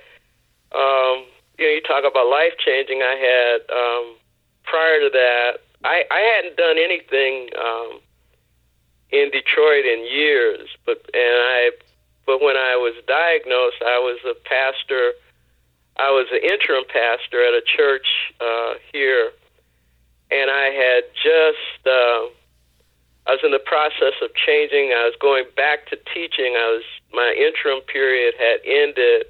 um, 0.72 1.26
you 1.58 1.66
know, 1.66 1.72
you 1.74 1.82
talk 1.82 2.04
about 2.08 2.26
life 2.28 2.54
changing. 2.64 3.02
I 3.02 3.16
had 3.18 3.58
um, 3.70 4.16
prior 4.64 5.00
to 5.00 5.10
that, 5.12 5.58
I, 5.84 6.04
I 6.10 6.20
hadn't 6.36 6.56
done 6.56 6.78
anything 6.78 7.50
um, 7.58 8.00
in 9.10 9.30
Detroit 9.30 9.84
in 9.84 10.06
years, 10.06 10.68
but 10.86 10.98
and 11.12 11.36
I, 11.50 11.70
but 12.26 12.40
when 12.40 12.56
I 12.56 12.76
was 12.76 12.94
diagnosed, 13.06 13.82
I 13.82 13.98
was 13.98 14.18
a 14.24 14.34
pastor. 14.48 15.12
I 16.00 16.08
was 16.10 16.28
an 16.32 16.40
interim 16.40 16.84
pastor 16.88 17.44
at 17.44 17.52
a 17.52 17.60
church 17.60 18.08
uh, 18.40 18.80
here, 18.92 19.32
and 20.30 20.50
I 20.50 20.72
had 20.72 21.04
just. 21.12 21.86
Uh, 21.86 22.32
I 23.28 23.36
was 23.36 23.44
in 23.44 23.52
the 23.52 23.60
process 23.60 24.16
of 24.24 24.32
changing. 24.34 24.96
I 24.96 25.04
was 25.04 25.14
going 25.20 25.44
back 25.54 25.86
to 25.92 25.96
teaching. 26.14 26.56
I 26.56 26.72
was 26.72 26.84
my 27.12 27.36
interim 27.36 27.84
period 27.84 28.32
had 28.40 28.64
ended, 28.64 29.28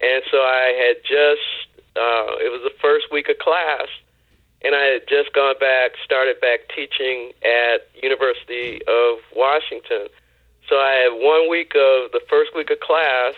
and 0.00 0.22
so 0.30 0.38
I 0.38 0.74
had 0.74 0.96
just. 1.06 1.70
Uh, 1.94 2.40
it 2.42 2.50
was 2.50 2.62
the 2.64 2.74
first 2.80 3.12
week 3.12 3.28
of 3.28 3.38
class, 3.38 3.86
and 4.64 4.74
I 4.74 4.98
had 4.98 5.06
just 5.06 5.32
gone 5.32 5.54
back, 5.60 5.92
started 6.02 6.40
back 6.40 6.66
teaching 6.74 7.30
at 7.46 7.86
University 8.02 8.82
of 8.88 9.22
Washington. 9.36 10.08
So 10.68 10.76
I 10.76 11.06
had 11.06 11.12
one 11.14 11.50
week 11.50 11.76
of 11.76 12.10
the 12.10 12.22
first 12.28 12.56
week 12.56 12.70
of 12.70 12.80
class, 12.80 13.34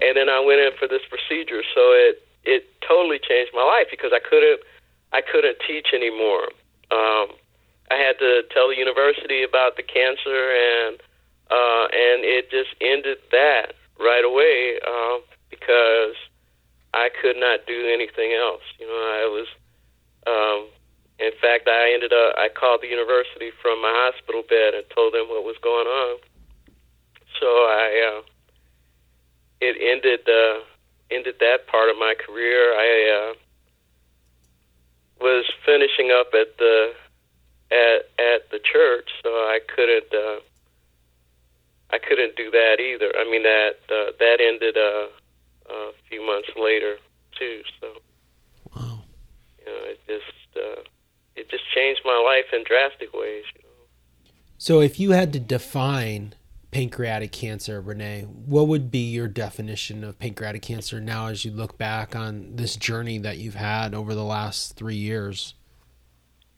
and 0.00 0.16
then 0.16 0.28
I 0.28 0.40
went 0.40 0.60
in 0.60 0.72
for 0.78 0.88
this 0.88 1.02
procedure. 1.08 1.62
So 1.74 1.92
it 1.92 2.22
it 2.44 2.66
totally 2.86 3.18
changed 3.18 3.52
my 3.54 3.64
life 3.64 3.88
because 3.90 4.12
I 4.12 4.20
couldn't 4.20 4.60
I 5.12 5.20
couldn't 5.22 5.58
teach 5.66 5.94
anymore. 5.94 6.50
Um, 6.90 7.34
I 7.90 7.96
had 7.96 8.18
to 8.18 8.42
tell 8.52 8.68
the 8.68 8.76
university 8.76 9.42
about 9.42 9.76
the 9.76 9.82
cancer, 9.82 10.50
and 10.50 11.00
uh, 11.50 11.84
and 11.92 12.24
it 12.24 12.50
just 12.50 12.74
ended 12.80 13.18
that 13.30 13.74
right 14.00 14.24
away 14.24 14.80
uh, 14.82 15.18
because 15.50 16.16
I 16.92 17.10
could 17.22 17.36
not 17.36 17.66
do 17.66 17.88
anything 17.92 18.32
else. 18.32 18.62
You 18.78 18.86
know, 18.86 18.98
I 18.98 19.26
was 19.30 19.48
um, 20.26 20.68
in 21.18 21.30
fact, 21.40 21.68
I 21.68 21.92
ended 21.94 22.12
up, 22.12 22.34
I 22.36 22.48
called 22.48 22.82
the 22.82 22.90
university 22.90 23.52
from 23.62 23.80
my 23.80 23.92
hospital 23.92 24.42
bed 24.42 24.74
and 24.74 24.84
told 24.90 25.14
them 25.14 25.28
what 25.28 25.44
was 25.44 25.56
going 25.62 25.86
on. 25.86 26.18
So 27.38 27.46
I, 27.46 27.86
uh, 28.02 28.22
it 29.60 29.76
ended, 29.80 30.20
uh, 30.28 30.64
ended 31.10 31.36
that 31.40 31.66
part 31.66 31.90
of 31.90 31.96
my 31.96 32.14
career. 32.14 32.72
I, 32.74 33.32
uh, 33.32 33.34
was 35.20 35.44
finishing 35.64 36.10
up 36.10 36.34
at 36.34 36.58
the, 36.58 36.92
at, 37.70 38.10
at 38.18 38.50
the 38.50 38.58
church, 38.58 39.08
so 39.22 39.30
I 39.30 39.60
couldn't, 39.74 40.12
uh, 40.12 40.40
I 41.90 41.98
couldn't 41.98 42.36
do 42.36 42.50
that 42.50 42.76
either. 42.80 43.12
I 43.16 43.24
mean, 43.30 43.44
that, 43.44 43.76
uh, 43.88 44.12
that 44.18 44.38
ended, 44.40 44.76
uh, 44.76 45.08
a 45.70 45.92
few 46.08 46.24
months 46.24 46.48
later 46.56 46.96
too, 47.38 47.62
so 47.80 47.88
wow, 48.74 48.98
you 49.58 49.66
know, 49.66 49.78
it 49.84 50.00
just 50.06 50.56
uh, 50.56 50.82
it 51.36 51.50
just 51.50 51.64
changed 51.74 52.02
my 52.04 52.22
life 52.24 52.52
in 52.52 52.64
drastic 52.64 53.12
ways. 53.12 53.44
You 53.56 53.62
know? 53.62 54.30
So, 54.58 54.80
if 54.80 55.00
you 55.00 55.12
had 55.12 55.32
to 55.32 55.40
define 55.40 56.34
pancreatic 56.74 57.30
cancer, 57.30 57.80
Renee, 57.80 58.22
what 58.22 58.66
would 58.66 58.90
be 58.90 58.98
your 58.98 59.28
definition 59.28 60.02
of 60.02 60.18
pancreatic 60.18 60.60
cancer 60.60 61.00
now 61.00 61.28
as 61.28 61.44
you 61.44 61.52
look 61.52 61.78
back 61.78 62.16
on 62.16 62.56
this 62.56 62.74
journey 62.74 63.16
that 63.18 63.38
you've 63.38 63.54
had 63.54 63.94
over 63.94 64.12
the 64.12 64.24
last 64.24 64.74
three 64.74 64.96
years? 64.96 65.54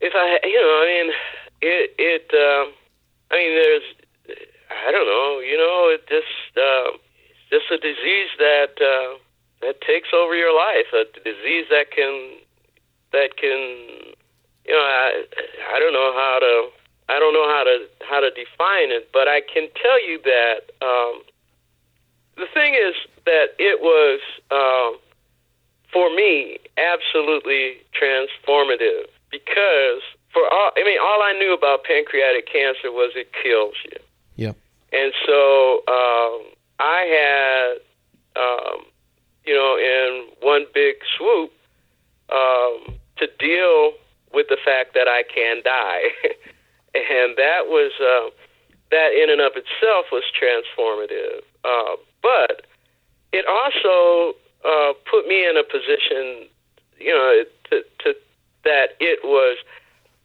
If 0.01 0.14
I, 0.17 0.41
you 0.43 0.57
know, 0.57 0.73
I 0.73 0.87
mean, 0.89 1.12
it, 1.61 1.95
it, 1.99 2.31
um, 2.33 2.73
I 3.31 3.37
mean, 3.37 3.61
there's, 3.61 3.83
I 4.89 4.91
don't 4.91 5.07
know, 5.07 5.41
you 5.41 5.59
know, 5.59 5.93
it 5.93 6.09
just, 6.09 6.57
uh, 6.57 6.97
just 7.51 7.71
a 7.71 7.77
disease 7.77 8.33
that 8.39 8.73
uh, 8.81 9.19
that 9.61 9.81
takes 9.83 10.09
over 10.17 10.35
your 10.35 10.55
life, 10.57 10.87
a 10.95 11.05
disease 11.25 11.67
that 11.69 11.91
can 11.95 12.39
that 13.12 13.37
can, 13.37 14.14
you 14.64 14.73
know, 14.73 14.81
I, 14.81 15.25
I 15.75 15.79
don't 15.79 15.93
know 15.93 16.12
how 16.14 16.39
to, 16.41 16.69
I 17.09 17.19
don't 17.19 17.33
know 17.33 17.49
how 17.49 17.65
to 17.65 17.87
how 18.09 18.21
to 18.21 18.31
define 18.31 18.91
it, 18.91 19.11
but 19.13 19.29
I 19.29 19.41
can 19.41 19.69
tell 19.81 20.01
you 20.07 20.21
that 20.25 20.59
um, 20.83 21.23
the 22.37 22.47
thing 22.53 22.75
is 22.75 22.95
that 23.25 23.55
it 23.59 23.81
was 23.81 24.21
um, 24.51 24.99
for 25.93 26.11
me 26.15 26.59
absolutely 26.77 27.79
transformative 27.95 29.07
because 29.31 30.03
for 30.33 30.43
all, 30.53 30.71
I 30.77 30.85
mean, 30.85 30.99
all 31.01 31.23
I 31.23 31.33
knew 31.39 31.55
about 31.55 31.85
pancreatic 31.85 32.47
cancer 32.47 32.93
was 32.93 33.13
it 33.17 33.33
kills 33.43 33.75
you. 33.85 33.99
Yep. 34.37 34.57
And 34.93 35.13
so 35.25 35.83
um, 35.89 36.53
I 36.79 37.01
had, 37.09 38.43
um, 38.43 38.85
you 39.45 39.55
know, 39.55 39.77
in 39.79 40.27
one 40.41 40.67
big 40.75 40.97
swoop, 41.17 41.53
um, 42.31 42.99
to 43.17 43.27
deal 43.39 43.93
with 44.35 44.49
the 44.49 44.59
fact 44.63 44.93
that 44.95 45.09
I 45.09 45.23
can 45.23 45.63
die, 45.65 46.13
and 47.11 47.36
that 47.36 47.66
was 47.66 47.92
uh, 48.01 48.30
that 48.90 49.12
in 49.12 49.30
and 49.30 49.40
of 49.40 49.53
itself 49.57 50.07
was 50.12 50.24
transformative. 50.32 51.42
Uh, 51.64 51.97
but 52.22 52.66
it 53.32 53.44
also 53.47 54.36
uh, 54.64 54.92
put 55.11 55.26
me 55.26 55.49
in 55.49 55.57
a 55.57 55.64
position, 55.64 56.49
you 56.99 57.12
know, 57.12 57.44
to, 57.70 57.82
to 58.05 58.14
that 58.64 58.97
it 59.01 59.20
was. 59.24 59.59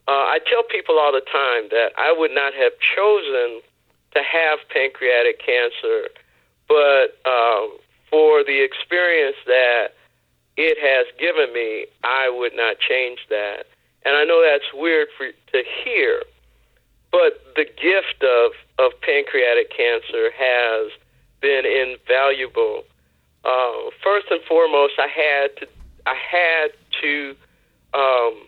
Uh, 0.08 0.34
I 0.34 0.40
tell 0.50 0.64
people 0.64 0.98
all 0.98 1.12
the 1.12 1.22
time 1.22 1.70
that 1.70 1.94
I 1.98 2.14
would 2.18 2.32
not 2.32 2.54
have 2.54 2.74
chosen 2.96 3.62
to 4.14 4.22
have 4.24 4.60
pancreatic 4.70 5.40
cancer, 5.40 6.10
but 6.68 7.16
uh, 7.24 7.70
for 8.10 8.44
the 8.44 8.64
experience 8.64 9.38
that 9.46 9.94
it 10.58 10.78
has 10.82 11.08
given 11.18 11.54
me, 11.54 11.86
I 12.04 12.30
would 12.30 12.54
not 12.56 12.78
change 12.80 13.20
that. 13.30 13.66
And 14.06 14.16
I 14.16 14.26
know 14.26 14.42
that's 14.42 14.74
weird 14.74 15.08
for 15.18 15.28
to 15.28 15.64
hear, 15.84 16.22
but 17.12 17.42
the 17.56 17.66
gift 17.66 18.24
of 18.24 18.52
of 18.80 19.00
pancreatic 19.02 19.70
cancer 19.76 20.32
has 20.32 20.92
been 21.42 21.66
invaluable. 21.66 22.84
Uh, 23.44 23.90
first 24.04 24.28
and 24.30 24.42
foremost, 24.48 24.94
I 24.98 25.08
had 25.08 25.58
to 25.58 25.68
I 26.06 26.16
had 26.16 26.72
to 27.02 27.36
um, 27.94 28.48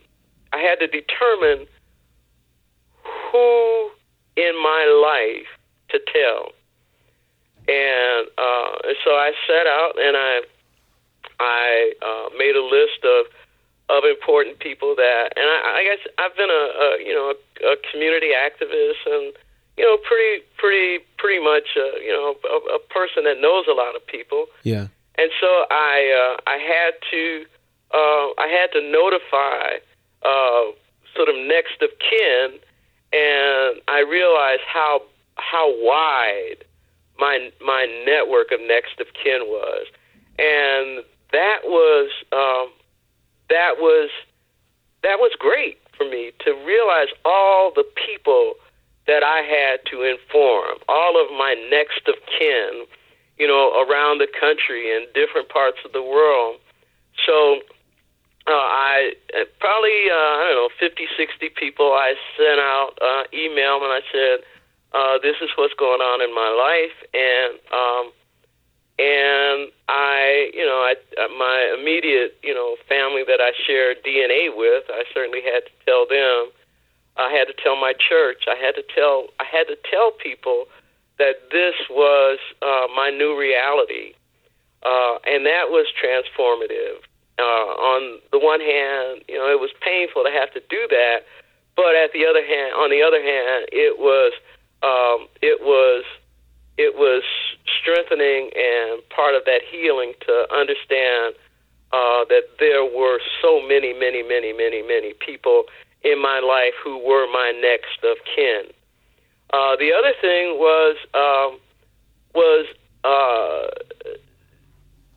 I 0.54 0.60
had 0.60 0.80
to 0.80 0.88
determine 0.88 1.68
who 3.32 3.90
in 4.38 4.56
my 4.56 4.86
life 5.04 5.48
to 5.90 6.00
tell, 6.12 6.52
and 7.68 8.28
uh, 8.38 8.94
so 9.04 9.12
I 9.12 9.34
set 9.48 9.68
out 9.68 9.94
and 10.00 10.16
I 10.16 10.42
I 11.40 11.94
uh, 12.02 12.38
made 12.38 12.56
a 12.56 12.64
list 12.64 13.04
of 13.04 13.26
of 13.90 14.04
important 14.06 14.60
people 14.60 14.96
that, 14.96 15.34
and 15.36 15.46
I, 15.46 15.80
I 15.80 15.82
guess 15.84 16.02
I've 16.18 16.36
been 16.36 16.50
a, 16.50 16.66
a 16.72 16.88
you 17.04 17.14
know 17.14 17.34
a, 17.34 17.74
a 17.74 17.76
community 17.92 18.32
activist 18.32 19.04
and 19.06 19.34
you 19.78 19.84
know 19.84 19.98
pretty 19.98 20.44
pretty 20.58 21.04
pretty 21.18 21.44
much 21.44 21.76
a, 21.76 22.00
you 22.02 22.12
know 22.12 22.36
a, 22.48 22.76
a 22.76 22.80
person 22.90 23.24
that 23.26 23.40
knows 23.40 23.66
a 23.70 23.74
lot 23.74 23.96
of 23.96 24.06
people. 24.06 24.48
Yeah. 24.64 24.88
And 25.16 25.30
so 25.40 25.66
I 25.70 25.96
uh, 26.10 26.42
I 26.48 26.58
had 26.58 26.94
to 27.12 27.46
uh, 27.94 28.28
I 28.42 28.48
had 28.48 28.72
to 28.74 28.82
notify 28.82 29.84
uh, 30.24 30.72
sort 31.16 31.30
of 31.30 31.36
next 31.36 31.82
of 31.82 31.90
kin, 32.00 32.58
and 33.12 33.82
I 33.88 34.00
realized 34.10 34.64
how 34.66 35.04
how 35.36 35.68
wide 35.84 36.66
my 37.20 37.52
my 37.62 37.86
network 38.06 38.52
of 38.52 38.60
next 38.62 39.00
of 39.00 39.08
kin 39.14 39.42
was, 39.46 39.86
and 40.40 41.04
that 41.32 41.60
was 41.66 42.10
um, 42.32 42.72
that 43.54 43.78
was 43.78 44.10
that 45.04 45.20
was 45.20 45.32
great 45.38 45.78
for 45.96 46.10
me 46.10 46.32
to 46.44 46.52
realize 46.66 47.14
all 47.24 47.72
the 47.72 47.86
people 47.94 48.56
that 49.06 49.22
I 49.22 49.44
had 49.46 49.86
to 49.92 50.02
inform, 50.02 50.80
all 50.90 51.22
of 51.22 51.30
my 51.32 51.54
next 51.70 52.08
of 52.08 52.16
kin, 52.26 52.86
you 53.38 53.48
know, 53.48 53.84
around 53.84 54.20
the 54.20 54.28
country 54.28 54.96
and 54.96 55.06
different 55.14 55.50
parts 55.50 55.78
of 55.86 55.92
the 55.92 56.02
world. 56.02 56.58
So 57.28 57.62
uh, 58.48 58.52
I 58.52 59.14
uh, 59.38 59.46
probably 59.60 60.10
uh, 60.10 60.34
I 60.40 60.42
don't 60.50 60.58
know 60.66 60.74
50, 60.80 61.08
60 61.16 61.50
people. 61.56 61.94
I 61.94 62.16
sent 62.36 62.60
out 62.60 62.98
uh, 63.02 63.24
email 63.34 63.84
and 63.84 63.94
I 63.94 64.02
said, 64.12 64.38
uh, 64.98 65.20
"This 65.22 65.38
is 65.42 65.50
what's 65.56 65.76
going 65.76 66.02
on 66.02 66.22
in 66.26 66.34
my 66.34 66.50
life," 66.50 66.98
and 67.14 67.60
um, 67.72 68.06
and 69.00 69.72
I, 69.90 70.52
you 70.54 70.66
know, 70.66 70.86
I, 70.86 70.94
uh, 71.18 71.28
my 71.38 71.76
immediate, 71.80 72.38
you 72.44 72.54
know, 72.54 72.78
family 72.88 73.24
that 73.26 73.42
I 73.42 73.52
share 73.66 73.96
DNA 73.96 74.56
with, 74.56 74.84
I 74.90 75.04
certainly 75.14 75.42
had 75.42 75.66
to 75.66 75.74
tell 75.86 76.06
them. 76.06 76.54
I 77.18 77.34
had 77.34 77.46
to 77.46 77.54
tell 77.54 77.76
my 77.76 77.94
church. 77.94 78.46
I 78.48 78.56
had 78.56 78.76
to 78.76 78.84
tell. 78.94 79.28
I 79.40 79.46
had 79.46 79.66
to 79.68 79.78
tell 79.90 80.12
people 80.12 80.66
that 81.18 81.50
this 81.52 81.74
was 81.90 82.40
uh, 82.62 82.88
my 82.96 83.10
new 83.10 83.38
reality, 83.38 84.14
uh, 84.84 85.18
and 85.26 85.46
that 85.46 85.70
was 85.70 85.86
transformative. 85.98 87.02
Uh, 87.38 87.42
on 87.42 88.20
the 88.32 88.38
one 88.38 88.62
hand, 88.62 89.26
you 89.28 89.38
know, 89.38 89.50
it 89.50 89.60
was 89.60 89.72
painful 89.82 90.24
to 90.24 90.30
have 90.30 90.54
to 90.54 90.62
do 90.70 90.88
that, 90.90 91.26
but 91.76 91.96
at 91.96 92.14
the 92.14 92.26
other 92.26 92.46
hand, 92.46 92.74
on 92.78 92.90
the 92.90 93.02
other 93.02 93.22
hand, 93.22 93.66
it 93.72 93.98
was 93.98 94.34
um, 94.84 95.28
it 95.42 95.62
was 95.62 96.04
it 96.78 96.96
was 96.96 97.24
strengthening 97.82 98.50
and 98.56 99.02
part 99.10 99.36
of 99.36 99.46
that 99.46 99.62
healing 99.70 100.14
to 100.26 100.48
understand 100.54 101.36
uh, 101.92 102.26
that 102.26 102.44
there 102.60 102.84
were 102.84 103.20
so 103.42 103.62
many, 103.62 103.94
many, 103.94 104.24
many, 104.24 104.52
many, 104.52 104.82
many 104.82 105.14
people 105.14 105.66
in 106.04 106.22
my 106.22 106.40
life 106.40 106.74
who 106.84 106.98
were 106.98 107.28
my 107.32 107.54
next 107.62 108.04
of 108.04 108.18
kin. 108.36 108.66
Uh, 109.54 109.76
the 109.78 109.94
other 109.94 110.14
thing 110.20 110.58
was 110.58 110.98
um, 111.14 111.60
was 112.34 112.66
uh, 113.04 113.68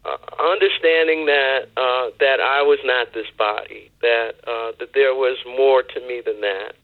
uh, 0.05 0.53
understanding 0.53 1.25
that 1.27 1.69
uh, 1.77 2.11
that 2.21 2.41
I 2.41 2.61
was 2.63 2.79
not 2.85 3.15
this 3.15 3.27
body, 3.39 3.91
that 4.03 4.35
uh, 4.47 4.73
that 4.79 4.93
there 4.93 5.15
was 5.15 5.39
more 5.47 5.83
to 5.83 6.01
me 6.07 6.21
than 6.25 6.43
that. 6.43 6.75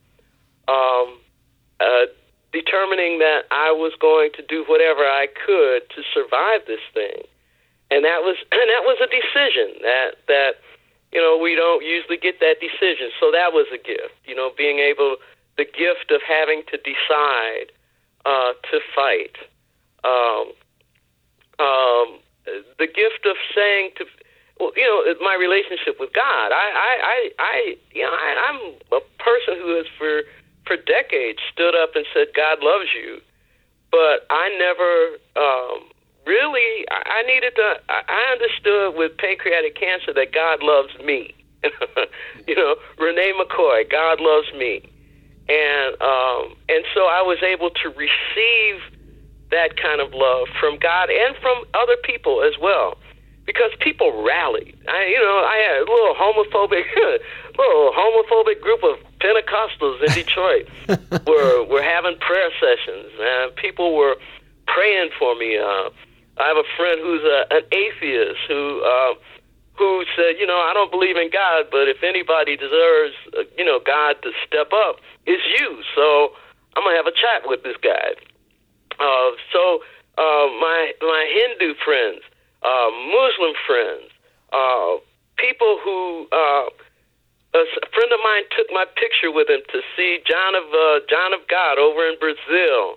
Um, 0.67 1.21
uh, 1.79 2.07
determining 2.53 3.19
that 3.19 3.49
I 3.51 3.73
was 3.73 3.93
going 4.01 4.31
to 4.37 4.43
do 4.45 4.65
whatever 4.69 5.03
I 5.03 5.27
could 5.27 5.89
to 5.97 6.01
survive 6.13 6.69
this 6.69 6.85
thing, 6.93 7.25
and 7.91 8.05
that 8.05 8.23
was 8.23 8.37
and 8.53 8.69
that 8.75 8.85
was 8.85 8.99
a 9.01 9.09
decision 9.09 9.81
that 9.83 10.21
that 10.29 10.53
you 11.13 11.21
know 11.21 11.37
we 11.37 11.55
don't 11.55 11.85
usually 11.85 12.19
get 12.19 12.41
that 12.41 12.61
decision, 12.61 13.11
so 13.19 13.33
that 13.33 13.53
was 13.53 13.67
a 13.73 13.79
gift. 13.79 14.15
You 14.25 14.35
know, 14.35 14.53
being 14.57 14.79
able 14.79 15.17
the 15.57 15.65
gift 15.65 16.11
of 16.11 16.21
having 16.27 16.63
to 16.71 16.77
decide 16.79 17.73
uh, 18.25 18.53
to 18.71 18.81
fight. 18.95 19.37
Um, 20.05 20.53
um, 21.61 22.19
the 22.79 22.87
gift 22.87 23.23
of 23.29 23.37
saying 23.55 23.91
to, 23.99 24.05
well, 24.59 24.73
you 24.77 24.83
know, 24.83 25.15
my 25.21 25.37
relationship 25.39 26.01
with 26.01 26.13
God. 26.13 26.51
I, 26.51 26.67
I, 26.75 26.93
I, 27.03 27.31
I 27.39 27.77
you 27.93 28.03
know, 28.03 28.11
I, 28.11 28.31
I'm 28.49 28.61
a 28.91 29.01
person 29.23 29.63
who 29.63 29.77
has 29.77 29.87
for 29.99 30.23
for 30.67 30.77
decades 30.77 31.39
stood 31.53 31.75
up 31.75 31.95
and 31.95 32.07
said 32.15 32.29
God 32.35 32.59
loves 32.63 32.89
you, 32.95 33.21
but 33.91 34.27
I 34.31 34.49
never 34.59 35.19
um, 35.37 35.91
really. 36.27 36.87
I, 36.91 37.23
needed 37.27 37.55
to. 37.57 37.81
I 37.89 38.33
understood 38.33 38.97
with 38.97 39.17
pancreatic 39.19 39.79
cancer 39.79 40.13
that 40.15 40.33
God 40.33 40.63
loves 40.63 40.97
me. 41.05 41.35
you 42.47 42.57
know, 42.57 42.77
Renee 42.99 43.33
McCoy, 43.39 43.89
God 43.91 44.21
loves 44.21 44.53
me, 44.55 44.83
and 45.49 45.95
um, 46.03 46.57
and 46.69 46.85
so 46.95 47.07
I 47.07 47.23
was 47.23 47.39
able 47.43 47.71
to 47.71 47.89
receive 47.91 48.81
that 49.51 49.77
kind 49.77 50.01
of 50.01 50.13
love 50.15 50.49
from 50.59 50.79
God 50.79 51.11
and 51.11 51.37
from 51.37 51.65
other 51.75 51.97
people 52.03 52.43
as 52.43 52.55
well. 52.61 52.97
Because 53.45 53.73
people 53.81 54.23
rallied. 54.23 54.79
I, 54.87 55.07
you 55.07 55.19
know, 55.19 55.43
I 55.43 55.57
had 55.67 55.77
a 55.83 55.91
little 55.91 56.15
homophobic, 56.15 56.85
little 57.59 57.93
homophobic 57.93 58.61
group 58.61 58.85
of 58.85 58.99
Pentecostals 59.19 60.01
in 60.03 60.15
Detroit 60.15 60.69
were 61.27 61.65
were 61.65 61.83
having 61.83 62.17
prayer 62.19 62.51
sessions, 62.61 63.11
and 63.19 63.55
people 63.57 63.97
were 63.97 64.17
praying 64.67 65.11
for 65.19 65.35
me. 65.35 65.59
Uh, 65.59 65.91
I 66.39 66.49
have 66.49 66.57
a 66.57 66.69
friend 66.77 67.01
who's 67.03 67.23
a, 67.23 67.47
an 67.51 67.63
atheist 67.73 68.41
who 68.49 68.83
uh, 68.83 69.15
who 69.77 70.05
said, 70.17 70.39
you 70.39 70.47
know, 70.47 70.59
I 70.59 70.73
don't 70.75 70.91
believe 70.91 71.17
in 71.17 71.31
God, 71.31 71.67
but 71.71 71.89
if 71.89 72.03
anybody 72.03 72.57
deserves, 72.57 73.15
uh, 73.37 73.43
you 73.57 73.65
know, 73.65 73.81
God 73.85 74.17
to 74.23 74.31
step 74.47 74.71
up, 74.73 75.01
it's 75.27 75.43
you. 75.59 75.83
So 75.95 76.33
I'm 76.77 76.85
gonna 76.85 76.97
have 76.97 77.07
a 77.07 77.17
chat 77.17 77.49
with 77.49 77.63
this 77.63 77.77
guy. 77.83 78.15
Uh, 79.01 79.31
so 79.53 79.83
uh, 80.19 80.47
my 80.61 80.93
my 81.01 81.25
Hindu 81.27 81.75
friends, 81.85 82.23
uh, 82.65 82.91
Muslim 83.11 83.55
friends, 83.67 84.11
uh, 84.53 84.97
people 85.37 85.79
who 85.83 86.29
uh, 86.33 86.67
a 87.55 87.65
friend 87.93 88.11
of 88.13 88.21
mine 88.25 88.45
took 88.57 88.67
my 88.73 88.87
picture 88.97 89.31
with 89.31 89.49
him 89.49 89.61
to 89.73 89.81
see 89.97 90.21
John 90.25 90.55
of 90.55 90.67
uh, 90.73 91.01
John 91.09 91.33
of 91.33 91.47
God 91.49 91.79
over 91.79 92.07
in 92.09 92.17
Brazil. 92.19 92.97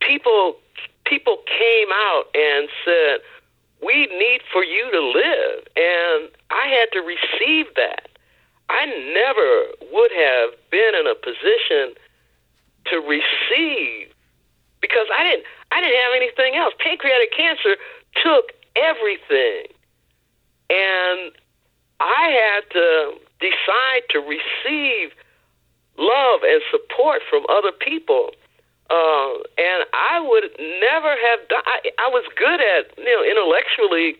People 0.00 0.56
people 1.04 1.38
came 1.46 1.90
out 1.92 2.24
and 2.34 2.68
said, 2.84 3.20
"We 3.82 4.06
need 4.06 4.40
for 4.52 4.64
you 4.64 4.90
to 4.90 5.00
live," 5.00 5.66
and 5.76 6.30
I 6.50 6.66
had 6.68 6.90
to 6.92 7.00
receive 7.00 7.74
that. 7.76 8.08
I 8.68 8.86
never 9.12 9.92
would 9.92 10.12
have 10.12 10.50
been 10.70 10.94
in 10.98 11.06
a 11.06 11.14
position 11.14 11.94
to 12.86 12.96
receive 12.98 14.08
because 14.80 15.06
I 15.14 15.22
didn't 15.24 15.44
I 15.70 15.80
didn't 15.80 16.00
have 16.00 16.14
anything 16.16 16.56
else. 16.56 16.74
Pancreatic 16.78 17.30
cancer 17.36 17.76
took 18.22 18.52
everything. 18.76 19.66
And 20.70 21.32
I 22.00 22.22
had 22.32 22.70
to 22.72 23.14
decide 23.40 24.02
to 24.10 24.18
receive 24.18 25.12
love 25.98 26.40
and 26.42 26.62
support 26.70 27.22
from 27.28 27.44
other 27.50 27.72
people. 27.72 28.30
Uh, 28.90 29.40
and 29.56 29.84
I 29.94 30.20
would 30.20 30.50
never 30.58 31.12
have 31.16 31.48
done. 31.48 31.62
I, 31.64 31.90
I 31.98 32.08
was 32.08 32.24
good 32.36 32.60
at, 32.60 32.92
you 32.98 33.08
know, 33.08 33.24
intellectually, 33.24 34.16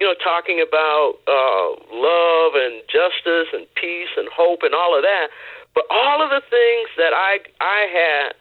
you 0.00 0.04
know, 0.06 0.14
talking 0.22 0.60
about 0.60 1.16
uh, 1.24 1.68
love 1.94 2.52
and 2.56 2.82
justice 2.88 3.48
and 3.52 3.66
peace 3.74 4.12
and 4.16 4.28
hope 4.28 4.62
and 4.62 4.74
all 4.74 4.96
of 4.96 5.02
that. 5.02 5.28
But 5.74 5.84
all 5.88 6.20
of 6.20 6.28
the 6.28 6.42
things 6.50 6.88
that 6.98 7.12
I 7.16 7.40
I 7.60 7.80
had 7.88 8.34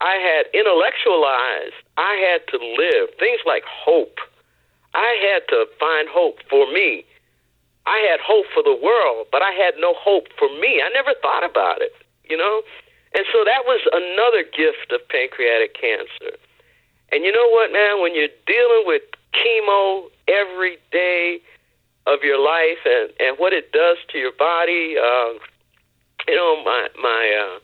I 0.00 0.14
had 0.18 0.46
intellectualized, 0.54 1.78
I 1.96 2.14
had 2.18 2.46
to 2.50 2.58
live. 2.58 3.10
Things 3.18 3.40
like 3.46 3.64
hope. 3.66 4.18
I 4.94 5.16
had 5.32 5.48
to 5.48 5.66
find 5.80 6.08
hope 6.08 6.38
for 6.48 6.70
me. 6.72 7.04
I 7.86 7.98
had 8.10 8.20
hope 8.20 8.46
for 8.54 8.62
the 8.62 8.76
world, 8.76 9.26
but 9.32 9.42
I 9.42 9.50
had 9.50 9.74
no 9.78 9.94
hope 9.94 10.28
for 10.38 10.48
me. 10.60 10.80
I 10.84 10.88
never 10.92 11.14
thought 11.20 11.44
about 11.44 11.82
it, 11.82 11.92
you 12.28 12.36
know? 12.36 12.62
And 13.14 13.24
so 13.32 13.44
that 13.44 13.64
was 13.66 13.80
another 13.92 14.44
gift 14.44 14.92
of 14.92 15.06
pancreatic 15.08 15.74
cancer. 15.74 16.38
And 17.10 17.24
you 17.24 17.32
know 17.32 17.48
what, 17.50 17.72
man? 17.72 18.00
When 18.00 18.14
you're 18.14 18.32
dealing 18.46 18.84
with 18.86 19.02
chemo 19.34 20.08
every 20.28 20.78
day 20.90 21.40
of 22.06 22.22
your 22.22 22.40
life 22.40 22.80
and, 22.84 23.12
and 23.20 23.38
what 23.38 23.52
it 23.52 23.72
does 23.72 23.98
to 24.12 24.18
your 24.18 24.32
body, 24.32 24.96
uh, 24.96 25.34
you 26.28 26.36
know, 26.36 26.62
my, 26.64 26.88
my, 27.02 27.22
uh, 27.42 27.58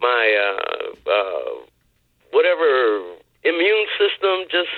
my 0.00 0.24
uh, 0.36 1.10
uh, 1.10 1.64
whatever 2.32 3.02
immune 3.44 3.86
system 3.96 4.44
just 4.50 4.68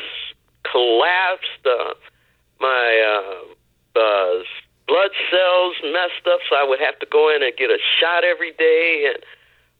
collapsed. 0.71 1.65
Uh, 1.65 1.95
my 2.61 2.85
uh, 3.05 3.99
uh, 3.99 4.43
blood 4.87 5.13
cells 5.31 5.75
messed 5.83 6.27
up, 6.27 6.41
so 6.49 6.57
I 6.57 6.65
would 6.67 6.81
have 6.81 6.99
to 7.01 7.07
go 7.07 7.35
in 7.35 7.43
and 7.43 7.53
get 7.57 7.71
a 7.71 7.79
shot 8.01 8.25
every 8.25 8.53
day 8.53 9.13
and 9.13 9.19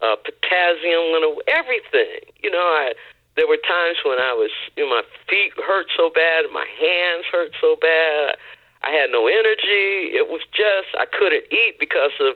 uh, 0.03 0.17
potassium, 0.17 1.39
everything. 1.49 2.29
You 2.43 2.51
know, 2.51 2.59
I 2.59 2.93
there 3.37 3.47
were 3.47 3.61
times 3.61 4.01
when 4.05 4.19
I 4.19 4.33
was, 4.33 4.51
you 4.77 4.85
know, 4.85 4.91
my 4.91 5.05
feet 5.29 5.53
hurt 5.61 5.87
so 5.97 6.09
bad, 6.09 6.49
my 6.53 6.65
hands 6.81 7.29
hurt 7.31 7.53
so 7.61 7.77
bad. 7.77 8.37
I 8.83 8.91
had 8.91 9.13
no 9.13 9.29
energy. 9.29 10.17
It 10.17 10.29
was 10.29 10.41
just 10.53 10.89
I 10.97 11.05
couldn't 11.05 11.45
eat 11.53 11.77
because 11.79 12.17
of, 12.21 12.35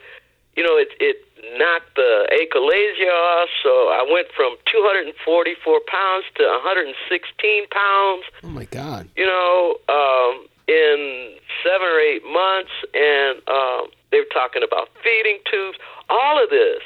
you 0.57 0.63
know, 0.63 0.77
it 0.77 0.89
it 1.01 1.25
knocked 1.59 1.95
the 1.97 2.29
achalasia 2.33 3.11
off. 3.11 3.49
So 3.63 3.71
I 3.89 4.07
went 4.11 4.29
from 4.37 4.57
244 4.71 5.81
pounds 5.87 6.25
to 6.37 6.43
116 6.45 7.67
pounds. 7.69 8.25
Oh 8.45 8.49
my 8.49 8.65
God! 8.65 9.09
You 9.17 9.27
know, 9.27 9.77
um, 9.89 10.47
in 10.69 11.37
seven 11.65 11.87
or 11.87 12.01
eight 12.01 12.25
months, 12.25 12.73
and 12.95 13.43
um, 13.49 13.91
they 14.11 14.19
were 14.19 14.33
talking 14.33 14.63
about 14.63 14.89
feeding 15.03 15.39
tubes, 15.51 15.79
all 16.09 16.43
of 16.43 16.51
this, 16.51 16.83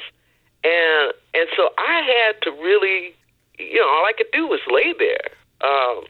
and 0.63 1.13
and 1.33 1.47
so 1.55 1.69
I 1.77 2.01
had 2.01 2.41
to 2.43 2.51
really, 2.51 3.15
you 3.59 3.79
know, 3.79 3.87
all 3.87 4.05
I 4.05 4.13
could 4.17 4.31
do 4.33 4.47
was 4.47 4.59
lay 4.71 4.93
there 4.97 5.29
um, 5.61 6.05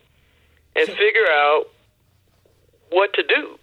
and 0.76 0.88
so, 0.88 0.94
figure 0.94 1.30
out 1.30 1.66
what 2.92 3.14
to 3.14 3.24
do. 3.24 3.60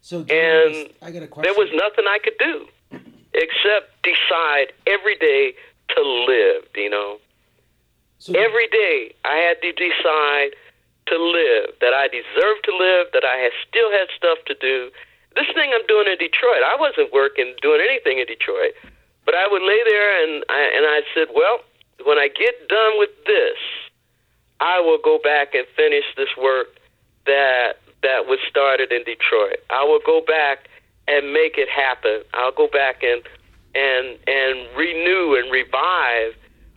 So, 0.00 0.20
and 0.20 0.90
I 1.02 1.10
got 1.10 1.22
a 1.22 1.26
question. 1.26 1.42
There 1.42 1.58
was 1.58 1.70
nothing 1.74 2.04
I 2.08 2.18
could 2.22 2.38
do 2.38 2.66
except 3.34 3.94
decide 4.02 4.72
every 4.86 5.16
day 5.16 5.54
to 5.96 6.02
live, 6.02 6.64
you 6.74 6.90
know. 6.90 7.18
So 8.18 8.34
every 8.34 8.68
day 8.68 9.14
I 9.24 9.36
had 9.36 9.60
to 9.62 9.72
decide 9.72 10.52
to 11.06 11.16
live, 11.16 11.74
that 11.80 11.94
I 11.94 12.06
deserved 12.08 12.62
to 12.64 12.74
live, 12.76 13.08
that 13.12 13.24
I 13.24 13.36
had 13.40 13.52
still 13.66 13.90
had 13.90 14.06
stuff 14.14 14.38
to 14.46 14.54
do. 14.54 14.90
This 15.34 15.46
thing 15.54 15.72
I'm 15.74 15.86
doing 15.86 16.06
in 16.06 16.18
Detroit, 16.18 16.62
I 16.62 16.76
wasn't 16.78 17.12
working, 17.12 17.54
doing 17.62 17.80
anything 17.80 18.18
in 18.18 18.26
Detroit, 18.26 18.74
but 19.24 19.34
I 19.34 19.48
would 19.50 19.62
lay 19.62 19.80
there 19.86 20.10
and 20.22 20.44
I, 20.48 20.60
and 20.76 20.84
I 20.86 21.00
said, 21.14 21.28
well, 21.34 21.60
when 22.04 22.18
I 22.18 22.28
get 22.28 22.68
done 22.68 22.98
with 22.98 23.10
this, 23.26 23.58
I 24.60 24.80
will 24.80 24.98
go 25.02 25.18
back 25.22 25.54
and 25.54 25.66
finish 25.76 26.04
this 26.16 26.30
work 26.36 26.68
that 27.26 27.80
that 28.02 28.26
was 28.26 28.38
started 28.48 28.92
in 28.92 29.04
Detroit. 29.04 29.60
I 29.68 29.84
will 29.84 30.00
go 30.04 30.20
back 30.20 30.68
and 31.10 31.32
make 31.32 31.58
it 31.58 31.68
happen. 31.68 32.22
I'll 32.34 32.54
go 32.54 32.68
back 32.68 33.02
and 33.02 33.22
and 33.74 34.18
and 34.26 34.68
renew 34.76 35.34
and 35.34 35.50
revive 35.50 36.34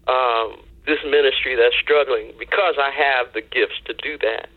um, 0.07 0.57
this 0.85 0.99
ministry 1.05 1.55
that's 1.55 1.75
struggling 1.81 2.33
because 2.39 2.75
I 2.81 2.89
have 2.89 3.33
the 3.33 3.41
gifts 3.41 3.79
to 3.85 3.93
do 3.93 4.17
that. 4.19 4.49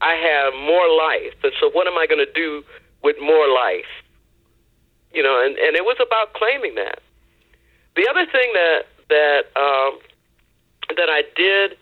I 0.00 0.14
have 0.14 0.54
more 0.54 0.88
life, 0.88 1.36
and 1.44 1.52
so 1.60 1.70
what 1.70 1.86
am 1.86 1.98
I 1.98 2.06
going 2.06 2.24
to 2.24 2.32
do 2.32 2.64
with 3.02 3.16
more 3.20 3.48
life? 3.48 3.92
You 5.12 5.22
know, 5.22 5.44
and 5.44 5.56
and 5.58 5.76
it 5.76 5.84
was 5.84 5.96
about 6.00 6.32
claiming 6.32 6.74
that. 6.76 7.00
The 7.96 8.08
other 8.08 8.24
thing 8.26 8.52
that 8.54 8.82
that 9.08 9.42
um, 9.56 9.98
that 10.96 11.10
I 11.10 11.22
did 11.36 11.76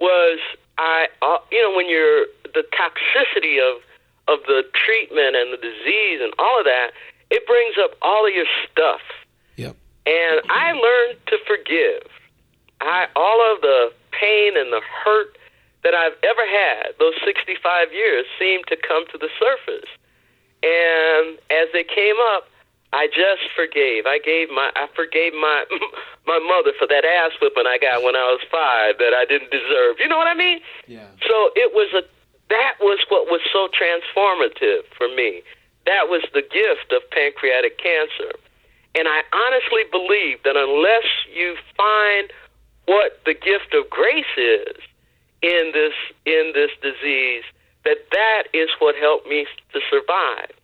was 0.00 0.40
I, 0.78 1.06
uh, 1.22 1.38
you 1.52 1.62
know, 1.62 1.76
when 1.76 1.88
you're 1.88 2.26
the 2.52 2.64
toxicity 2.74 3.58
of 3.62 3.82
of 4.28 4.40
the 4.46 4.64
treatment 4.72 5.36
and 5.36 5.52
the 5.52 5.60
disease 5.60 6.20
and 6.22 6.32
all 6.38 6.58
of 6.58 6.64
that, 6.64 6.92
it 7.30 7.46
brings 7.46 7.76
up 7.82 7.96
all 8.02 8.26
of 8.26 8.32
your 8.34 8.48
stuff. 8.70 9.02
Yep. 9.56 9.76
And 10.06 10.40
I 10.50 10.72
learned 10.72 11.18
to 11.28 11.36
forgive. 11.46 12.08
I 12.80 13.06
all 13.16 13.40
of 13.54 13.60
the 13.60 13.92
pain 14.12 14.56
and 14.56 14.72
the 14.72 14.80
hurt 14.80 15.36
that 15.82 15.94
I've 15.94 16.16
ever 16.24 16.46
had, 16.48 16.96
those 16.98 17.14
65 17.24 17.92
years, 17.92 18.24
seemed 18.38 18.64
to 18.68 18.76
come 18.76 19.04
to 19.12 19.18
the 19.18 19.28
surface. 19.36 19.88
And 20.64 21.36
as 21.52 21.68
they 21.72 21.84
came 21.84 22.16
up, 22.34 22.48
I 22.94 23.08
just 23.08 23.50
forgave. 23.58 24.06
I 24.06 24.18
gave 24.22 24.48
my 24.48 24.70
I 24.76 24.86
forgave 24.94 25.34
my 25.34 25.64
my 26.30 26.38
mother 26.38 26.72
for 26.78 26.86
that 26.86 27.04
ass 27.04 27.32
whipping 27.42 27.66
I 27.66 27.76
got 27.78 28.02
when 28.02 28.16
I 28.16 28.24
was 28.32 28.40
five 28.48 28.96
that 28.98 29.12
I 29.12 29.26
didn't 29.26 29.50
deserve. 29.50 29.98
You 29.98 30.08
know 30.08 30.16
what 30.16 30.28
I 30.30 30.34
mean? 30.34 30.60
Yeah. 30.86 31.10
So 31.26 31.50
it 31.58 31.74
was 31.74 31.90
a 31.92 32.06
that 32.54 32.78
was 32.78 33.02
what 33.10 33.26
was 33.26 33.42
so 33.50 33.66
transformative 33.74 34.86
for 34.96 35.08
me. 35.10 35.42
That 35.86 36.08
was 36.08 36.22
the 36.32 36.42
gift 36.42 36.94
of 36.94 37.02
pancreatic 37.10 37.78
cancer. 37.78 38.32
And 38.94 39.08
I 39.08 39.26
honestly 39.34 39.82
believe 39.90 40.38
that 40.44 40.56
unless 40.56 41.08
you 41.34 41.56
find 41.76 42.30
what 42.86 43.20
the 43.26 43.34
gift 43.34 43.74
of 43.74 43.90
grace 43.90 44.34
is 44.38 44.78
in 45.42 45.72
this 45.74 45.96
in 46.24 46.52
this 46.54 46.70
disease, 46.80 47.44
that 47.84 47.98
that 48.12 48.44
is 48.54 48.70
what 48.78 48.94
helped 48.94 49.26
me 49.26 49.46
to 49.72 49.80
survive. 49.90 50.54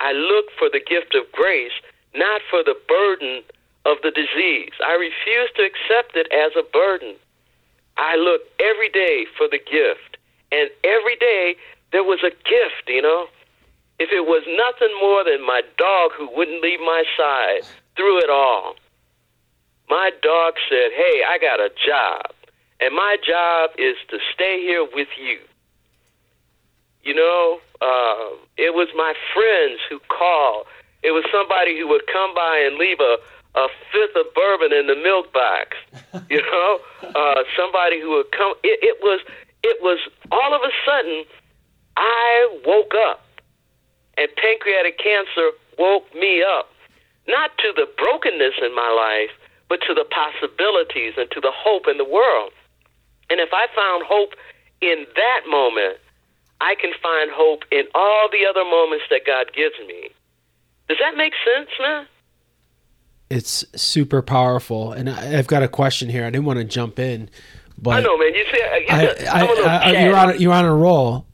I 0.00 0.12
look 0.12 0.46
for 0.58 0.68
the 0.68 0.82
gift 0.82 1.14
of 1.14 1.30
grace, 1.32 1.74
not 2.14 2.42
for 2.50 2.62
the 2.62 2.76
burden 2.88 3.42
of 3.86 3.98
the 4.02 4.10
disease. 4.10 4.74
I 4.84 4.94
refuse 4.94 5.50
to 5.56 5.62
accept 5.62 6.16
it 6.16 6.28
as 6.32 6.52
a 6.58 6.66
burden. 6.70 7.14
I 7.96 8.16
look 8.16 8.42
every 8.60 8.90
day 8.90 9.26
for 9.36 9.48
the 9.48 9.58
gift. 9.58 10.07
And 10.52 10.70
every 10.84 11.16
day 11.16 11.56
there 11.92 12.04
was 12.04 12.20
a 12.22 12.30
gift, 12.30 12.88
you 12.88 13.02
know. 13.02 13.26
If 13.98 14.10
it 14.12 14.26
was 14.26 14.44
nothing 14.46 14.94
more 15.00 15.24
than 15.24 15.44
my 15.44 15.62
dog 15.76 16.12
who 16.16 16.30
wouldn't 16.36 16.62
leave 16.62 16.80
my 16.80 17.02
side 17.16 17.66
through 17.96 18.18
it 18.18 18.30
all, 18.30 18.76
my 19.88 20.10
dog 20.22 20.54
said, 20.68 20.92
Hey, 20.94 21.22
I 21.26 21.38
got 21.40 21.58
a 21.58 21.70
job, 21.70 22.32
and 22.80 22.94
my 22.94 23.16
job 23.26 23.70
is 23.78 23.96
to 24.10 24.18
stay 24.34 24.60
here 24.60 24.86
with 24.94 25.08
you. 25.18 25.38
You 27.02 27.14
know, 27.14 27.60
uh, 27.80 28.36
it 28.56 28.74
was 28.74 28.88
my 28.94 29.14
friends 29.32 29.80
who 29.88 29.98
called. 30.08 30.66
It 31.02 31.12
was 31.12 31.24
somebody 31.32 31.78
who 31.78 31.88
would 31.88 32.06
come 32.12 32.34
by 32.34 32.62
and 32.66 32.76
leave 32.76 32.98
a, 33.00 33.16
a 33.58 33.68
fifth 33.90 34.16
of 34.16 34.26
bourbon 34.34 34.72
in 34.76 34.86
the 34.88 34.96
milk 34.96 35.32
box. 35.32 35.76
You 36.28 36.42
know, 36.42 36.80
uh, 37.14 37.42
somebody 37.56 38.00
who 38.00 38.10
would 38.10 38.30
come. 38.32 38.54
It, 38.62 38.78
it 38.82 38.98
was, 39.00 39.20
it 39.68 39.82
was 39.82 39.98
all 40.32 40.54
of 40.54 40.62
a 40.62 40.72
sudden, 40.84 41.24
I 41.96 42.60
woke 42.66 42.94
up, 43.10 43.24
and 44.16 44.28
pancreatic 44.36 44.98
cancer 44.98 45.52
woke 45.78 46.12
me 46.14 46.42
up, 46.42 46.70
not 47.26 47.50
to 47.58 47.72
the 47.76 47.86
brokenness 47.96 48.54
in 48.64 48.74
my 48.74 48.90
life, 48.90 49.34
but 49.68 49.80
to 49.86 49.94
the 49.94 50.04
possibilities 50.08 51.14
and 51.16 51.30
to 51.30 51.40
the 51.40 51.52
hope 51.52 51.86
in 51.88 51.98
the 51.98 52.08
world. 52.08 52.52
And 53.30 53.40
if 53.40 53.50
I 53.52 53.66
found 53.76 54.04
hope 54.06 54.34
in 54.80 55.06
that 55.14 55.40
moment, 55.48 55.98
I 56.60 56.74
can 56.80 56.92
find 57.02 57.30
hope 57.30 57.62
in 57.70 57.84
all 57.94 58.28
the 58.30 58.46
other 58.48 58.64
moments 58.64 59.04
that 59.10 59.26
God 59.26 59.52
gives 59.54 59.76
me. 59.86 60.10
Does 60.88 60.98
that 61.00 61.16
make 61.16 61.34
sense, 61.44 61.70
man? 61.80 62.06
It's 63.30 63.64
super 63.76 64.22
powerful. 64.22 64.92
And 64.92 65.10
I, 65.10 65.20
have 65.20 65.46
got 65.46 65.62
a 65.62 65.68
question 65.68 66.08
here. 66.08 66.24
I 66.24 66.30
didn't 66.30 66.46
want 66.46 66.58
to 66.58 66.64
jump 66.64 66.98
in, 66.98 67.28
but 67.80 67.90
I 67.90 68.00
know, 68.00 68.16
man. 68.18 68.34
You 68.34 68.44
see, 68.52 68.62
I, 68.62 68.86
I, 68.90 69.90
I, 69.90 70.04
you're 70.04 70.16
on 70.16 70.40
you're 70.40 70.52
on 70.52 70.64
a 70.64 70.74
roll. 70.74 71.26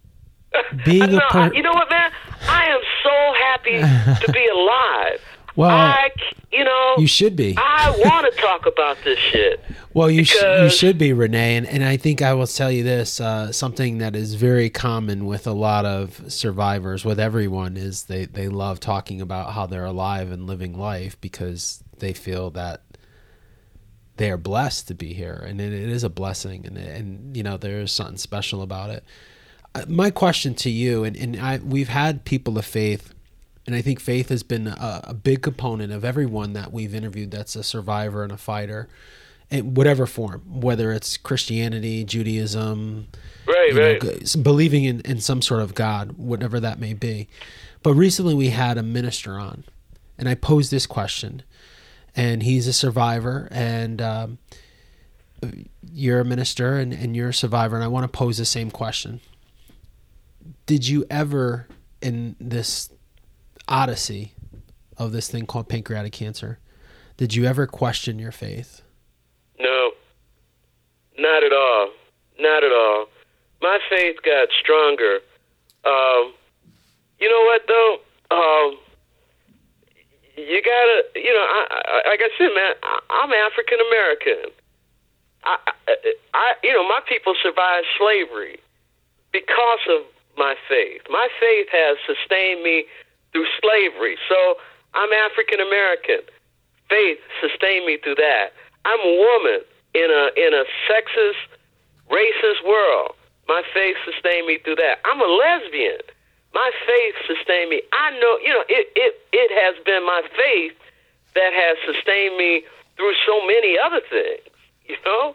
Being 0.84 1.14
a 1.14 1.20
per- 1.30 1.52
you 1.52 1.62
know 1.62 1.72
what, 1.72 1.90
man? 1.90 2.10
I 2.48 2.66
am 2.66 2.80
so 3.02 3.34
happy 3.40 4.24
to 4.24 4.32
be 4.32 4.46
alive. 4.54 5.20
Well, 5.56 5.70
I, 5.70 6.10
you 6.52 6.64
know, 6.64 6.94
you 6.98 7.06
should 7.06 7.36
be. 7.36 7.54
I 7.56 7.90
want 8.04 8.32
to 8.32 8.40
talk 8.40 8.66
about 8.66 8.96
this 9.04 9.18
shit. 9.18 9.64
Well, 9.92 10.10
you 10.10 10.24
sh- 10.24 10.42
you 10.42 10.68
should 10.68 10.98
be, 10.98 11.12
Renee, 11.12 11.56
and, 11.56 11.66
and 11.66 11.84
I 11.84 11.96
think 11.96 12.22
I 12.22 12.34
will 12.34 12.46
tell 12.46 12.70
you 12.70 12.82
this: 12.82 13.20
uh, 13.20 13.52
something 13.52 13.98
that 13.98 14.16
is 14.16 14.34
very 14.34 14.68
common 14.68 15.26
with 15.26 15.46
a 15.46 15.52
lot 15.52 15.84
of 15.84 16.32
survivors, 16.32 17.04
with 17.04 17.20
everyone, 17.20 17.76
is 17.76 18.04
they 18.04 18.24
they 18.24 18.48
love 18.48 18.80
talking 18.80 19.20
about 19.20 19.52
how 19.52 19.66
they're 19.66 19.84
alive 19.84 20.32
and 20.32 20.46
living 20.46 20.76
life 20.76 21.20
because 21.20 21.82
they 21.98 22.12
feel 22.12 22.50
that 22.50 22.82
they 24.16 24.30
are 24.30 24.36
blessed 24.36 24.88
to 24.88 24.94
be 24.94 25.12
here, 25.12 25.44
and 25.46 25.60
it, 25.60 25.72
it 25.72 25.88
is 25.88 26.04
a 26.04 26.10
blessing, 26.10 26.66
and 26.66 26.76
and 26.76 27.36
you 27.36 27.42
know 27.42 27.56
there 27.56 27.80
is 27.80 27.92
something 27.92 28.16
special 28.16 28.62
about 28.62 28.90
it. 28.90 29.04
Uh, 29.74 29.84
my 29.88 30.10
question 30.10 30.54
to 30.54 30.70
you, 30.70 31.04
and 31.04 31.16
and 31.16 31.36
I 31.40 31.58
we've 31.58 31.88
had 31.88 32.24
people 32.24 32.58
of 32.58 32.64
faith 32.64 33.14
and 33.66 33.74
I 33.74 33.80
think 33.80 34.00
faith 34.00 34.28
has 34.28 34.42
been 34.42 34.66
a, 34.66 35.00
a, 35.04 35.14
big 35.14 35.42
component 35.42 35.92
of 35.92 36.04
everyone 36.04 36.52
that 36.52 36.72
we've 36.72 36.94
interviewed 36.94 37.30
that's 37.30 37.56
a 37.56 37.62
survivor 37.62 38.22
and 38.22 38.30
a 38.30 38.36
fighter, 38.36 38.88
in 39.50 39.74
whatever 39.74 40.06
form, 40.06 40.42
whether 40.60 40.92
it's 40.92 41.16
Christianity, 41.16 42.04
Judaism, 42.04 43.06
right, 43.46 43.74
right. 43.74 44.02
Know, 44.02 44.42
believing 44.42 44.84
in, 44.84 45.00
in 45.02 45.20
some 45.20 45.42
sort 45.42 45.62
of 45.62 45.74
God, 45.74 46.12
whatever 46.18 46.60
that 46.60 46.78
may 46.78 46.92
be. 46.92 47.28
But 47.82 47.94
recently 47.94 48.34
we 48.34 48.50
had 48.50 48.78
a 48.78 48.82
minister 48.82 49.38
on, 49.38 49.64
and 50.18 50.28
I 50.28 50.34
posed 50.34 50.70
this 50.70 50.86
question, 50.86 51.42
and 52.16 52.42
he's 52.42 52.66
a 52.66 52.72
survivor, 52.72 53.48
and 53.50 54.00
um, 54.00 54.38
you're 55.92 56.20
a 56.20 56.24
minister, 56.24 56.76
and, 56.76 56.92
and 56.92 57.16
you're 57.16 57.30
a 57.30 57.34
survivor, 57.34 57.76
and 57.76 57.84
I 57.84 57.88
want 57.88 58.04
to 58.04 58.08
pose 58.08 58.38
the 58.38 58.44
same 58.44 58.70
question. 58.70 59.20
Did 60.66 60.86
you 60.88 61.04
ever, 61.10 61.66
in 62.00 62.36
this 62.40 62.90
odyssey 63.68 64.34
of 64.96 65.12
this 65.12 65.28
thing 65.28 65.46
called 65.46 65.68
pancreatic 65.68 66.12
cancer, 66.12 66.58
did 67.16 67.34
you 67.34 67.44
ever 67.44 67.66
question 67.66 68.18
your 68.18 68.32
faith? 68.32 68.82
No, 69.58 69.90
not 71.18 71.44
at 71.44 71.52
all. 71.52 71.90
Not 72.38 72.64
at 72.64 72.72
all. 72.72 73.06
My 73.62 73.78
faith 73.88 74.16
got 74.24 74.48
stronger. 74.60 75.20
Um, 75.84 76.34
you 77.20 77.28
know 77.30 77.42
what 77.44 77.62
though? 77.68 77.96
Um, 78.30 78.78
you 80.36 80.60
gotta, 80.62 80.98
you 81.14 81.32
know, 81.32 81.46
I, 81.46 81.60
I, 81.70 82.08
like 82.10 82.20
I 82.22 82.30
said, 82.38 82.50
man, 82.54 82.74
I, 82.82 82.94
I'm 83.22 83.30
African 83.32 83.78
American. 83.90 84.50
I, 85.44 85.54
I, 85.88 85.94
I, 86.34 86.46
you 86.62 86.72
know, 86.72 86.86
my 86.88 87.00
people 87.08 87.34
survived 87.42 87.86
slavery 87.98 88.58
because 89.32 89.84
of 89.90 90.02
my 90.36 90.54
faith. 90.68 91.02
My 91.10 91.28
faith 91.38 91.68
has 91.70 91.98
sustained 92.06 92.62
me 92.62 92.86
through 93.32 93.46
slavery. 93.60 94.16
So 94.28 94.56
I'm 94.94 95.12
African 95.12 95.60
American. 95.60 96.22
Faith 96.88 97.18
sustained 97.40 97.86
me 97.86 97.98
through 98.02 98.16
that. 98.16 98.54
I'm 98.84 99.00
a 99.00 99.14
woman 99.18 99.60
in 99.94 100.08
a 100.10 100.24
in 100.36 100.52
a 100.54 100.64
sexist, 100.90 101.46
racist 102.10 102.62
world. 102.66 103.14
My 103.48 103.62
faith 103.72 103.96
sustained 104.04 104.46
me 104.46 104.58
through 104.64 104.76
that. 104.76 104.98
I'm 105.04 105.20
a 105.20 105.30
lesbian. 105.30 106.00
My 106.54 106.70
faith 106.86 107.14
sustained 107.26 107.70
me. 107.70 107.82
I 107.92 108.10
know, 108.18 108.38
you 108.40 108.54
know, 108.54 108.64
it 108.68 108.86
it 108.94 109.12
it 109.32 109.50
has 109.52 109.74
been 109.84 110.06
my 110.06 110.22
faith 110.36 110.78
that 111.34 111.52
has 111.52 111.76
sustained 111.84 112.36
me 112.36 112.62
through 112.96 113.12
so 113.26 113.44
many 113.46 113.76
other 113.76 114.00
things. 114.08 114.46
You 114.86 114.96
know, 115.04 115.34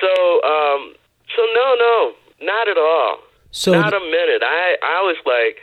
so 0.00 0.12
um, 0.44 0.94
so 1.34 1.42
no, 1.56 1.66
no, 1.80 2.12
not 2.42 2.68
at 2.68 2.76
all. 2.76 3.18
So 3.50 3.72
not 3.72 3.94
a 3.94 4.00
minute. 4.00 4.42
I 4.44 4.76
I 4.82 5.00
was 5.02 5.16
like 5.24 5.58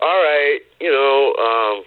all 0.00 0.20
right, 0.22 0.60
you 0.80 0.90
know, 0.90 1.34
um, 1.38 1.84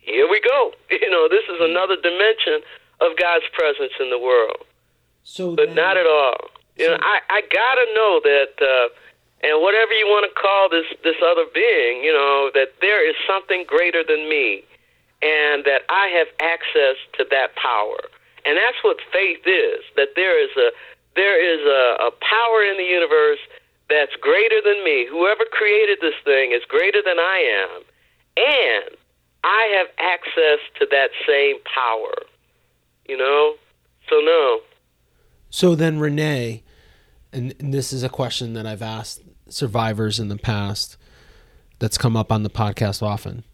here 0.00 0.28
we 0.28 0.40
go. 0.40 0.72
You 0.90 1.08
know, 1.08 1.28
this 1.28 1.44
is 1.48 1.56
another 1.60 1.96
dimension 1.96 2.60
of 3.00 3.16
God's 3.16 3.46
presence 3.52 3.92
in 4.00 4.10
the 4.10 4.18
world. 4.18 4.66
So, 5.22 5.56
but 5.56 5.68
then, 5.68 5.76
not 5.76 5.96
at 5.96 6.04
all. 6.06 6.50
You 6.76 6.86
so, 6.86 6.92
know, 6.92 6.98
I 7.00 7.20
I 7.30 7.40
gotta 7.40 7.86
know 7.94 8.20
that, 8.24 8.52
uh, 8.60 8.88
and 9.42 9.62
whatever 9.62 9.92
you 9.92 10.06
want 10.06 10.28
to 10.28 10.34
call 10.40 10.68
this 10.68 10.86
this 11.02 11.16
other 11.24 11.44
being, 11.54 12.04
you 12.04 12.12
know, 12.12 12.50
that 12.54 12.76
there 12.80 13.02
is 13.08 13.16
something 13.26 13.64
greater 13.66 14.04
than 14.06 14.28
me, 14.28 14.64
and 15.22 15.64
that 15.64 15.82
I 15.88 16.08
have 16.18 16.28
access 16.40 16.96
to 17.18 17.24
that 17.30 17.56
power, 17.56 18.00
and 18.44 18.56
that's 18.56 18.80
what 18.82 18.98
faith 19.12 19.46
is. 19.46 19.80
That 19.96 20.16
there 20.16 20.36
is 20.36 20.50
a 20.56 20.70
there 21.16 21.38
is 21.40 21.60
a, 21.66 22.08
a 22.08 22.10
power 22.20 22.62
in 22.64 22.76
the 22.76 22.84
universe 22.84 23.40
that's 23.90 24.14
greater 24.20 24.62
than 24.64 24.84
me. 24.84 25.06
Whoever 25.10 25.44
created 25.50 25.98
this 26.00 26.14
thing 26.24 26.52
is 26.52 26.62
greater 26.68 27.02
than 27.04 27.18
I 27.18 27.66
am. 27.66 27.82
And 28.36 28.96
I 29.42 29.78
have 29.78 29.88
access 29.98 30.60
to 30.78 30.86
that 30.90 31.10
same 31.26 31.56
power. 31.64 32.14
You 33.06 33.18
know? 33.18 33.54
So, 34.08 34.20
no. 34.20 34.60
So 35.50 35.74
then, 35.74 35.98
Renee, 35.98 36.62
and, 37.32 37.54
and 37.58 37.74
this 37.74 37.92
is 37.92 38.04
a 38.04 38.08
question 38.08 38.54
that 38.54 38.66
I've 38.66 38.82
asked 38.82 39.22
survivors 39.50 40.18
in 40.18 40.28
the 40.28 40.36
past 40.36 40.96
that's 41.78 41.98
come 41.98 42.16
up 42.16 42.30
on 42.30 42.42
the 42.42 42.50
podcast 42.50 43.02
often. 43.02 43.44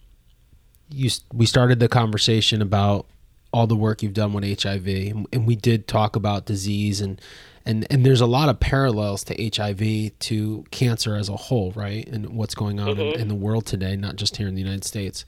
You, 0.89 1.11
we 1.33 1.47
started 1.47 1.81
the 1.81 1.89
conversation 1.89 2.63
about 2.63 3.07
all 3.53 3.67
the 3.67 3.77
work 3.77 4.03
you've 4.03 4.15
done 4.15 4.33
with 4.33 4.63
HIV, 4.63 4.87
and 5.33 5.47
we 5.47 5.57
did 5.57 5.89
talk 5.89 6.15
about 6.15 6.47
disease 6.47 7.01
and 7.01 7.21
and 7.65 7.85
and 7.91 8.07
there's 8.07 8.21
a 8.21 8.27
lot 8.27 8.49
of 8.49 8.61
parallels 8.61 9.25
to 9.25 9.51
HIV 9.51 10.19
to 10.21 10.65
cancer 10.71 11.17
as 11.17 11.29
a 11.29 11.37
whole, 11.37 11.73
right? 11.73 12.07
And 12.07 12.37
what's 12.37 12.55
going 12.55 12.79
on 12.79 12.97
mm-hmm. 12.97 13.01
in, 13.01 13.21
in 13.23 13.29
the 13.29 13.35
world 13.35 13.67
today, 13.67 13.97
not 13.97 14.17
just 14.17 14.37
here 14.37 14.47
in 14.47 14.55
the 14.55 14.61
United 14.61 14.85
States. 14.85 15.25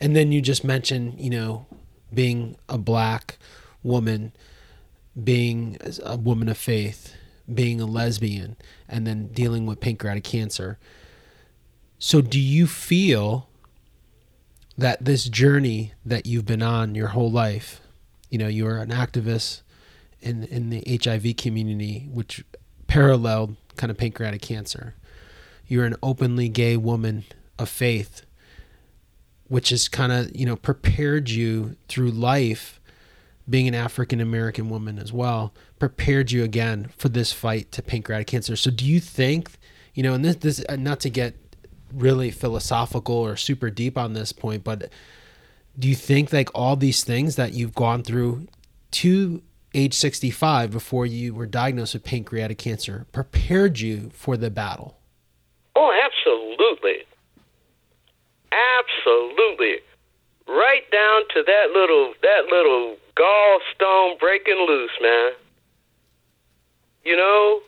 And 0.00 0.14
then 0.14 0.30
you 0.30 0.42
just 0.42 0.62
mentioned, 0.62 1.18
you 1.18 1.30
know, 1.30 1.66
being 2.12 2.56
a 2.68 2.78
black 2.78 3.38
woman, 3.82 4.32
being 5.22 5.78
a 6.04 6.16
woman 6.16 6.48
of 6.48 6.58
faith, 6.58 7.14
being 7.52 7.80
a 7.80 7.86
lesbian, 7.86 8.56
and 8.88 9.06
then 9.06 9.28
dealing 9.28 9.66
with 9.66 9.80
pancreatic 9.80 10.24
cancer. 10.24 10.78
So, 11.98 12.20
do 12.20 12.38
you 12.38 12.66
feel 12.66 13.48
that 14.76 15.04
this 15.04 15.24
journey 15.24 15.92
that 16.06 16.26
you've 16.26 16.46
been 16.46 16.62
on 16.62 16.94
your 16.94 17.08
whole 17.08 17.30
life, 17.30 17.80
you 18.30 18.38
know, 18.38 18.46
you 18.46 18.66
are 18.66 18.78
an 18.78 18.90
activist 18.90 19.62
in 20.20 20.44
in 20.44 20.70
the 20.70 21.00
HIV 21.02 21.36
community, 21.36 22.08
which 22.12 22.44
paralleled 22.86 23.56
kind 23.76 23.90
of 23.90 23.96
pancreatic 23.96 24.42
cancer. 24.42 24.94
You're 25.66 25.84
an 25.84 25.96
openly 26.02 26.48
gay 26.48 26.76
woman 26.76 27.24
of 27.58 27.68
faith, 27.68 28.22
which 29.48 29.70
has 29.70 29.88
kind 29.88 30.12
of 30.12 30.34
you 30.34 30.46
know 30.46 30.56
prepared 30.56 31.30
you 31.30 31.76
through 31.88 32.10
life, 32.10 32.80
being 33.48 33.68
an 33.68 33.74
African 33.74 34.20
American 34.20 34.68
woman 34.68 34.98
as 34.98 35.12
well, 35.12 35.54
prepared 35.78 36.30
you 36.30 36.44
again 36.44 36.90
for 36.96 37.08
this 37.08 37.32
fight 37.32 37.72
to 37.72 37.82
pancreatic 37.82 38.26
cancer. 38.26 38.56
So 38.56 38.70
do 38.70 38.84
you 38.84 39.00
think, 39.00 39.50
you 39.94 40.02
know, 40.02 40.14
and 40.14 40.24
this 40.24 40.36
this 40.36 40.64
uh, 40.68 40.76
not 40.76 41.00
to 41.00 41.10
get 41.10 41.34
really 41.92 42.30
philosophical 42.30 43.14
or 43.14 43.36
super 43.36 43.70
deep 43.70 43.96
on 43.96 44.12
this 44.12 44.32
point, 44.32 44.64
but 44.64 44.90
do 45.78 45.88
you 45.88 45.94
think 45.94 46.32
like 46.32 46.50
all 46.54 46.76
these 46.76 47.04
things 47.04 47.36
that 47.36 47.52
you've 47.52 47.74
gone 47.74 48.02
through 48.02 48.46
to 48.90 49.42
age 49.74 49.94
65 49.94 50.70
before 50.70 51.06
you 51.06 51.34
were 51.34 51.46
diagnosed 51.46 51.94
with 51.94 52.04
pancreatic 52.04 52.58
cancer 52.58 53.06
prepared 53.12 53.78
you 53.78 54.10
for 54.12 54.36
the 54.36 54.50
battle? 54.50 54.98
Oh, 55.76 55.92
absolutely. 56.04 57.04
Absolutely. 58.50 59.76
Right 60.48 60.90
down 60.90 61.22
to 61.34 61.42
that 61.44 61.70
little 61.72 62.14
that 62.22 62.46
little 62.50 62.96
gallstone 63.18 64.18
breaking 64.18 64.64
loose, 64.68 64.96
man. 65.00 65.32
You 67.04 67.16
know, 67.16 67.62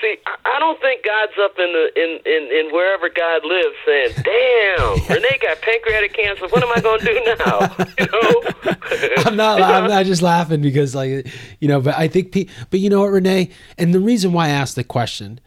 See, 0.00 0.18
I 0.44 0.58
don't 0.58 0.78
think 0.80 1.02
God's 1.04 1.32
up 1.42 1.52
in 1.58 1.72
the 1.72 1.88
in 1.96 2.20
in, 2.26 2.66
in 2.66 2.72
wherever 2.72 3.08
God 3.08 3.42
lives, 3.44 3.76
saying, 3.86 4.10
"Damn, 4.16 5.08
Renee 5.08 5.38
got 5.40 5.62
pancreatic 5.62 6.12
cancer. 6.12 6.48
What 6.48 6.62
am 6.62 6.70
I 6.70 6.80
going 6.82 7.00
to 7.00 7.06
do 7.06 7.36
now?" 7.38 7.76
You 7.98 8.06
know. 8.12 9.24
I'm 9.24 9.36
not. 9.36 9.62
I'm 9.62 9.88
not 9.88 10.04
just 10.04 10.20
laughing 10.20 10.60
because, 10.60 10.94
like, 10.94 11.26
you 11.60 11.68
know. 11.68 11.80
But 11.80 11.96
I 11.96 12.08
think, 12.08 12.32
pe- 12.32 12.46
but 12.68 12.80
you 12.80 12.90
know 12.90 13.00
what, 13.00 13.10
Renee, 13.10 13.48
and 13.78 13.94
the 13.94 14.00
reason 14.00 14.34
why 14.34 14.46
I 14.46 14.50
asked 14.50 14.76
the 14.76 14.84
question 14.84 15.40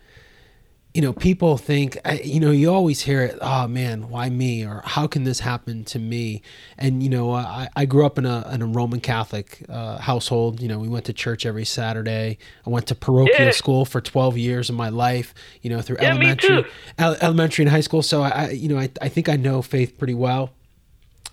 you 0.93 1.03
know, 1.03 1.13
people 1.13 1.55
think, 1.57 1.99
you 2.23 2.39
know, 2.39 2.49
you 2.49 2.71
always 2.71 3.01
hear 3.01 3.21
it, 3.21 3.37
oh 3.41 3.67
man, 3.67 4.09
why 4.09 4.27
me? 4.29 4.65
Or 4.65 4.81
how 4.83 5.05
can 5.05 5.23
this 5.23 5.39
happen 5.39 5.83
to 5.85 5.99
me? 5.99 6.41
And, 6.79 7.03
you 7.03 7.09
know, 7.09 7.31
I, 7.31 7.69
I 7.75 7.85
grew 7.85 8.07
up 8.07 8.17
in 8.17 8.25
a, 8.25 8.49
in 8.51 8.63
a 8.63 8.65
Roman 8.65 8.99
Catholic 8.99 9.63
uh, 9.69 9.99
household. 9.99 10.59
You 10.59 10.67
know, 10.67 10.79
we 10.79 10.87
went 10.87 11.05
to 11.05 11.13
church 11.13 11.45
every 11.45 11.65
Saturday. 11.65 12.39
I 12.65 12.69
went 12.71 12.87
to 12.87 12.95
parochial 12.95 13.45
yeah. 13.45 13.51
school 13.51 13.85
for 13.85 14.01
12 14.01 14.37
years 14.39 14.69
of 14.69 14.75
my 14.75 14.89
life, 14.89 15.35
you 15.61 15.69
know, 15.69 15.79
through 15.81 15.97
yeah, 16.01 16.09
elementary, 16.09 16.65
elementary 16.97 17.63
and 17.63 17.71
high 17.71 17.81
school. 17.81 18.01
So 18.01 18.23
I, 18.23 18.49
you 18.49 18.67
know, 18.67 18.79
I, 18.79 18.89
I 18.99 19.09
think 19.09 19.29
I 19.29 19.35
know 19.35 19.61
faith 19.61 19.95
pretty 19.97 20.15
well. 20.15 20.49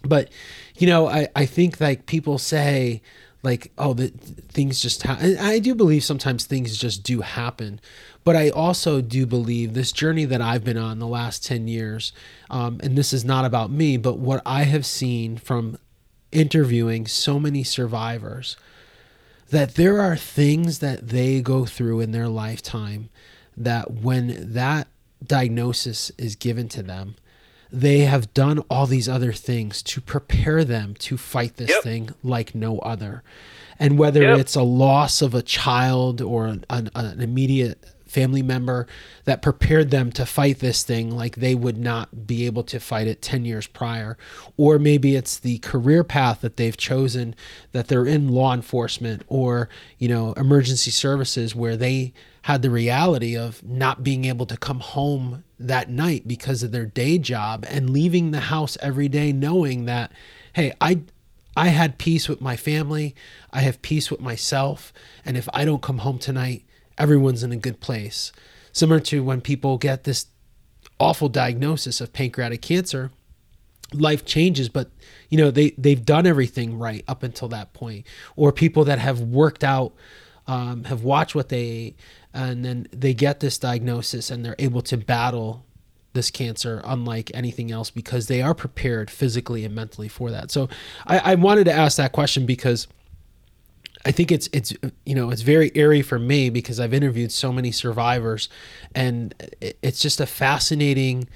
But, 0.03 0.29
you 0.77 0.87
know, 0.87 1.09
I, 1.09 1.29
I 1.35 1.47
think 1.47 1.81
like 1.81 2.05
people 2.05 2.37
say, 2.37 3.01
like 3.43 3.71
oh 3.79 3.93
the 3.93 4.09
things 4.09 4.81
just 4.81 5.05
happen 5.05 5.37
i 5.39 5.61
do 5.61 5.73
believe 5.75 6.03
sometimes 6.03 6.47
things 6.47 6.77
just 6.77 7.05
do 7.05 7.21
happen 7.21 7.79
but 8.27 8.35
I 8.35 8.51
also 8.51 9.01
do 9.01 9.25
believe 9.25 9.73
this 9.73 9.93
journey 9.93 10.25
that 10.25 10.43
I've 10.43 10.65
been 10.65 10.77
on 10.77 10.99
the 10.99 11.07
last 11.07 11.47
10 11.47 11.69
years, 11.69 12.13
um, 12.51 12.81
and 12.83 12.99
this 12.99 13.13
is 13.13 13.25
not 13.25 13.45
about 13.45 13.71
me, 13.71 13.97
but 13.97 14.19
what 14.19 14.43
I 14.45 14.65
have 14.65 14.85
seen 14.85 15.37
from 15.37 15.79
interviewing 16.33 17.07
so 17.07 17.39
many 17.39 17.63
survivors, 17.63 18.57
that 19.51 19.77
there 19.77 20.01
are 20.01 20.17
things 20.17 20.81
that 20.81 21.11
they 21.11 21.41
go 21.41 21.67
through 21.67 22.01
in 22.01 22.11
their 22.11 22.27
lifetime 22.27 23.11
that 23.57 23.93
when 23.93 24.55
that 24.55 24.89
diagnosis 25.25 26.11
is 26.19 26.35
given 26.35 26.69
to 26.71 26.83
them, 26.83 27.15
they 27.71 28.01
have 28.01 28.35
done 28.35 28.59
all 28.69 28.89
these 28.89 29.09
other 29.09 29.33
things 29.33 29.85
to 29.85 30.01
prepare 30.01 30.65
them 30.65 30.95
to 30.95 31.17
fight 31.17 31.59
this 31.59 31.71
yep. 31.71 31.85
thing 31.85 32.11
like 32.25 32.57
no 32.57 32.81
other. 32.81 33.23
And 33.79 33.97
whether 33.97 34.23
yep. 34.23 34.41
it's 34.41 34.57
a 34.57 34.63
loss 34.63 35.23
of 35.23 35.33
a 35.33 35.43
child 35.43 36.21
or 36.21 36.47
an, 36.49 36.65
an, 36.69 36.91
an 36.97 37.21
immediate 37.21 37.85
family 38.17 38.41
member 38.41 38.87
that 39.25 39.43
prepared 39.43 39.91
them 39.91 40.11
to 40.11 40.25
fight 40.25 40.61
this 40.61 40.83
thing 40.83 41.15
like 41.15 41.37
they 41.37 41.55
would 41.55 41.77
not 41.77 42.27
be 42.27 42.47
able 42.47 42.63
to 42.63 42.81
fight 42.81 43.07
it 43.07 43.21
10 43.21 43.45
years 43.45 43.67
prior. 43.67 44.17
Or 44.57 44.79
maybe 44.79 45.15
it's 45.17 45.39
the 45.39 45.59
career 45.59 46.03
path 46.03 46.41
that 46.41 46.57
they've 46.57 46.77
chosen 46.79 47.35
that 47.73 47.89
they're 47.89 48.07
in 48.07 48.29
law 48.29 48.55
enforcement 48.55 49.23
or, 49.29 49.69
you 49.99 50.09
know, 50.09 50.33
emergency 50.33 50.91
services 50.91 51.55
where 51.55 51.77
they 51.77 52.15
had 52.45 52.63
the 52.63 52.71
reality 52.71 53.37
of 53.37 53.63
not 53.63 54.03
being 54.03 54.25
able 54.25 54.47
to 54.47 54.57
come 54.57 54.81
home 54.81 55.45
that 55.59 55.91
night 55.91 56.27
because 56.27 56.63
of 56.63 56.73
their 56.73 56.87
day 56.87 57.19
job 57.19 57.67
and 57.69 57.91
leaving 57.91 58.31
the 58.31 58.41
house 58.41 58.79
every 58.81 59.11
day 59.11 59.31
knowing 59.31 59.85
that, 59.85 60.11
hey, 60.55 60.73
I 60.81 61.03
I 61.55 61.69
had 61.69 61.99
peace 61.99 62.29
with 62.29 62.41
my 62.41 62.57
family. 62.57 63.15
I 63.51 63.61
have 63.61 63.81
peace 63.81 64.11
with 64.11 64.21
myself. 64.21 64.93
And 65.25 65.37
if 65.39 65.49
I 65.55 65.65
don't 65.65 65.83
come 65.83 65.99
home 65.99 66.19
tonight, 66.19 66.66
everyone's 66.99 67.43
in 67.43 67.53
a 67.53 67.57
good 67.57 67.81
place. 67.81 68.33
Similar 68.73 69.01
to 69.01 69.25
when 69.25 69.41
people 69.41 69.79
get 69.79 70.05
this 70.05 70.27
awful 70.99 71.29
diagnosis 71.29 72.01
of 72.01 72.13
pancreatic 72.13 72.63
cancer, 72.63 73.11
life 73.93 74.25
changes, 74.25 74.69
but 74.69 74.91
you 75.29 75.39
know, 75.39 75.51
they, 75.51 75.71
they've 75.79 76.05
done 76.05 76.27
everything 76.27 76.79
right 76.79 77.05
up 77.09 77.23
until 77.23 77.49
that 77.49 77.73
point. 77.73 78.07
Or 78.35 78.53
people 78.53 78.85
that 78.85 78.99
have 78.99 79.21
worked 79.21 79.65
out, 79.65 79.95
um, 80.47 80.85
have 80.85 81.03
watched 81.03 81.35
what 81.35 81.49
they 81.49 81.97
and 82.33 82.65
then 82.65 82.87
they 82.93 83.15
get 83.15 83.41
this 83.41 83.59
diagnosis 83.59 84.31
and 84.31 84.45
they're 84.45 84.57
able 84.59 84.83
to 84.83 84.97
battle 84.97 85.65
this 86.13 86.31
cancer 86.31 86.83
unlike 86.85 87.31
anything 87.35 87.71
else 87.71 87.91
because 87.91 88.27
they 88.27 88.43
are 88.43 88.55
prepared 88.55 89.11
physically 89.11 89.65
and 89.65 89.75
mentally 89.75 90.09
for 90.09 90.31
that. 90.31 90.51
So 90.51 90.69
I, 91.07 91.33
I 91.33 91.35
wanted 91.37 91.65
to 91.65 91.73
ask 91.73 91.97
that 91.97 92.13
question 92.13 92.45
because 92.45 92.89
I 94.07 94.13
think 94.13 94.31
it's 94.31 94.49
it's 94.53 94.73
you 95.05 95.17
know 95.17 95.31
it's 95.31 95.43
very 95.43 95.73
eerie 95.75 96.01
for 96.01 96.19
me 96.19 96.49
because 96.49 96.79
I've 96.79 96.95
interviewed 96.95 97.33
so 97.33 97.53
many 97.53 97.73
survivors, 97.73 98.49
and 98.95 99.35
it's 99.61 100.01
just 100.01 100.21
a 100.21 100.27
fascinating 100.27 101.29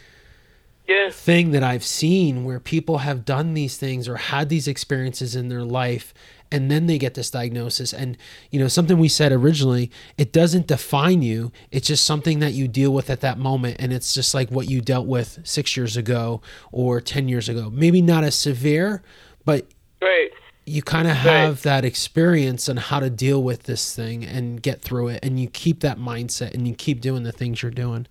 yeah. 0.87 1.11
thing 1.11 1.51
that 1.51 1.65
I've 1.65 1.83
seen 1.83 2.45
where 2.45 2.61
people 2.61 2.99
have 2.99 3.25
done 3.25 3.55
these 3.55 3.77
things 3.77 4.07
or 4.07 4.17
had 4.17 4.51
these 4.51 4.69
experiences 4.69 5.35
in 5.35 5.49
their 5.49 5.65
life, 5.65 6.15
and 6.53 6.71
then 6.71 6.87
they 6.87 6.97
get 6.97 7.15
this 7.15 7.29
diagnosis. 7.29 7.93
And 7.93 8.17
you 8.53 8.61
know 8.61 8.69
something 8.69 8.99
we 8.99 9.09
said 9.09 9.33
originally, 9.33 9.91
it 10.17 10.33
doesn't 10.33 10.69
define 10.69 11.23
you. 11.23 11.51
It's 11.73 11.89
just 11.89 12.05
something 12.05 12.39
that 12.39 12.53
you 12.53 12.69
deal 12.69 12.95
with 12.95 13.11
at 13.11 13.21
that 13.23 13.37
moment, 13.37 13.79
and 13.81 13.93
it's 13.93 14.15
just 14.15 14.33
like 14.33 14.49
what 14.51 14.71
you 14.71 14.81
dealt 14.81 15.09
with 15.09 15.41
six 15.43 15.77
years 15.77 15.97
ago 15.97 16.41
or 16.71 17.01
ten 17.01 17.29
years 17.29 17.49
ago. 17.49 17.69
Maybe 17.69 18.01
not 18.01 18.23
as 18.23 18.37
severe, 18.37 19.03
but 19.45 19.67
right 20.01 20.31
you 20.71 20.83
kind 20.83 21.09
of 21.09 21.17
have 21.17 21.55
right. 21.57 21.63
that 21.63 21.85
experience 21.85 22.69
on 22.69 22.77
how 22.77 23.01
to 23.01 23.11
deal 23.11 23.43
with 23.43 23.65
this 23.65 23.95
thing 23.95 24.25
and 24.25 24.63
get 24.63 24.81
through 24.81 25.09
it 25.09 25.21
and 25.23 25.41
you 25.41 25.49
keep 25.49 25.81
that 25.81 25.99
mindset 25.99 26.55
and 26.55 26.67
you 26.67 26.75
keep 26.75 27.01
doing 27.01 27.25
the 27.25 27.33
things 27.33 27.63
you're 27.63 27.71
doing. 27.71 28.07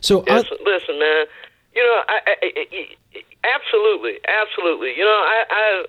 So 0.00 0.24
yes, 0.26 0.46
I, 0.50 0.56
listen 0.64 0.98
man. 0.98 1.26
You 1.74 1.84
know 1.84 2.02
I, 2.08 2.20
I, 2.26 2.34
I, 2.42 3.20
absolutely 3.54 4.18
absolutely. 4.26 4.96
You 4.96 5.04
know 5.04 5.22
I, 5.24 5.44
I 5.50 5.84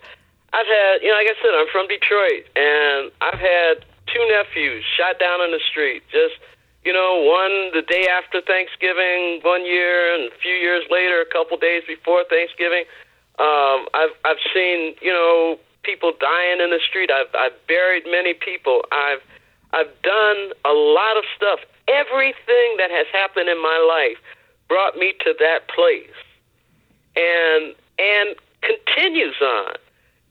i've 0.53 0.67
had 0.67 1.01
you 1.01 1.09
know 1.09 1.15
like 1.15 1.27
i 1.27 1.35
said 1.41 1.51
i'm 1.59 1.67
from 1.73 1.87
detroit 1.89 2.47
and 2.55 3.11
i've 3.19 3.37
had 3.37 3.83
two 4.07 4.23
nephews 4.31 4.83
shot 4.95 5.19
down 5.19 5.41
in 5.41 5.51
the 5.51 5.59
street. 5.69 6.03
Just 6.11 6.35
you 6.83 6.93
know 6.93 7.19
one 7.23 7.71
the 7.73 7.83
day 7.83 8.07
after 8.07 8.41
thanksgiving 8.41 9.39
one 9.43 9.65
year 9.65 10.15
and 10.15 10.31
a 10.31 10.37
few 10.41 10.55
years 10.55 10.83
later 10.89 11.21
a 11.21 11.31
couple 11.31 11.57
days 11.57 11.83
before 11.87 12.23
thanksgiving 12.29 12.83
um, 13.39 13.85
I've 13.93 14.15
I've 14.25 14.41
seen 14.53 14.95
you 15.01 15.11
know 15.11 15.59
people 15.87 16.11
dying 16.19 16.59
in 16.59 16.69
the 16.69 16.83
street. 16.83 17.09
I've 17.09 17.31
I've 17.33 17.55
buried 17.67 18.03
many 18.11 18.35
people. 18.35 18.83
I've 18.91 19.23
I've 19.71 19.93
done 20.03 20.51
a 20.67 20.75
lot 20.75 21.15
of 21.15 21.23
stuff. 21.35 21.59
Everything 21.87 22.75
that 22.75 22.91
has 22.91 23.07
happened 23.15 23.47
in 23.47 23.57
my 23.63 23.79
life 23.79 24.19
brought 24.67 24.99
me 24.99 25.15
to 25.23 25.33
that 25.39 25.71
place, 25.71 26.19
and 27.15 27.71
and 27.95 28.35
continues 28.59 29.39
on. 29.41 29.79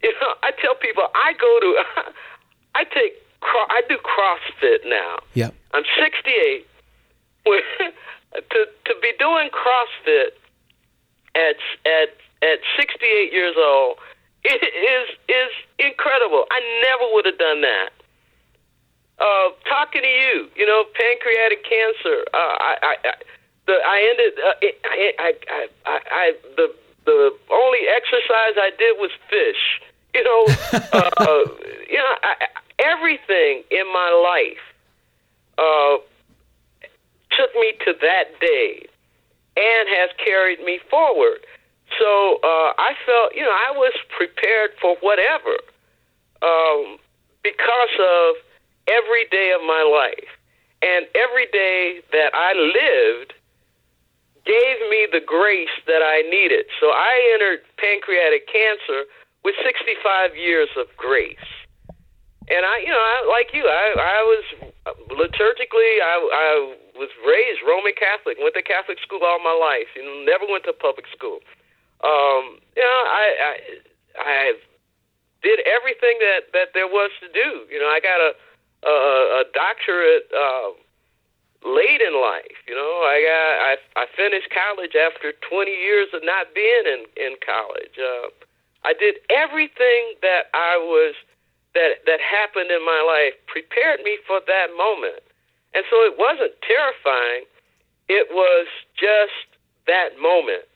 You 0.02 0.12
know, 0.20 0.36
I 0.44 0.52
tell 0.60 0.74
people 0.76 1.08
I 1.14 1.32
go 1.40 1.52
to, 1.64 2.12
I 2.74 2.84
take, 2.84 3.16
I 3.42 3.80
do 3.88 3.96
CrossFit 3.96 4.84
now. 4.84 5.16
Yep. 5.32 5.54
I'm 5.72 5.84
68. 5.98 6.66
to 8.50 8.66
to 8.84 8.92
be 9.00 9.12
doing 9.18 9.48
CrossFit 9.48 10.36
at 11.34 11.56
at 11.86 12.12
at 12.42 12.58
68 12.76 13.32
years 13.32 13.56
old 13.56 13.96
it 14.48 14.74
is 14.74 15.06
is 15.28 15.52
incredible. 15.78 16.46
I 16.50 16.60
never 16.82 17.12
would 17.14 17.26
have 17.26 17.38
done 17.38 17.60
that 17.62 17.90
uh, 19.18 19.48
talking 19.68 20.02
to 20.02 20.08
you. 20.08 20.48
You 20.56 20.66
know, 20.66 20.84
pancreatic 20.94 21.64
cancer. 21.64 22.24
Uh, 22.32 22.36
I, 22.36 22.72
I, 22.82 22.94
I, 23.04 23.14
the, 23.66 23.72
I 23.72 23.96
ended. 24.10 24.32
Uh, 24.38 24.54
I, 24.62 25.12
I, 25.18 25.32
I, 25.48 25.68
I, 25.86 26.00
I, 26.10 26.32
the 26.56 26.74
the 27.04 27.34
only 27.50 27.80
exercise 27.88 28.54
I 28.56 28.70
did 28.78 28.98
was 28.98 29.10
fish. 29.30 29.82
You 30.16 30.24
know, 30.24 30.46
uh, 30.94 31.44
you 31.90 31.98
know, 31.98 32.14
I, 32.22 32.46
everything 32.78 33.64
in 33.70 33.84
my 33.92 34.08
life 34.24 34.64
uh, 35.58 35.98
took 37.36 37.54
me 37.54 37.74
to 37.84 37.92
that 38.00 38.40
day 38.40 38.86
and 39.58 39.88
has 39.90 40.08
carried 40.24 40.64
me 40.64 40.80
forward. 40.88 41.40
So 41.98 42.42
uh, 42.42 42.70
I 42.76 42.98
felt, 43.06 43.34
you 43.34 43.42
know, 43.42 43.54
I 43.54 43.70
was 43.72 43.94
prepared 44.16 44.74
for 44.80 44.96
whatever 45.00 45.54
um, 46.42 46.98
because 47.42 47.94
of 47.94 48.42
every 48.90 49.26
day 49.30 49.54
of 49.54 49.62
my 49.62 49.86
life. 49.86 50.30
And 50.82 51.06
every 51.14 51.46
day 51.54 52.02
that 52.12 52.30
I 52.34 52.52
lived 52.52 53.32
gave 54.44 54.78
me 54.90 55.08
the 55.10 55.24
grace 55.24 55.72
that 55.86 56.02
I 56.04 56.22
needed. 56.30 56.66
So 56.78 56.90
I 56.94 57.34
entered 57.34 57.66
pancreatic 57.78 58.46
cancer 58.46 59.08
with 59.42 59.54
65 59.64 60.36
years 60.36 60.68
of 60.76 60.86
grace. 60.96 61.48
And 62.46 62.62
I, 62.62 62.78
you 62.78 62.92
know, 62.94 63.02
I, 63.02 63.26
like 63.26 63.50
you, 63.50 63.66
I, 63.66 63.86
I 63.98 64.20
was 64.22 64.44
liturgically, 65.18 65.98
I, 65.98 66.14
I 66.14 66.50
was 66.94 67.10
raised 67.26 67.58
Roman 67.66 67.94
Catholic, 67.98 68.38
went 68.38 68.54
to 68.54 68.62
Catholic 68.62 69.02
school 69.02 69.18
all 69.26 69.42
my 69.42 69.54
life. 69.54 69.90
Know, 69.98 70.22
never 70.22 70.46
went 70.46 70.62
to 70.70 70.72
public 70.72 71.10
school. 71.10 71.42
Um, 72.04 72.60
you 72.76 72.82
know, 72.82 73.02
I, 73.08 73.24
I, 73.40 73.52
I 74.20 74.54
did 75.42 75.60
everything 75.64 76.18
that 76.20 76.52
that 76.52 76.68
there 76.74 76.88
was 76.88 77.10
to 77.22 77.28
do. 77.30 77.64
You 77.70 77.78
know, 77.78 77.88
I 77.88 78.00
got 78.00 78.20
a 78.20 78.30
a, 78.86 78.94
a 79.40 79.44
doctorate 79.54 80.28
uh, 80.34 80.70
late 81.64 82.02
in 82.02 82.14
life. 82.18 82.58
You 82.66 82.74
know, 82.74 82.94
I 83.06 83.16
got 83.22 83.52
I 83.62 83.72
I 84.02 84.04
finished 84.16 84.50
college 84.50 84.94
after 84.94 85.32
20 85.32 85.70
years 85.70 86.08
of 86.12 86.22
not 86.24 86.54
being 86.54 86.84
in 86.86 87.00
in 87.16 87.32
college. 87.40 87.96
Uh, 87.96 88.28
I 88.84 88.92
did 88.94 89.18
everything 89.30 90.14
that 90.22 90.50
I 90.54 90.78
was 90.78 91.14
that 91.74 92.04
that 92.06 92.20
happened 92.20 92.70
in 92.70 92.84
my 92.84 93.00
life 93.04 93.38
prepared 93.46 94.00
me 94.02 94.18
for 94.26 94.40
that 94.46 94.68
moment. 94.76 95.22
And 95.74 95.84
so 95.90 95.96
it 96.08 96.16
wasn't 96.16 96.56
terrifying. 96.64 97.44
It 98.08 98.32
was 98.32 98.66
just 98.96 99.46
that 99.86 100.16
moment. 100.18 100.75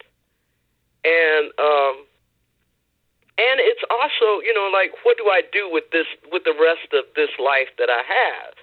And 1.05 1.53
um 1.59 2.05
and 3.41 3.57
it's 3.57 3.81
also, 3.89 4.45
you 4.45 4.53
know, 4.53 4.69
like 4.69 4.93
what 5.03 5.17
do 5.17 5.33
I 5.33 5.41
do 5.53 5.71
with 5.71 5.89
this 5.93 6.07
with 6.31 6.45
the 6.45 6.57
rest 6.57 6.93
of 6.93 7.09
this 7.17 7.31
life 7.39 7.73
that 7.79 7.89
I 7.89 8.03
have? 8.05 8.55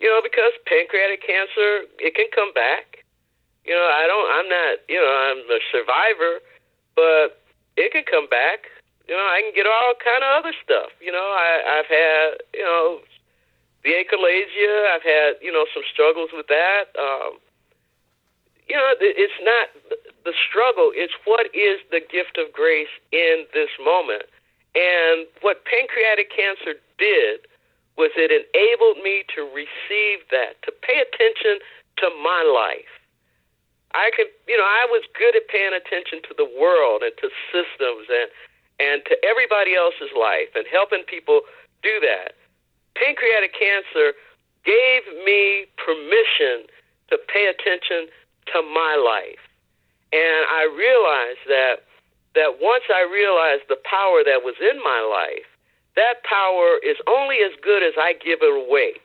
You 0.00 0.08
know, 0.10 0.20
because 0.22 0.52
pancreatic 0.66 1.22
cancer, 1.22 1.88
it 2.00 2.14
can 2.14 2.28
come 2.34 2.52
back. 2.52 3.04
You 3.64 3.72
know, 3.72 3.88
I 3.88 4.04
don't 4.08 4.28
I'm 4.32 4.48
not, 4.48 4.74
you 4.88 5.00
know, 5.00 5.12
I'm 5.12 5.40
a 5.48 5.60
survivor, 5.72 6.40
but 6.96 7.40
it 7.76 7.92
can 7.92 8.04
come 8.04 8.28
back 8.28 8.70
you 9.08 9.14
know, 9.14 9.28
I 9.28 9.44
can 9.44 9.52
get 9.52 9.68
all 9.68 9.92
kind 10.00 10.24
of 10.24 10.30
other 10.40 10.54
stuff. 10.64 10.90
You 11.00 11.12
know, 11.12 11.28
I, 11.36 11.80
I've 11.80 11.90
had, 11.90 12.28
you 12.56 12.64
know, 12.64 13.04
the 13.84 13.92
achalasia. 14.00 14.96
I've 14.96 15.04
had, 15.04 15.44
you 15.44 15.52
know, 15.52 15.68
some 15.76 15.84
struggles 15.92 16.30
with 16.32 16.48
that. 16.48 16.88
Um, 16.96 17.36
you 18.68 18.76
know, 18.76 18.94
it's 19.00 19.40
not 19.44 19.68
the 20.24 20.32
struggle. 20.32 20.90
It's 20.94 21.14
what 21.24 21.46
is 21.52 21.80
the 21.92 22.00
gift 22.00 22.40
of 22.40 22.52
grace 22.52 22.92
in 23.12 23.44
this 23.52 23.70
moment. 23.82 24.24
And 24.74 25.28
what 25.44 25.64
pancreatic 25.68 26.32
cancer 26.32 26.80
did 26.98 27.46
was 27.94 28.10
it 28.18 28.32
enabled 28.32 28.98
me 29.04 29.22
to 29.36 29.46
receive 29.54 30.26
that, 30.34 30.58
to 30.66 30.72
pay 30.82 30.98
attention 30.98 31.62
to 32.02 32.10
my 32.24 32.42
life. 32.42 32.90
I 33.94 34.10
could, 34.10 34.26
you 34.50 34.58
know, 34.58 34.66
I 34.66 34.90
was 34.90 35.06
good 35.14 35.38
at 35.38 35.46
paying 35.46 35.70
attention 35.70 36.18
to 36.26 36.34
the 36.34 36.48
world 36.58 37.06
and 37.06 37.14
to 37.22 37.30
systems 37.54 38.10
and 38.10 38.28
and 38.82 39.06
to 39.06 39.14
everybody 39.22 39.78
else's 39.78 40.10
life 40.18 40.50
and 40.58 40.66
helping 40.66 41.06
people 41.06 41.46
do 41.86 42.02
that. 42.02 42.34
Pancreatic 42.98 43.54
cancer 43.54 44.18
gave 44.66 45.06
me 45.22 45.70
permission 45.78 46.66
to 47.14 47.18
pay 47.30 47.46
attention 47.46 48.10
to 48.52 48.62
my 48.62 48.94
life. 48.98 49.40
And 50.12 50.42
I 50.50 50.68
realized 50.70 51.44
that 51.48 51.86
that 52.34 52.58
once 52.58 52.82
I 52.90 53.06
realized 53.06 53.70
the 53.70 53.78
power 53.86 54.26
that 54.26 54.42
was 54.42 54.58
in 54.58 54.82
my 54.82 55.00
life, 55.06 55.46
that 55.94 56.26
power 56.26 56.82
is 56.82 56.98
only 57.06 57.38
as 57.46 57.54
good 57.62 57.82
as 57.86 57.94
I 57.94 58.18
give 58.18 58.42
it 58.42 58.50
away. 58.50 58.98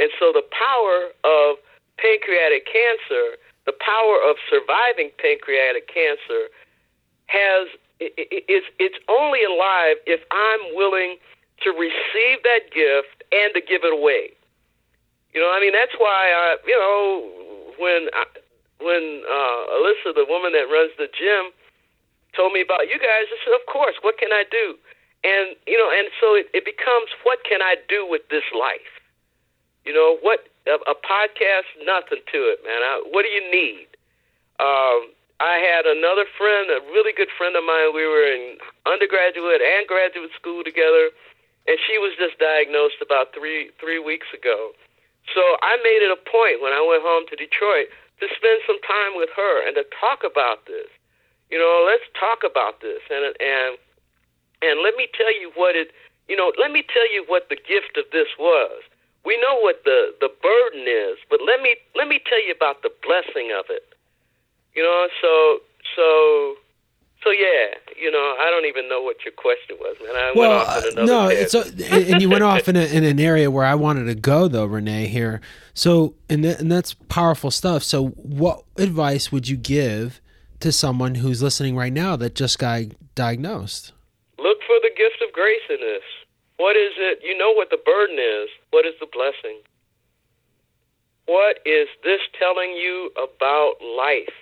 And 0.00 0.08
so 0.18 0.32
the 0.32 0.44
power 0.48 1.12
of 1.24 1.60
pancreatic 2.00 2.64
cancer, 2.64 3.36
the 3.68 3.76
power 3.76 4.16
of 4.24 4.36
surviving 4.48 5.12
pancreatic 5.20 5.88
cancer 5.88 6.48
has 7.26 7.68
it's 7.98 8.68
it's 8.78 9.00
only 9.08 9.40
alive 9.44 9.96
if 10.04 10.20
I'm 10.28 10.76
willing 10.76 11.16
to 11.64 11.70
receive 11.72 12.44
that 12.44 12.68
gift 12.68 13.24
and 13.32 13.56
to 13.56 13.60
give 13.64 13.84
it 13.84 13.92
away. 13.92 14.36
You 15.32 15.40
know, 15.40 15.48
I 15.48 15.60
mean 15.60 15.72
that's 15.72 15.96
why 15.96 16.32
I, 16.32 16.56
you 16.66 16.76
know, 16.76 17.72
when 17.80 18.08
I, 18.12 18.24
when 18.80 19.22
uh, 19.24 19.60
Alyssa, 19.80 20.12
the 20.14 20.26
woman 20.28 20.52
that 20.52 20.68
runs 20.68 20.92
the 20.98 21.08
gym, 21.08 21.52
told 22.36 22.52
me 22.52 22.60
about 22.60 22.88
you 22.92 23.00
guys, 23.00 23.26
I 23.32 23.36
said, 23.44 23.56
of 23.56 23.64
course, 23.64 23.96
what 24.02 24.18
can 24.20 24.32
I 24.32 24.44
do? 24.50 24.76
And 25.24 25.56
you 25.66 25.80
know, 25.80 25.88
and 25.88 26.12
so 26.20 26.36
it, 26.36 26.46
it 26.52 26.64
becomes, 26.64 27.08
what 27.24 27.40
can 27.48 27.64
I 27.64 27.76
do 27.88 28.04
with 28.06 28.28
this 28.28 28.44
life? 28.52 29.00
You 29.88 29.96
know, 29.96 30.18
what 30.20 30.44
a, 30.68 30.76
a 30.84 30.96
podcast, 30.98 31.70
nothing 31.82 32.20
to 32.20 32.38
it, 32.52 32.60
man. 32.62 32.82
I, 32.84 33.02
what 33.10 33.24
do 33.24 33.30
you 33.32 33.42
need? 33.48 33.88
Um, 34.60 35.14
I 35.40 35.60
had 35.60 35.84
another 35.84 36.24
friend, 36.36 36.72
a 36.72 36.80
really 36.92 37.12
good 37.12 37.28
friend 37.36 37.56
of 37.56 37.64
mine. 37.64 37.92
We 37.92 38.08
were 38.08 38.24
in 38.24 38.56
undergraduate 38.88 39.60
and 39.60 39.84
graduate 39.84 40.32
school 40.32 40.64
together, 40.64 41.12
and 41.68 41.76
she 41.84 42.00
was 42.00 42.16
just 42.16 42.40
diagnosed 42.40 43.00
about 43.04 43.36
three 43.36 43.72
three 43.80 44.00
weeks 44.00 44.28
ago. 44.32 44.72
So 45.34 45.42
I 45.60 45.76
made 45.82 46.06
it 46.06 46.12
a 46.12 46.20
point 46.22 46.62
when 46.62 46.72
I 46.72 46.80
went 46.80 47.02
home 47.02 47.26
to 47.28 47.36
Detroit 47.36 47.90
to 48.20 48.26
spend 48.32 48.64
some 48.66 48.80
time 48.80 49.16
with 49.16 49.28
her 49.36 49.66
and 49.66 49.76
to 49.76 49.84
talk 50.00 50.24
about 50.24 50.64
this. 50.66 50.88
You 51.50 51.58
know, 51.58 51.86
let's 51.86 52.06
talk 52.18 52.42
about 52.42 52.80
this, 52.80 53.00
and 53.10 53.24
and 53.38 53.78
and 54.62 54.82
let 54.82 54.96
me 54.96 55.06
tell 55.14 55.32
you 55.32 55.52
what 55.54 55.76
it. 55.76 55.92
You 56.28 56.34
know, 56.34 56.50
let 56.58 56.72
me 56.72 56.82
tell 56.82 57.06
you 57.12 57.22
what 57.28 57.48
the 57.48 57.56
gift 57.56 57.94
of 57.94 58.10
this 58.10 58.26
was. 58.38 58.82
We 59.24 59.38
know 59.38 59.58
what 59.60 59.82
the 59.84 60.14
the 60.20 60.30
burden 60.42 60.86
is, 60.88 61.18
but 61.30 61.40
let 61.46 61.62
me 61.62 61.76
let 61.94 62.08
me 62.08 62.18
tell 62.24 62.42
you 62.42 62.52
about 62.54 62.82
the 62.82 62.90
blessing 63.02 63.54
of 63.54 63.66
it. 63.70 63.86
You 64.74 64.82
know, 64.82 65.08
so 65.22 65.62
so 65.94 66.56
so 67.22 67.30
yeah, 67.30 67.74
you 68.00 68.10
know, 68.10 68.36
I 68.38 68.50
don't 68.50 68.66
even 68.66 68.88
know 68.88 69.02
what 69.02 69.24
your 69.24 69.32
question 69.32 69.76
was, 69.80 69.96
man. 70.04 70.14
I 70.14 70.32
well, 70.36 70.64
uh, 70.66 71.04
no, 71.04 71.28
it's 71.28 71.54
a, 71.54 71.64
and 72.12 72.20
you 72.20 72.28
went 72.28 72.44
off 72.44 72.68
in, 72.68 72.76
a, 72.76 72.84
in 72.84 73.04
an 73.04 73.18
area 73.18 73.50
where 73.50 73.64
I 73.64 73.74
wanted 73.74 74.04
to 74.04 74.14
go 74.14 74.48
though, 74.48 74.66
Renee. 74.66 75.06
Here, 75.06 75.40
so 75.76 76.14
and 76.28 76.42
th- 76.42 76.58
and 76.58 76.72
that's 76.72 76.94
powerful 77.08 77.52
stuff. 77.52 77.84
So, 77.84 78.08
what 78.08 78.64
advice 78.76 79.30
would 79.30 79.46
you 79.46 79.56
give 79.56 80.20
to 80.58 80.72
someone 80.72 81.14
who's 81.14 81.40
listening 81.40 81.76
right 81.76 81.92
now 81.92 82.16
that 82.16 82.34
just 82.34 82.58
got 82.58 82.82
diagnosed? 83.14 83.92
Look 84.38 84.58
for 84.66 84.76
the 84.82 84.90
gift 84.96 85.22
of 85.22 85.32
grace 85.32 85.62
in 85.70 85.78
this. 85.78 86.02
What 86.56 86.74
is 86.74 86.92
it? 86.96 87.20
You 87.22 87.38
know 87.38 87.52
what 87.52 87.70
the 87.70 87.78
burden 87.78 88.18
is. 88.18 88.48
What 88.70 88.84
is 88.84 88.94
the 88.98 89.06
blessing? 89.12 89.60
What 91.26 91.58
is 91.64 91.86
this 92.02 92.20
telling 92.40 92.72
you 92.72 93.10
about 93.14 93.74
life? 93.96 94.34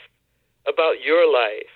about 0.66 1.00
your 1.04 1.30
life, 1.30 1.72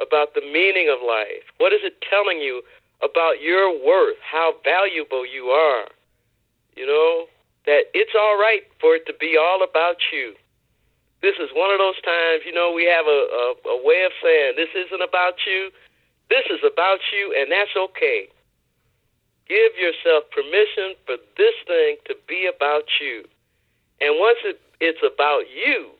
about 0.00 0.34
the 0.34 0.40
meaning 0.40 0.88
of 0.90 1.02
life? 1.02 1.46
What 1.58 1.72
is 1.72 1.80
it 1.82 2.02
telling 2.08 2.38
you 2.38 2.62
about 3.02 3.42
your 3.42 3.70
worth, 3.74 4.18
how 4.22 4.54
valuable 4.64 5.26
you 5.26 5.50
are? 5.50 5.86
You 6.76 6.86
know, 6.86 7.26
that 7.66 7.90
it's 7.94 8.14
all 8.18 8.38
right 8.38 8.62
for 8.80 8.94
it 8.96 9.06
to 9.06 9.14
be 9.18 9.38
all 9.38 9.62
about 9.62 9.96
you. 10.12 10.34
This 11.22 11.38
is 11.38 11.54
one 11.54 11.70
of 11.70 11.78
those 11.78 12.00
times, 12.02 12.42
you 12.44 12.50
know, 12.50 12.74
we 12.74 12.84
have 12.90 13.06
a, 13.06 13.20
a, 13.30 13.78
a 13.78 13.78
way 13.86 14.02
of 14.02 14.12
saying 14.18 14.58
this 14.58 14.74
isn't 14.74 15.02
about 15.02 15.38
you, 15.46 15.70
this 16.28 16.42
is 16.50 16.58
about 16.66 16.98
you, 17.14 17.30
and 17.38 17.46
that's 17.46 17.74
okay. 17.76 18.26
Give 19.46 19.72
yourself 19.78 20.26
permission 20.34 20.98
for 21.06 21.16
this 21.38 21.54
thing 21.66 22.02
to 22.10 22.14
be 22.26 22.50
about 22.50 22.90
you. 22.98 23.22
And 24.00 24.18
once 24.18 24.38
it, 24.42 24.58
it's 24.80 25.02
about 25.02 25.46
you, 25.46 25.94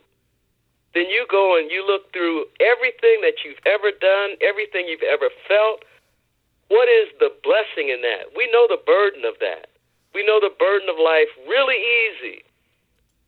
then 0.94 1.06
you 1.06 1.26
go 1.30 1.56
and 1.56 1.70
you 1.70 1.86
look 1.86 2.12
through 2.12 2.44
everything 2.58 3.22
that 3.22 3.46
you've 3.46 3.62
ever 3.64 3.94
done, 3.94 4.36
everything 4.42 4.90
you've 4.90 5.06
ever 5.06 5.30
felt. 5.46 5.86
What 6.68 6.88
is 6.88 7.08
the 7.20 7.30
blessing 7.44 7.94
in 7.94 8.02
that? 8.02 8.34
We 8.36 8.50
know 8.50 8.66
the 8.68 8.80
burden 8.80 9.24
of 9.24 9.38
that. 9.40 9.71
We 10.14 10.24
know 10.24 10.40
the 10.40 10.52
burden 10.58 10.88
of 10.88 10.96
life 10.96 11.28
really 11.48 11.80
easy. 11.80 12.44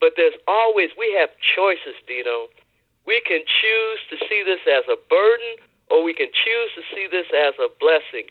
But 0.00 0.14
there's 0.16 0.36
always, 0.46 0.90
we 0.98 1.14
have 1.18 1.30
choices, 1.40 1.96
Dino. 2.06 2.48
We 3.06 3.20
can 3.24 3.40
choose 3.46 4.00
to 4.10 4.16
see 4.28 4.42
this 4.44 4.60
as 4.68 4.84
a 4.88 5.00
burden 5.08 5.56
or 5.90 6.02
we 6.02 6.14
can 6.14 6.28
choose 6.32 6.70
to 6.76 6.82
see 6.94 7.06
this 7.10 7.26
as 7.32 7.54
a 7.60 7.68
blessing. 7.80 8.28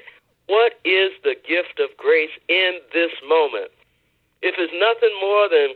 What 0.48 0.78
is 0.84 1.12
the 1.24 1.36
gift 1.36 1.80
of 1.80 1.96
grace 1.98 2.34
in 2.50 2.80
this 2.94 3.12
moment? 3.28 3.72
if 4.44 4.60
it's 4.60 4.76
nothing 4.76 5.16
more 5.24 5.48
than 5.48 5.72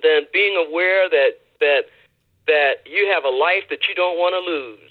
than 0.00 0.26
being 0.32 0.56
aware 0.56 1.06
that 1.12 1.36
that 1.60 1.92
that 2.48 2.80
you 2.88 3.06
have 3.12 3.24
a 3.24 3.30
life 3.30 3.68
that 3.68 3.86
you 3.86 3.94
don't 3.94 4.16
want 4.16 4.32
to 4.32 4.42
lose. 4.42 4.90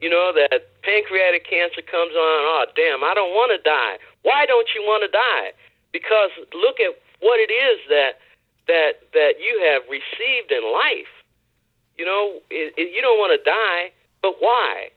You 0.00 0.08
know 0.08 0.32
that 0.32 0.72
pancreatic 0.82 1.44
cancer 1.44 1.84
comes 1.84 2.16
on. 2.16 2.38
Oh, 2.48 2.64
damn! 2.74 3.04
I 3.04 3.12
don't 3.12 3.36
want 3.36 3.52
to 3.52 3.60
die. 3.62 4.00
Why 4.24 4.46
don't 4.46 4.68
you 4.74 4.82
want 4.82 5.04
to 5.04 5.12
die? 5.12 5.52
Because 5.92 6.30
look 6.52 6.80
at 6.80 6.94
what 7.20 7.40
it 7.40 7.52
is 7.52 7.78
that 7.88 8.20
that 8.68 8.92
that 9.12 9.40
you 9.40 9.54
have 9.72 9.82
received 9.88 10.52
in 10.52 10.62
life. 10.62 11.10
You 11.96 12.04
know, 12.04 12.38
it, 12.50 12.74
it, 12.78 12.94
you 12.94 13.02
don't 13.02 13.18
want 13.18 13.34
to 13.34 13.42
die, 13.42 13.90
but 14.22 14.36
why? 14.38 14.90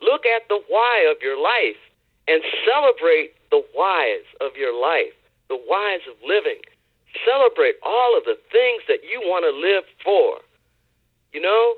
Look 0.00 0.26
at 0.26 0.46
the 0.48 0.60
why 0.68 1.10
of 1.10 1.20
your 1.22 1.40
life 1.40 1.80
and 2.28 2.42
celebrate 2.62 3.34
the 3.50 3.64
whys 3.74 4.24
of 4.40 4.56
your 4.56 4.74
life, 4.74 5.16
the 5.48 5.58
whys 5.58 6.00
of 6.08 6.14
living. 6.22 6.60
Celebrate 7.24 7.76
all 7.82 8.16
of 8.16 8.24
the 8.24 8.38
things 8.50 8.82
that 8.88 9.02
you 9.02 9.22
want 9.24 9.46
to 9.46 9.54
live 9.54 9.84
for. 10.02 10.42
You 11.32 11.40
know, 11.40 11.74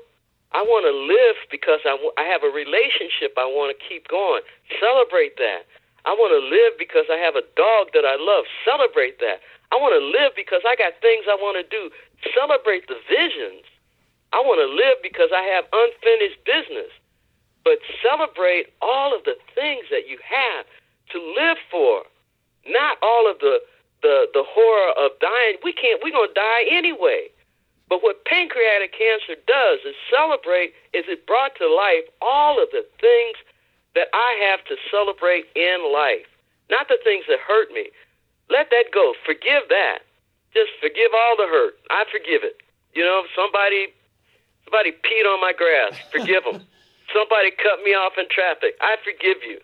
I 0.53 0.61
want 0.63 0.85
to 0.85 0.95
live 0.95 1.37
because 1.51 1.81
I, 1.85 1.97
w- 1.97 2.15
I 2.17 2.23
have 2.29 2.43
a 2.43 2.53
relationship 2.53 3.35
I 3.37 3.45
want 3.45 3.75
to 3.75 3.77
keep 3.81 4.07
going. 4.07 4.41
Celebrate 4.79 5.37
that. 5.37 5.67
I 6.07 6.15
want 6.15 6.31
to 6.31 6.39
live 6.39 6.79
because 6.79 7.03
I 7.11 7.19
have 7.19 7.35
a 7.35 7.43
dog 7.59 7.91
that 7.91 8.07
I 8.07 8.15
love. 8.15 8.47
Celebrate 8.63 9.19
that. 9.19 9.43
I 9.71 9.75
want 9.75 9.91
to 9.91 10.03
live 10.07 10.31
because 10.39 10.63
I 10.63 10.79
got 10.79 10.95
things 11.03 11.27
I 11.27 11.35
want 11.35 11.59
to 11.59 11.67
do. 11.67 11.91
Celebrate 12.31 12.87
the 12.87 12.95
visions. 13.11 13.67
I 14.31 14.39
want 14.39 14.63
to 14.63 14.71
live 14.71 15.03
because 15.03 15.35
I 15.35 15.43
have 15.51 15.67
unfinished 15.67 16.39
business. 16.47 16.95
But 17.67 17.83
celebrate 17.99 18.71
all 18.79 19.11
of 19.11 19.27
the 19.27 19.35
things 19.51 19.91
that 19.91 20.07
you 20.07 20.15
have 20.23 20.63
to 21.11 21.19
live 21.19 21.59
for, 21.67 22.07
not 22.63 22.95
all 23.03 23.27
of 23.27 23.43
the 23.43 23.59
the 23.99 24.31
the 24.31 24.47
horror 24.47 24.95
of 24.95 25.11
dying. 25.19 25.59
We 25.59 25.75
can't. 25.75 25.99
We're 25.99 26.15
gonna 26.15 26.31
die 26.31 26.71
anyway. 26.71 27.27
But 27.91 28.03
what 28.03 28.23
pancreatic 28.23 28.95
cancer 28.95 29.35
does 29.43 29.79
is 29.83 29.95
celebrate. 30.07 30.71
Is 30.95 31.03
it 31.11 31.27
brought 31.27 31.55
to 31.59 31.67
life 31.67 32.07
all 32.23 32.61
of 32.61 32.71
the 32.71 32.87
things 32.99 33.35
that 33.97 34.13
I 34.13 34.53
have 34.53 34.61
to 34.69 34.77
celebrate 34.93 35.49
in 35.57 35.81
life, 35.89 36.29
not 36.69 36.85
the 36.85 37.01
things 37.01 37.25
that 37.25 37.41
hurt 37.41 37.73
me. 37.73 37.89
Let 38.53 38.69
that 38.69 38.93
go. 38.93 39.17
Forgive 39.25 39.65
that. 39.73 40.05
Just 40.53 40.69
forgive 40.77 41.09
all 41.17 41.33
the 41.33 41.49
hurt. 41.49 41.81
I 41.89 42.05
forgive 42.13 42.45
it. 42.45 42.61
You 42.93 43.01
know, 43.01 43.25
somebody 43.33 43.89
somebody 44.69 44.93
peed 45.01 45.25
on 45.25 45.41
my 45.41 45.51
grass. 45.57 45.97
Forgive 46.13 46.45
them. 46.45 46.61
somebody 47.15 47.49
cut 47.57 47.81
me 47.81 47.97
off 47.97 48.13
in 48.21 48.29
traffic. 48.29 48.77
I 48.85 49.01
forgive 49.01 49.41
you. 49.41 49.57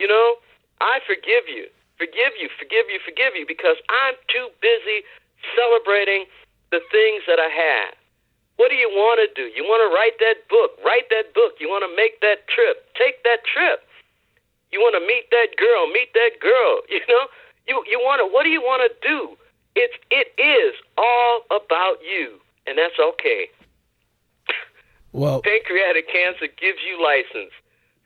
You 0.00 0.08
know, 0.08 0.40
I 0.80 1.04
forgive 1.04 1.44
you. 1.46 1.68
Forgive 2.00 2.34
you, 2.40 2.48
forgive 2.58 2.90
you, 2.90 2.98
forgive 3.04 3.38
you 3.38 3.46
because 3.46 3.78
I'm 3.86 4.18
too 4.26 4.50
busy 4.58 5.06
celebrating 5.54 6.26
the 6.72 6.82
things 6.90 7.22
that 7.30 7.38
I 7.38 7.46
have. 7.52 7.94
What 8.56 8.70
do 8.70 8.76
you 8.76 8.88
want 8.88 9.18
to 9.18 9.28
do? 9.34 9.50
You 9.50 9.66
want 9.66 9.82
to 9.82 9.90
write 9.90 10.14
that 10.22 10.46
book. 10.46 10.78
Write 10.86 11.10
that 11.10 11.34
book. 11.34 11.58
You 11.58 11.68
want 11.68 11.82
to 11.82 11.92
make 11.96 12.20
that 12.22 12.46
trip. 12.46 12.86
Take 12.94 13.22
that 13.26 13.42
trip. 13.42 13.82
You 14.70 14.78
want 14.78 14.94
to 14.94 15.02
meet 15.02 15.30
that 15.30 15.54
girl. 15.58 15.90
Meet 15.90 16.14
that 16.14 16.38
girl. 16.40 16.82
You 16.90 17.02
know, 17.08 17.26
you 17.66 17.82
you 17.90 17.98
want 17.98 18.20
to. 18.22 18.26
What 18.30 18.44
do 18.44 18.50
you 18.50 18.62
want 18.62 18.84
to 18.86 18.92
do? 19.02 19.36
It's 19.74 19.94
it 20.10 20.30
is 20.38 20.74
all 20.96 21.42
about 21.50 21.98
you, 22.04 22.38
and 22.66 22.78
that's 22.78 22.94
okay. 22.94 23.50
Well, 25.12 25.42
pancreatic 25.42 26.10
cancer 26.10 26.46
gives 26.46 26.78
you 26.86 27.02
license 27.02 27.54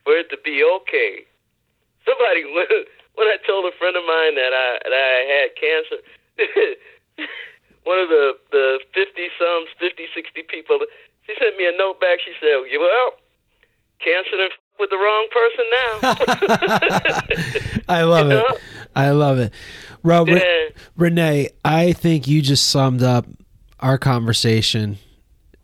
for 0.03 0.13
it 0.17 0.29
to 0.29 0.37
be 0.45 0.63
okay. 0.63 1.25
Somebody 2.05 2.45
when 3.19 3.27
I 3.27 3.37
told 3.45 3.65
a 3.65 3.75
friend 3.77 3.97
of 3.97 4.05
mine 4.05 4.33
that 4.37 4.53
I 4.53 4.67
that 4.85 5.05
I 5.13 5.21
had 5.27 5.47
cancer, 5.59 5.99
one 7.89 7.97
of 7.97 8.07
the 8.07 8.37
the 8.51 8.79
fifty 8.93 9.33
some, 9.41 9.65
50, 9.79 10.05
60 10.13 10.43
people, 10.43 10.77
she 11.25 11.33
sent 11.41 11.57
me 11.57 11.65
a 11.65 11.75
note 11.75 11.99
back. 11.99 12.19
She 12.23 12.33
said, 12.39 12.61
"Well, 12.77 13.13
cancer 13.97 14.37
done 14.37 14.53
with 14.79 14.91
the 14.91 14.97
wrong 14.97 15.27
person 15.33 15.65
now." 15.73 15.93
I 17.89 18.03
love 18.03 18.27
you 18.27 18.37
it. 18.37 18.39
Know? 18.39 18.57
I 18.95 19.09
love 19.09 19.39
it. 19.39 19.51
Robert, 20.03 20.37
yeah. 20.37 20.69
Renee, 20.95 21.49
I 21.65 21.93
think 21.93 22.27
you 22.27 22.43
just 22.43 22.69
summed 22.69 23.01
up 23.01 23.25
our 23.79 23.97
conversation 23.97 24.99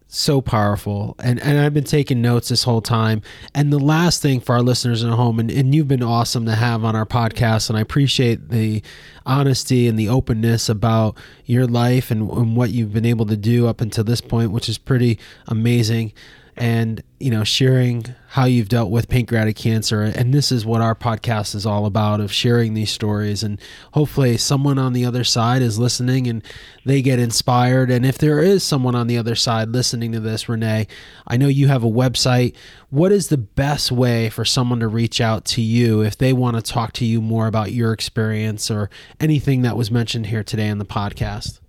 so 0.08 0.40
powerful 0.40 1.14
and 1.20 1.42
and 1.42 1.60
i've 1.60 1.74
been 1.74 1.84
taking 1.84 2.22
notes 2.22 2.48
this 2.48 2.64
whole 2.64 2.82
time 2.82 3.22
and 3.54 3.74
the 3.74 3.80
last 3.80 4.22
thing 4.22 4.40
for 4.40 4.56
our 4.56 4.62
listeners 4.62 5.04
at 5.04 5.12
home 5.12 5.40
and, 5.40 5.52
and 5.52 5.76
you've 5.76 5.90
been 5.90 6.02
awesome 6.02 6.46
to 6.46 6.56
have 6.56 6.86
on 6.86 6.96
our 6.96 7.06
podcast 7.06 7.70
and 7.70 7.78
i 7.78 7.82
appreciate 7.82 8.48
the 8.48 8.82
honesty 9.26 9.88
and 9.88 9.98
the 9.98 10.10
openness 10.10 10.70
about 10.70 11.18
your 11.46 11.66
life 11.66 12.12
and, 12.12 12.30
and 12.30 12.56
what 12.56 12.72
you've 12.72 12.94
been 12.94 13.06
able 13.06 13.26
to 13.26 13.38
do 13.38 13.68
up 13.68 13.82
until 13.82 14.04
this 14.04 14.22
point 14.22 14.52
which 14.52 14.70
is 14.70 14.78
pretty 14.78 15.18
amazing 15.48 16.12
and 16.58 17.02
you 17.20 17.32
know 17.32 17.44
sharing 17.44 18.06
how 18.30 18.46
you've 18.46 18.70
dealt 18.70 18.92
with 18.92 19.08
pancreatic 19.08 19.56
cancer. 19.56 20.02
And 20.02 20.34
this 20.34 20.52
is 20.52 20.66
what 20.66 20.82
our 20.82 20.94
podcast 20.94 21.56
is 21.56 21.66
all 21.66 21.86
about 21.86 22.20
of 22.20 22.34
sharing 22.34 22.74
these 22.74 22.92
stories. 22.92 23.44
And 23.44 23.60
hopefully 23.94 24.36
someone 24.36 24.78
on 24.78 24.92
the 24.92 25.06
other 25.06 25.24
side 25.24 25.62
is 25.62 25.80
listening 25.80 26.28
and 26.28 26.44
they 26.84 27.02
get 27.02 27.18
inspired. 27.18 27.90
And 27.90 28.06
if 28.06 28.18
there 28.18 28.40
is 28.40 28.62
someone 28.62 28.94
on 28.94 29.08
the 29.08 29.18
other 29.18 29.36
side 29.36 29.70
listening 29.70 30.12
to 30.12 30.20
this 30.20 30.50
renee 30.50 30.88
i 31.28 31.38
know 31.38 31.48
you 31.48 31.68
have 31.68 31.84
a 31.84 31.90
website. 31.90 32.56
What 32.90 33.12
is 33.12 33.28
the 33.28 33.38
best 33.38 33.92
way 33.92 34.30
for 34.30 34.46
someone 34.46 34.80
to 34.80 34.88
reach 34.88 35.20
out 35.20 35.46
to 35.46 35.62
you 35.62 36.02
if 36.02 36.18
they 36.18 36.34
want 36.34 36.56
to 36.58 36.62
talk 36.62 36.94
to 36.94 37.06
you 37.06 37.22
more 37.22 37.48
about 37.48 37.72
your 37.72 37.92
experience 37.94 38.70
or 38.70 38.90
anything 39.20 39.62
that 39.64 39.78
was 39.78 39.90
mentioned 39.92 40.28
here 40.28 40.44
today 40.44 40.68
in 40.68 40.78
the 40.78 40.86
podcast 40.86 41.60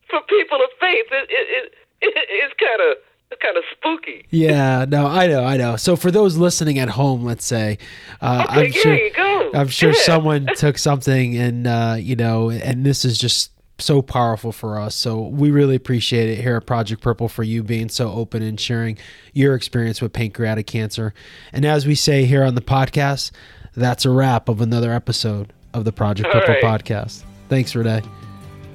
for 0.09 0.21
people 0.27 0.57
of 0.57 0.69
faith 0.79 1.05
it 1.11 1.29
it, 1.29 1.47
it, 1.49 1.73
it 2.01 2.27
it's 2.29 2.55
kind 2.59 2.91
of 2.91 2.97
kind 3.41 3.57
of 3.57 3.63
spooky. 3.71 4.25
Yeah, 4.29 4.85
no, 4.87 5.07
I 5.07 5.27
know, 5.27 5.43
I 5.43 5.57
know. 5.57 5.75
So 5.75 5.95
for 5.95 6.11
those 6.11 6.37
listening 6.37 6.79
at 6.79 6.89
home, 6.89 7.23
let's 7.23 7.45
say, 7.45 7.77
uh, 8.21 8.45
okay, 8.49 8.65
I'm 8.65 8.71
sure, 9.13 9.55
I'm 9.55 9.67
sure 9.67 9.91
yeah. 9.91 10.01
someone 10.03 10.47
took 10.55 10.77
something 10.77 11.37
and 11.37 11.67
uh, 11.67 11.95
you 11.97 12.15
know, 12.15 12.49
and 12.49 12.85
this 12.85 13.05
is 13.05 13.17
just 13.17 13.51
so 13.77 14.01
powerful 14.01 14.51
for 14.51 14.79
us. 14.79 14.95
So 14.95 15.19
we 15.19 15.51
really 15.51 15.75
appreciate 15.75 16.29
it 16.29 16.41
here 16.41 16.55
at 16.55 16.65
Project 16.65 17.01
Purple 17.01 17.27
for 17.27 17.43
you 17.43 17.63
being 17.63 17.89
so 17.89 18.11
open 18.11 18.43
and 18.43 18.59
sharing 18.59 18.97
your 19.33 19.55
experience 19.55 20.01
with 20.01 20.13
pancreatic 20.13 20.67
cancer. 20.67 21.13
And 21.51 21.65
as 21.65 21.87
we 21.87 21.95
say 21.95 22.25
here 22.25 22.43
on 22.43 22.55
the 22.55 22.61
podcast, 22.61 23.31
that's 23.75 24.05
a 24.05 24.09
wrap 24.09 24.49
of 24.49 24.61
another 24.61 24.91
episode 24.91 25.51
of 25.73 25.85
the 25.85 25.91
Project 25.91 26.27
All 26.27 26.41
Purple 26.41 26.55
right. 26.55 26.83
podcast. 26.83 27.23
Thanks, 27.49 27.75
Renee. 27.75 28.03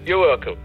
You're 0.05 0.19
welcome. 0.19 0.57